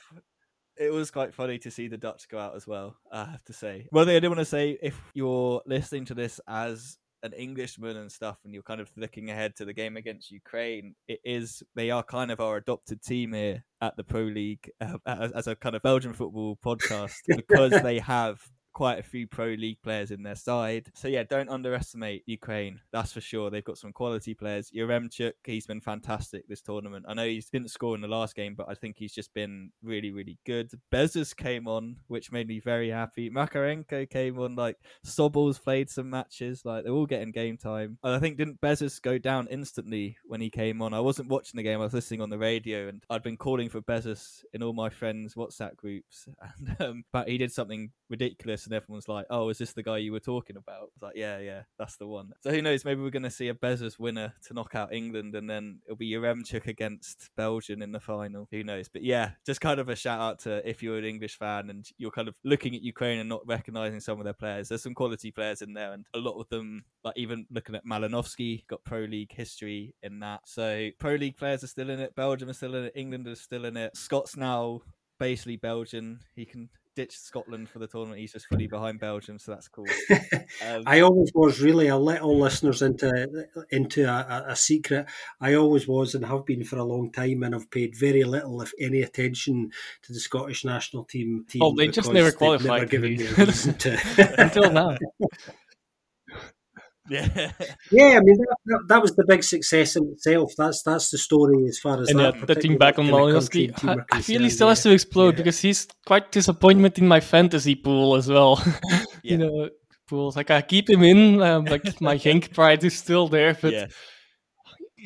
It 0.76 0.92
was 0.92 1.12
quite 1.12 1.36
funny 1.36 1.60
to 1.60 1.70
see 1.70 1.88
the 1.88 2.00
Dutch 2.00 2.28
go 2.30 2.40
out 2.40 2.56
as 2.56 2.66
well. 2.66 2.96
I 3.12 3.26
have 3.26 3.44
to 3.46 3.54
say. 3.54 3.88
One 3.92 4.08
thing 4.08 4.16
I 4.16 4.20
did 4.20 4.30
want 4.30 4.40
to 4.40 4.46
say, 4.46 4.76
if 4.82 5.00
you're 5.14 5.62
listening 5.68 6.06
to 6.06 6.16
this 6.16 6.42
as 6.48 6.98
an 7.24 7.34
Englishman 7.34 7.98
and 7.98 8.12
stuff, 8.12 8.38
and 8.44 8.54
you're 8.54 8.64
kind 8.64 8.82
of 8.82 8.92
looking 8.98 9.30
ahead 9.30 9.56
to 9.56 9.66
the 9.66 9.74
game 9.74 9.98
against 9.98 10.30
Ukraine, 10.30 10.96
it 11.08 11.20
is 11.24 11.64
they 11.76 11.90
are 11.90 12.04
kind 12.04 12.32
of 12.32 12.40
our 12.40 12.58
adopted 12.58 13.02
team 13.02 13.34
here 13.34 13.64
at 13.82 13.96
the 13.98 14.04
Pro 14.04 14.24
League 14.24 14.70
uh, 14.82 14.98
as, 15.08 15.32
as 15.32 15.48
a 15.48 15.56
kind 15.56 15.76
of 15.76 15.82
Belgian 15.82 16.14
football 16.14 16.58
podcast 16.64 17.16
because 17.36 17.72
they 17.82 18.00
have 18.00 18.40
quite 18.74 19.00
a 19.00 19.04
few 19.04 19.28
pro 19.28 19.48
league 19.48 19.82
players 19.82 20.12
in 20.12 20.24
their 20.24 20.36
side. 20.36 20.92
So 20.96 21.08
yeah, 21.08 21.24
don't 21.24 21.50
underestimate 21.50 22.24
Ukraine. 22.26 22.80
That's 22.92 23.14
for 23.14 23.22
sure. 23.22 23.50
They've 23.50 23.64
got 23.64 23.78
some 23.78 23.94
quality 23.94 24.34
players. 24.34 24.72
Yaremchuk, 24.76 25.34
he's 25.46 25.68
been 25.68 25.82
fantastic 25.82 26.48
this 26.48 26.62
tournament. 26.62 27.06
I 27.08 27.14
know 27.14 27.26
he 27.26 27.44
didn't 27.52 27.72
score 27.72 27.96
in 27.96 28.02
the 28.02 28.08
last 28.08 28.36
game, 28.36 28.56
but 28.56 28.68
I 28.70 28.74
think 28.74 28.98
he's 28.98 29.14
just 29.14 29.34
been 29.34 29.72
really, 29.84 30.12
really 30.12 30.38
good. 30.46 30.72
Bezus 30.92 31.36
came 31.36 31.68
on, 31.68 31.98
which 32.08 32.32
made 32.32 32.48
me 32.48 32.60
very 32.60 32.90
happy. 32.90 33.30
Makarenko 33.30 34.10
came 34.10 34.40
on. 34.40 34.56
Like 34.56 34.78
Sobol's 35.04 35.60
played 35.60 35.90
some 35.90 36.10
matches. 36.10 36.64
Like 36.66 36.84
they're 36.84 36.94
all 36.94 37.06
getting 37.06 37.32
game 37.32 37.58
time. 37.58 37.98
And 38.04 38.16
I 38.16 38.20
think 38.20 38.38
didn't 38.38 38.62
Bezus 38.62 39.02
go 39.02 39.18
down 39.18 39.48
instantly 39.50 40.18
when 40.26 40.42
he 40.42 40.50
came 40.50 40.82
on? 40.82 40.94
I 40.94 41.00
wasn't 41.00 41.30
watching 41.30 41.58
the 41.58 41.64
game. 41.64 41.80
I 41.80 41.84
was 41.84 41.94
listening 41.94 42.22
on 42.22 42.30
the 42.30 42.38
radio, 42.38 42.88
and 42.88 43.04
I'd 43.10 43.24
been 43.24 43.38
calling 43.38 43.70
for 43.70 43.82
Bezus 43.82 44.44
in 44.54 44.64
all 44.64 44.74
my 44.74 44.90
friends' 44.90 45.36
WhatsApp 45.36 45.76
groups. 45.76 46.28
And 46.60 46.76
um, 46.80 47.04
but 47.12 47.28
he 47.28 47.38
did 47.38 47.52
something 47.52 47.92
ridiculous, 48.10 48.63
and 48.66 48.74
everyone's 48.74 49.08
like, 49.08 49.26
"Oh, 49.30 49.50
is 49.50 49.58
this 49.58 49.74
the 49.74 49.84
guy 49.84 49.98
you 49.98 50.12
were 50.12 50.20
talking 50.20 50.58
about?" 50.58 50.90
It's 50.94 51.02
like, 51.02 51.16
yeah, 51.16 51.40
yeah, 51.40 51.64
that's 51.78 51.98
the 51.98 52.08
one. 52.08 52.32
So 52.42 52.52
who 52.52 52.62
knows? 52.62 52.86
Maybe 52.86 53.02
we're 53.02 53.10
going 53.10 53.24
to 53.24 53.30
see 53.30 53.50
a 53.50 53.54
Bezus 53.54 54.00
winner 54.00 54.34
to 54.48 54.54
knock 54.54 54.76
out 54.76 54.94
England, 54.94 55.36
and 55.36 55.50
then 55.50 55.80
it'll 55.86 55.98
be 55.98 56.12
Yaremchuk 56.12 56.68
against 56.68 57.30
Belgium 57.36 57.82
in 57.82 57.92
the 57.92 58.00
final. 58.00 58.48
Who 58.52 58.64
knows? 58.64 58.90
But 58.90 59.04
yeah, 59.04 59.32
just 59.46 59.62
kind 59.62 59.80
of 59.80 59.90
a 59.90 59.96
shout 59.96 60.20
out 60.20 60.40
to 60.40 60.68
if 60.68 60.84
you're 60.84 60.98
an 60.98 61.06
English 61.06 61.38
fan 61.38 61.70
and 61.70 61.86
you're 61.98 62.12
kind 62.12 62.28
of 62.28 62.36
looking 62.44 62.76
at 62.76 62.82
Ukraine 62.82 63.20
and 63.20 63.30
not 63.30 63.48
recognizing 63.48 64.00
some 64.00 64.20
of 64.20 64.24
their 64.24 64.34
players. 64.34 64.70
There's 64.70 64.84
some 64.84 64.94
quality 64.94 65.32
players 65.32 65.62
in 65.62 65.74
there, 65.74 65.94
and 65.94 66.06
a 66.14 66.20
lot 66.20 66.40
of 66.40 66.50
them, 66.50 66.86
like 67.04 67.18
even 67.18 67.46
looking 67.52 67.76
at 67.76 67.86
Malinovsky, 67.86 68.66
got 68.68 68.84
Pro 68.84 69.02
League 69.02 69.34
history 69.34 69.96
in 70.04 70.20
that. 70.20 70.42
So 70.46 70.90
Pro 71.00 71.16
League 71.16 71.38
players 71.38 71.64
are 71.64 71.68
still 71.68 71.90
in 71.90 72.00
it. 72.00 72.16
Belgium 72.16 72.50
is 72.50 72.58
still 72.58 72.76
in 72.76 72.86
it. 72.86 72.94
England 72.96 73.28
is 73.28 73.42
still 73.42 73.66
in 73.66 73.78
it. 73.78 73.96
Scott's 73.96 74.38
now 74.38 74.82
basically 75.20 75.58
Belgian. 75.58 76.20
He 76.36 76.46
can 76.46 76.70
ditch 76.96 77.18
Scotland 77.18 77.70
for 77.70 77.80
the 77.80 77.88
tournament. 77.88 78.20
He's 78.20 78.34
just 78.34 78.48
fully 78.48 78.68
behind 78.68 79.00
Belgium, 79.00 79.40
so 79.40 79.52
that's 79.52 79.68
cool. 79.68 79.86
Um, 80.66 80.84
I 80.86 81.00
always 81.02 81.32
was 81.34 81.62
really. 81.62 81.90
I'll 81.90 82.04
let 82.04 82.22
all 82.22 82.40
listeners 82.40 82.82
into 82.82 83.10
into 83.72 84.04
a, 84.06 84.46
a- 84.48 84.52
a 84.52 84.56
secret. 84.56 85.08
I 85.42 85.56
always 85.56 85.88
was 85.88 86.16
and 86.16 86.26
have 86.26 86.46
been 86.46 86.64
for 86.64 86.78
a 86.78 86.84
long 86.84 87.12
time, 87.12 87.44
and 87.44 87.54
I've 87.56 87.70
paid 87.72 87.96
very 87.98 88.24
little, 88.24 88.62
if 88.62 88.72
any, 88.80 89.02
attention 89.02 89.72
to 90.04 90.14
the 90.14 90.20
Scottish 90.20 90.64
national 90.64 91.06
team. 91.06 91.46
team 91.50 91.62
Oh, 91.64 91.76
they 91.76 91.88
just 91.88 92.14
never 92.14 92.32
qualified, 92.32 92.68
Never 92.68 92.86
given 92.86 93.18
me 93.18 93.26
a 93.26 93.34
reason 93.34 93.74
to. 93.76 94.36
Until 94.42 94.72
now. 94.72 94.98
yeah. 97.10 97.52
yeah, 97.92 98.18
I 98.18 98.20
mean 98.22 98.38
that, 98.38 98.56
that, 98.66 98.80
that 98.88 99.02
was 99.02 99.16
the 99.16 99.26
big 99.28 99.44
success 99.44 99.96
in 99.96 100.08
itself. 100.14 100.52
That's 100.58 100.82
that's 100.84 101.10
the 101.12 101.18
story 101.18 101.66
as 101.68 101.80
far 101.80 102.02
as 102.02 102.10
and 102.10 102.20
that. 102.20 102.36
yeah, 102.36 102.46
the 102.46 102.56
thing 102.56 102.78
back 102.78 102.98
on 103.00 103.06
particular 103.06 103.34
Malinowski, 103.34 103.68
and 103.68 103.78
team 103.78 103.90
I, 103.90 104.18
I 104.18 104.22
feel 104.22 104.40
he 104.40 104.46
concerned, 104.46 104.52
still 104.54 104.70
has 104.70 104.84
to 104.84 104.92
explode 104.92 105.34
Yeah. 105.34 105.38
because 105.38 105.60
he's 105.60 105.88
quite 106.06 106.32
disappointment 106.32 106.98
in 106.98 107.08
my 107.08 107.20
fantasy 107.20 107.76
pool 107.76 108.16
as 108.16 108.28
well. 108.30 108.62
Yeah. 109.26 109.32
you 109.32 109.38
know, 109.38 109.70
pools 110.10 110.36
like 110.36 110.52
I 110.52 110.62
keep 110.62 110.90
him 110.90 111.02
in, 111.02 111.42
um, 111.42 111.64
like 111.64 111.84
my 112.02 112.16
Genk 112.16 112.54
pride 112.54 112.84
is 112.84 112.98
still 112.98 113.30
there, 113.30 113.54
but 113.54 113.72
yeah. 113.72 113.86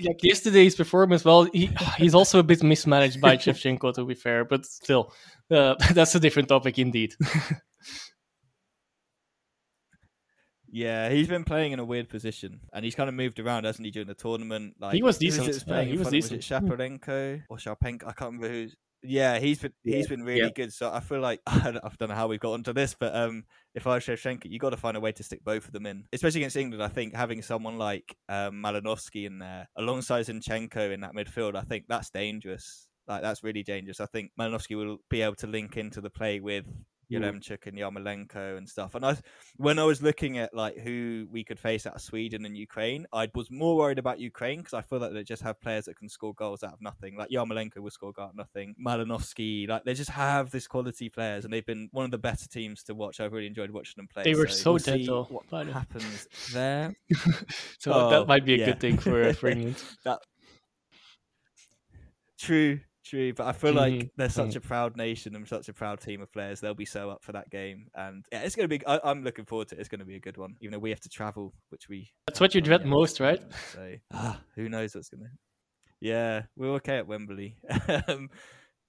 like 0.04 0.24
yesterday's 0.24 0.76
performance, 0.76 1.24
well, 1.24 1.44
he, 1.54 1.70
he's 1.98 2.16
also 2.16 2.40
a 2.40 2.44
bit 2.44 2.64
mismanaged 2.64 3.22
by 3.22 3.38
Shevchenko, 3.44 3.94
to 3.94 4.06
be 4.06 4.16
fair, 4.16 4.44
but 4.44 4.66
still, 4.66 5.14
uh, 5.52 5.76
that's 5.94 6.16
a 6.16 6.20
different 6.20 6.50
topic 6.50 6.80
indeed. 6.80 7.14
Yeah, 10.70 11.10
he's 11.10 11.28
been 11.28 11.44
playing 11.44 11.72
in 11.72 11.80
a 11.80 11.86
weird 11.86 12.10
position, 12.10 12.62
and 12.74 12.84
he's 12.84 12.96
kind 12.96 13.10
of 13.10 13.16
moved 13.16 13.40
around, 13.40 13.64
hasn't 13.64 13.86
he, 13.86 13.92
during 13.92 14.08
the 14.08 14.14
tournament? 14.14 14.76
Like 14.80 14.94
he 14.96 15.04
was 15.04 15.18
who 15.20 15.28
is 15.28 15.38
it 15.38 15.46
decent. 15.46 15.64
Yeah, 15.68 15.74
playing 15.74 15.88
he 15.90 15.98
was 15.98 16.02
front 16.08 16.14
decent. 16.14 16.38
Was 16.38 16.52
it 16.52 16.54
Shaparenko 16.54 17.44
or 17.50 17.58
Sharpenko? 17.58 18.04
I 18.04 18.12
can't 18.14 18.34
remember 18.34 18.50
who's. 18.50 18.76
Yeah, 19.04 19.38
he's 19.40 19.60
been 19.60 19.74
he's 19.84 19.94
Yeah, 19.94 20.10
been 20.10 20.24
really 20.24 20.42
yeah. 20.42 20.50
good. 20.54 20.74
So 20.74 20.92
I 20.92 21.00
feel 21.00 21.20
like 21.20 21.42
I 21.48 21.72
don't, 21.72 21.78
I 21.78 21.90
don't 21.98 22.10
know 22.10 22.16
how 22.16 22.28
we've 22.28 22.40
got 22.40 22.54
onto 22.54 22.74
this, 22.74 22.96
but 23.00 23.16
um, 23.16 23.46
if 23.76 23.88
I 23.88 23.96
was 23.96 24.04
Shevchenko, 24.04 24.46
you 24.50 24.60
got 24.60 24.72
to 24.72 24.78
find 24.78 24.98
a 24.98 25.00
way 25.00 25.12
to 25.14 25.24
stick 25.24 25.44
both 25.44 25.66
of 25.66 25.72
them 25.72 25.86
in, 25.86 26.06
especially 26.12 26.42
against 26.42 26.58
England. 26.58 26.84
I 26.84 26.88
think 26.90 27.16
having 27.16 27.42
someone 27.42 27.78
like 27.78 28.18
um, 28.28 28.62
Malinovsky 28.64 29.26
in 29.26 29.40
there 29.40 29.70
alongside 29.78 30.26
Zinchenko 30.26 30.92
in 30.94 31.02
that 31.02 31.14
midfield, 31.14 31.56
I 31.56 31.62
think 31.62 31.86
that's 31.88 32.10
dangerous. 32.10 32.88
Like 33.08 33.22
that's 33.22 33.44
really 33.44 33.64
dangerous. 33.64 34.02
I 34.02 34.08
think 34.08 34.32
Malinovsky 34.38 34.76
will 34.76 34.98
be 35.10 35.22
able 35.22 35.36
to 35.36 35.48
link 35.48 35.78
into 35.78 36.02
the 36.02 36.10
play 36.10 36.40
with 36.42 36.66
Yaremchuk 37.12 37.60
mm. 37.60 37.68
and 37.68 37.78
Yarmolenko 37.78 38.58
and 38.58 38.68
stuff. 38.68 38.96
And 38.96 39.06
I, 39.06 39.18
when 39.58 39.80
I 39.80 39.84
was 39.84 40.02
looking 40.02 40.38
at 40.38 40.54
like 40.54 40.78
who 40.78 41.28
we 41.32 41.44
could 41.44 41.60
face 41.60 41.86
out 41.86 41.96
of 41.96 42.02
Sweden 42.02 42.46
and 42.46 42.58
Ukraine, 42.58 43.06
I 43.14 43.30
was 43.34 43.50
more 43.50 43.76
worried 43.78 44.00
about 44.00 44.20
Ukraine 44.20 44.60
because 44.60 44.74
I 44.74 44.82
feel 44.82 45.00
like 45.00 45.14
they 45.14 45.24
just 45.24 45.42
have 45.44 45.60
players 45.62 45.86
that 45.86 45.98
can 45.98 46.10
score 46.10 46.34
goals 46.34 46.64
out 46.64 46.74
of 46.74 46.82
nothing. 46.82 47.16
Like 47.16 47.30
Yarmolenko 47.30 47.78
will 47.78 47.92
score 47.92 48.14
out 48.20 48.30
of 48.30 48.36
nothing. 48.36 48.76
Malinovsky, 48.84 49.68
like 49.68 49.84
they 49.84 49.94
just 49.94 50.12
have 50.12 50.52
this 50.52 50.68
quality 50.68 51.10
players, 51.10 51.46
and 51.46 51.54
they've 51.54 51.66
been 51.66 51.90
one 51.92 52.06
of 52.06 52.12
the 52.12 52.18
better 52.18 52.48
teams 52.48 52.84
to 52.84 52.96
watch. 52.96 53.20
I've 53.20 53.34
really 53.34 53.48
enjoyed 53.48 53.72
watching 53.72 53.96
them 53.98 54.08
play. 54.08 54.24
They 54.24 54.36
were 54.36 54.48
so, 54.48 54.74
we'll 54.74 54.80
dead. 54.80 55.08
What 55.08 55.46
uh, 55.52 55.64
happens 55.66 56.28
there? 56.54 56.94
so 57.80 57.94
Oh, 57.94 58.10
that 58.10 58.28
might 58.28 58.46
be 58.46 58.56
a 58.56 58.58
yeah. 58.58 58.66
good 58.68 58.80
thing 58.80 58.98
for, 58.98 59.24
uh, 59.24 59.34
for 59.34 59.48
England. 59.50 59.84
that 60.04 60.20
true 62.40 62.80
true 63.08 63.34
but 63.34 63.46
i 63.48 63.52
feel 63.52 63.74
like 63.74 63.94
Mhm, 63.94 64.10
they're 64.18 64.30
such 64.30 64.56
a 64.56 64.62
proud 64.62 64.98
nation 64.98 65.36
and 65.36 65.48
such 65.48 65.70
a 65.70 65.74
proud 65.74 66.00
team 66.02 66.22
of 66.22 66.32
players 66.32 66.60
they'll 66.60 66.74
be 66.74 66.86
so 66.86 67.10
up 67.10 67.24
for 67.24 67.32
that 67.32 67.50
game 67.50 67.88
and 67.96 68.26
yeah 68.32 68.42
it's 68.42 68.56
going 68.56 68.70
to 68.70 68.78
be 68.80 68.86
I, 68.86 69.00
i'm 69.04 69.24
looking 69.24 69.46
forward 69.46 69.70
to 69.70 69.76
it 69.76 69.80
it's 69.80 69.90
going 69.90 70.00
to 70.00 70.06
be 70.06 70.16
a 70.16 70.20
good 70.20 70.38
one 70.38 70.56
even 70.62 70.72
though 70.74 70.80
we 70.80 70.90
have 70.90 71.00
to 71.02 71.10
travel 71.10 71.54
which 71.70 71.88
we 71.90 72.12
That's 72.28 72.40
what 72.40 72.54
you 72.56 72.62
dread 72.62 72.82
yet, 72.82 72.90
most, 72.90 73.20
right? 73.20 73.42
so 73.74 73.94
ah, 74.14 74.40
who 74.56 74.68
knows 74.70 74.94
what's 74.96 75.10
going 75.10 75.22
to 75.24 75.30
yeah 76.02 76.44
we're 76.56 76.74
okay 76.76 76.98
at 76.98 77.08
wembley 77.08 77.58
um 78.08 78.30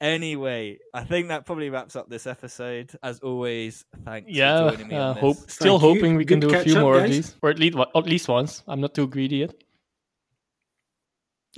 anyway 0.00 0.78
i 0.94 1.02
think 1.02 1.28
that 1.28 1.44
probably 1.46 1.70
wraps 1.70 1.96
up 1.96 2.09
this 2.09 2.26
episode 2.26 2.90
as 3.02 3.18
always 3.20 3.85
thanks 4.04 4.31
Yeah, 4.31 4.59
for 4.70 4.70
joining 4.70 4.88
me 4.88 4.96
uh, 4.96 5.14
hope 5.14 5.37
still 5.50 5.78
Thank 5.78 5.94
you. 5.94 6.00
hoping 6.00 6.16
we 6.16 6.24
can 6.24 6.40
Good 6.40 6.50
do 6.50 6.57
a 6.57 6.62
few 6.62 6.74
up, 6.76 6.83
more 6.83 6.98
of 6.98 7.11
these, 7.11 7.35
or 7.42 7.50
at 7.50 7.59
least 7.59 7.76
at 7.94 8.04
least 8.07 8.28
once. 8.28 8.62
I'm 8.68 8.81
not 8.81 8.94
too 8.94 9.07
greedy 9.09 9.37
yet. 9.38 9.54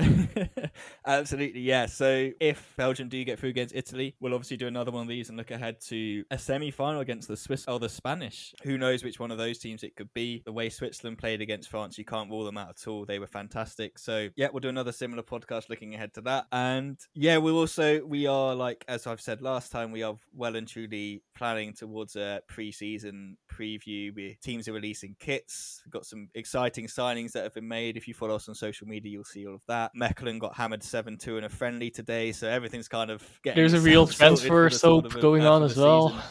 Absolutely, 1.06 1.60
yeah. 1.60 1.86
So 1.86 2.30
if 2.40 2.74
Belgium 2.76 3.08
do 3.08 3.22
get 3.24 3.38
through 3.38 3.50
against 3.50 3.74
Italy, 3.74 4.14
we'll 4.20 4.34
obviously 4.34 4.56
do 4.56 4.66
another 4.66 4.90
one 4.90 5.02
of 5.02 5.08
these 5.08 5.28
and 5.28 5.38
look 5.38 5.50
ahead 5.50 5.80
to 5.88 6.24
a 6.30 6.38
semi-final 6.38 7.00
against 7.00 7.28
the 7.28 7.36
Swiss 7.36 7.66
or 7.66 7.78
the 7.78 7.88
Spanish. 7.88 8.54
Who 8.62 8.78
knows 8.78 9.04
which 9.04 9.18
one 9.20 9.30
of 9.30 9.38
those 9.38 9.58
teams 9.58 9.82
it 9.82 9.96
could 9.96 10.12
be? 10.14 10.42
The 10.44 10.52
way 10.52 10.68
Switzerland 10.68 11.18
played 11.18 11.40
against 11.40 11.68
France, 11.68 11.98
you 11.98 12.04
can't 12.04 12.30
rule 12.30 12.44
them 12.44 12.58
out 12.58 12.70
at 12.70 12.88
all. 12.88 13.04
They 13.04 13.18
were 13.18 13.26
fantastic. 13.26 13.98
So 13.98 14.28
yeah, 14.36 14.48
we'll 14.52 14.60
do 14.60 14.68
another 14.68 14.92
similar 14.92 15.22
podcast 15.22 15.68
looking 15.68 15.94
ahead 15.94 16.14
to 16.14 16.20
that. 16.22 16.46
And 16.52 16.98
yeah, 17.14 17.38
we'll 17.38 17.58
also 17.58 18.04
we 18.04 18.26
are 18.26 18.54
like 18.54 18.84
as 18.88 19.06
I've 19.06 19.20
said 19.20 19.42
last 19.42 19.72
time, 19.72 19.92
we 19.92 20.02
are 20.02 20.16
well 20.34 20.56
and 20.56 20.66
truly 20.66 21.22
planning 21.34 21.72
towards 21.72 22.16
a 22.16 22.40
pre-season 22.48 23.36
preview. 23.52 24.14
We 24.14 24.38
teams 24.42 24.68
are 24.68 24.72
releasing 24.72 25.16
kits. 25.18 25.82
We've 25.84 25.92
got 25.92 26.06
some 26.06 26.28
exciting 26.34 26.86
signings 26.86 27.32
that 27.32 27.44
have 27.44 27.54
been 27.54 27.68
made. 27.68 27.96
If 27.96 28.08
you 28.08 28.14
follow 28.14 28.36
us 28.36 28.48
on 28.48 28.54
social 28.54 28.86
media, 28.86 29.12
you'll 29.12 29.24
see 29.24 29.46
all 29.46 29.54
of 29.54 29.64
that. 29.68 29.89
Mechelen 29.96 30.38
got 30.38 30.54
hammered 30.54 30.82
seven 30.82 31.16
two 31.16 31.38
in 31.38 31.44
a 31.44 31.48
friendly 31.48 31.90
today, 31.90 32.32
so 32.32 32.48
everything's 32.48 32.88
kind 32.88 33.10
of 33.10 33.22
getting. 33.42 33.60
There's 33.60 33.72
a 33.72 33.80
real 33.80 34.04
itself 34.04 34.38
sorted 34.38 34.48
for 34.48 34.68
transfer 34.68 34.78
soap 34.78 35.20
going 35.20 35.44
uh, 35.46 35.52
on 35.52 35.62
as 35.62 35.76
well. 35.76 36.22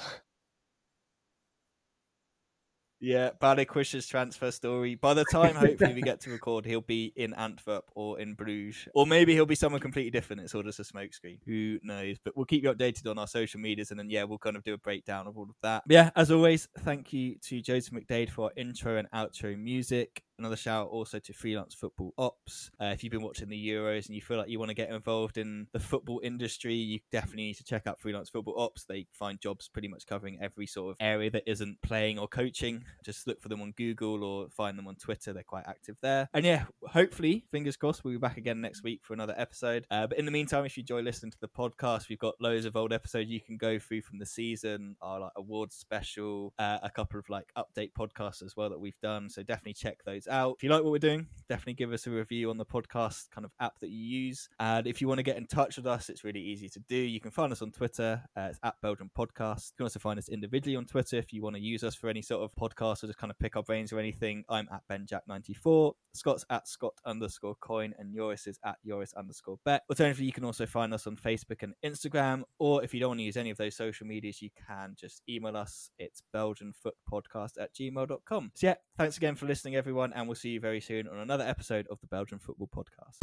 Yeah, 3.02 3.32
Balikwisha's 3.42 4.08
transfer 4.08 4.52
story. 4.52 4.96
By 4.96 5.14
the 5.14 5.24
time 5.26 5.56
hopefully 5.56 5.94
we 5.94 6.02
get 6.02 6.20
to 6.22 6.32
record, 6.32 6.66
he'll 6.66 6.82
be 6.82 7.14
in 7.16 7.34
Antwerp 7.34 7.90
or 7.96 8.20
in 8.20 8.34
Bruges, 8.34 8.88
or 8.94 9.08
maybe 9.08 9.34
he'll 9.34 9.46
be 9.46 9.56
somewhere 9.56 9.80
completely 9.80 10.12
different. 10.12 10.42
It's 10.42 10.54
all 10.54 10.64
just 10.64 10.80
a 10.80 10.84
smokescreen. 10.84 11.40
Who 11.46 11.80
knows? 11.82 12.18
But 12.24 12.36
we'll 12.36 12.46
keep 12.46 12.64
you 12.64 12.74
updated 12.74 13.10
on 13.10 13.18
our 13.18 13.28
social 13.28 13.60
medias, 13.60 13.92
and 13.92 14.00
then 14.00 14.10
yeah, 14.10 14.24
we'll 14.24 14.38
kind 14.38 14.58
of 14.58 14.64
do 14.64 14.74
a 14.74 14.78
breakdown 14.78 15.28
of 15.28 15.38
all 15.38 15.44
of 15.44 15.56
that. 15.64 15.84
But 15.88 15.94
yeah, 15.94 16.10
as 16.16 16.30
always, 16.30 16.68
thank 16.80 17.14
you 17.14 17.36
to 17.44 17.62
Joseph 17.62 17.94
McDade 17.94 18.30
for 18.30 18.46
our 18.46 18.52
intro 18.58 18.98
and 18.98 19.10
outro 19.12 19.58
music. 19.58 20.24
Another 20.40 20.56
shout 20.56 20.86
out 20.86 20.92
also 20.92 21.20
to 21.20 21.34
Freelance 21.34 21.74
Football 21.74 22.14
Ops. 22.18 22.72
Uh, 22.82 22.86
if 22.86 23.04
you've 23.04 23.12
been 23.12 23.22
watching 23.22 23.50
the 23.50 23.68
Euros 23.70 24.06
and 24.06 24.16
you 24.16 24.22
feel 24.22 24.38
like 24.38 24.48
you 24.48 24.58
want 24.58 24.70
to 24.70 24.76
get 24.76 24.90
involved 24.90 25.38
in 25.38 25.68
the 25.74 25.82
football 25.82 26.22
industry, 26.24 26.76
you 26.76 27.00
definitely 27.12 27.44
need 27.48 27.58
to 27.58 27.64
check 27.66 27.86
out 27.88 28.00
Freelance 28.00 28.30
Football 28.30 28.58
Ops. 28.58 28.86
They 28.86 29.06
find 29.12 29.38
jobs 29.42 29.68
pretty 29.68 29.90
much 29.90 30.06
covering 30.06 30.40
every 30.42 30.66
sort 30.66 30.92
of 30.92 30.98
area 31.02 31.30
that 31.32 31.44
isn't 31.46 31.82
playing 31.82 32.20
or 32.20 32.30
coaching. 32.30 32.86
Just 33.04 33.28
look 33.28 33.42
for 33.42 33.50
them 33.50 33.62
on 33.62 33.74
Google 33.78 34.24
or 34.24 34.50
find 34.50 34.78
them 34.78 34.88
on 34.88 34.96
Twitter. 34.96 35.34
They're 35.34 35.44
quite 35.44 35.66
active 35.68 35.98
there. 36.02 36.30
And 36.34 36.46
yeah, 36.46 36.66
hopefully, 36.88 37.46
fingers 37.52 37.78
crossed, 37.78 38.04
we'll 38.04 38.14
be 38.14 38.20
back 38.20 38.38
again 38.38 38.62
next 38.62 38.84
week 38.84 39.02
for 39.04 39.14
another 39.14 39.36
episode. 39.38 39.86
Uh, 39.92 40.08
but 40.08 40.18
in 40.18 40.26
the 40.26 40.32
meantime, 40.32 40.66
if 40.66 40.78
you 40.78 40.82
enjoy 40.82 41.02
listening 41.02 41.32
to 41.32 41.40
the 41.40 41.48
podcast, 41.48 42.10
we've 42.10 42.20
got 42.20 42.36
loads 42.40 42.66
of 42.66 42.76
old 42.76 42.94
episodes 42.94 43.30
you 43.30 43.42
can 43.42 43.58
go 43.58 43.80
through 43.80 44.02
from 44.02 44.20
the 44.20 44.26
season, 44.26 44.96
our 45.02 45.20
like 45.20 45.32
awards 45.36 45.76
special, 45.76 46.54
uh, 46.60 46.80
a 46.84 46.90
couple 46.90 47.20
of 47.20 47.30
like 47.30 47.52
update 47.58 47.92
podcasts 47.98 48.44
as 48.44 48.56
well 48.56 48.70
that 48.70 48.80
we've 48.80 49.00
done. 49.02 49.30
So 49.30 49.44
definitely 49.44 49.74
check 49.74 50.00
those 50.06 50.28
out. 50.28 50.56
If 50.58 50.64
you 50.64 50.70
like 50.70 50.84
what 50.84 50.92
we're 50.92 51.00
doing, 51.00 51.28
definitely 51.48 51.74
give 51.74 51.94
us 51.94 52.08
a 52.08 52.12
review 52.12 52.50
on 52.50 52.58
the 52.58 52.66
podcast 52.66 53.30
kind 53.32 53.46
of 53.46 53.52
app 53.60 53.80
that 53.80 53.90
you 53.90 54.00
use. 54.00 54.50
And 54.60 54.88
if 54.88 55.02
you 55.02 55.08
want 55.08 55.20
to 55.20 55.24
get 55.24 55.38
in 55.38 55.48
touch 55.48 55.78
with 55.78 55.88
us, 55.88 56.10
it's 56.10 56.24
really 56.24 56.42
easy 56.42 56.70
to 56.70 56.80
do. 56.88 56.96
You 56.96 57.20
can 57.20 57.32
find 57.32 57.52
us 57.52 57.62
on 57.62 57.72
Twitter. 57.72 58.22
Uh, 58.36 58.48
it's 58.50 58.60
at 58.64 58.76
Belgium 58.82 59.10
Podcast. 59.18 59.72
You 59.72 59.78
can 59.78 59.84
also 59.86 60.00
find 60.00 60.18
us 60.20 60.30
individually 60.30 60.76
on 60.76 60.86
Twitter 60.86 61.18
if 61.18 61.34
you 61.34 61.42
want 61.42 61.56
to 61.56 61.62
use 61.62 61.84
us 61.84 61.96
for 61.96 62.10
any 62.10 62.22
sort 62.22 62.44
of 62.44 62.56
podcast 62.80 63.04
or 63.04 63.08
just 63.08 63.20
kind 63.20 63.32
of 63.32 63.40
pick 63.40 63.56
our 63.56 63.64
brains 63.64 63.92
or 63.92 64.00
anything. 64.00 64.44
I'm 64.50 64.68
at 64.72 64.82
BenJack94. 64.90 65.94
Scott's 66.14 66.46
at 66.50 66.68
Scott 66.68 66.94
underscore 67.06 67.56
coin 67.56 67.94
and 67.98 68.16
Joris 68.16 68.48
is 68.48 68.60
at 68.66 68.78
Joris 68.86 69.14
underscore 69.14 69.60
bet. 69.66 69.84
Alternatively, 69.90 70.26
you 70.26 70.32
can 70.32 70.44
also 70.46 70.66
find 70.66 70.94
us 70.94 71.08
on 71.08 71.16
Facebook 71.16 71.64
and 71.64 71.74
Instagram. 71.86 72.44
Or 72.58 72.84
if 72.84 72.94
you 72.94 73.00
don't 73.00 73.10
want 73.10 73.20
to 73.20 73.24
use 73.24 73.38
any 73.38 73.50
of 73.50 73.58
those 73.58 73.76
social 73.76 74.08
medias, 74.08 74.42
you 74.42 74.50
can 74.68 74.96
just 75.00 75.22
email 75.30 75.56
us. 75.56 75.92
It's 75.98 76.22
BelgianFootPodcast 76.34 77.60
at 77.60 77.74
gmail.com. 77.74 78.52
So 78.56 78.68
yeah, 78.68 78.76
thanks 78.98 79.18
again 79.18 79.36
for 79.36 79.46
listening, 79.46 79.76
everyone, 79.76 80.14
and 80.14 80.28
we'll 80.28 80.36
see 80.36 80.50
you 80.50 80.60
very 80.60 80.82
soon 80.82 81.08
on 81.08 81.18
another 81.18 81.44
episode 81.44 81.88
of 81.90 82.00
the 82.02 82.08
Belgian 82.08 82.40
Football 82.40 82.70
Podcast. 82.76 83.20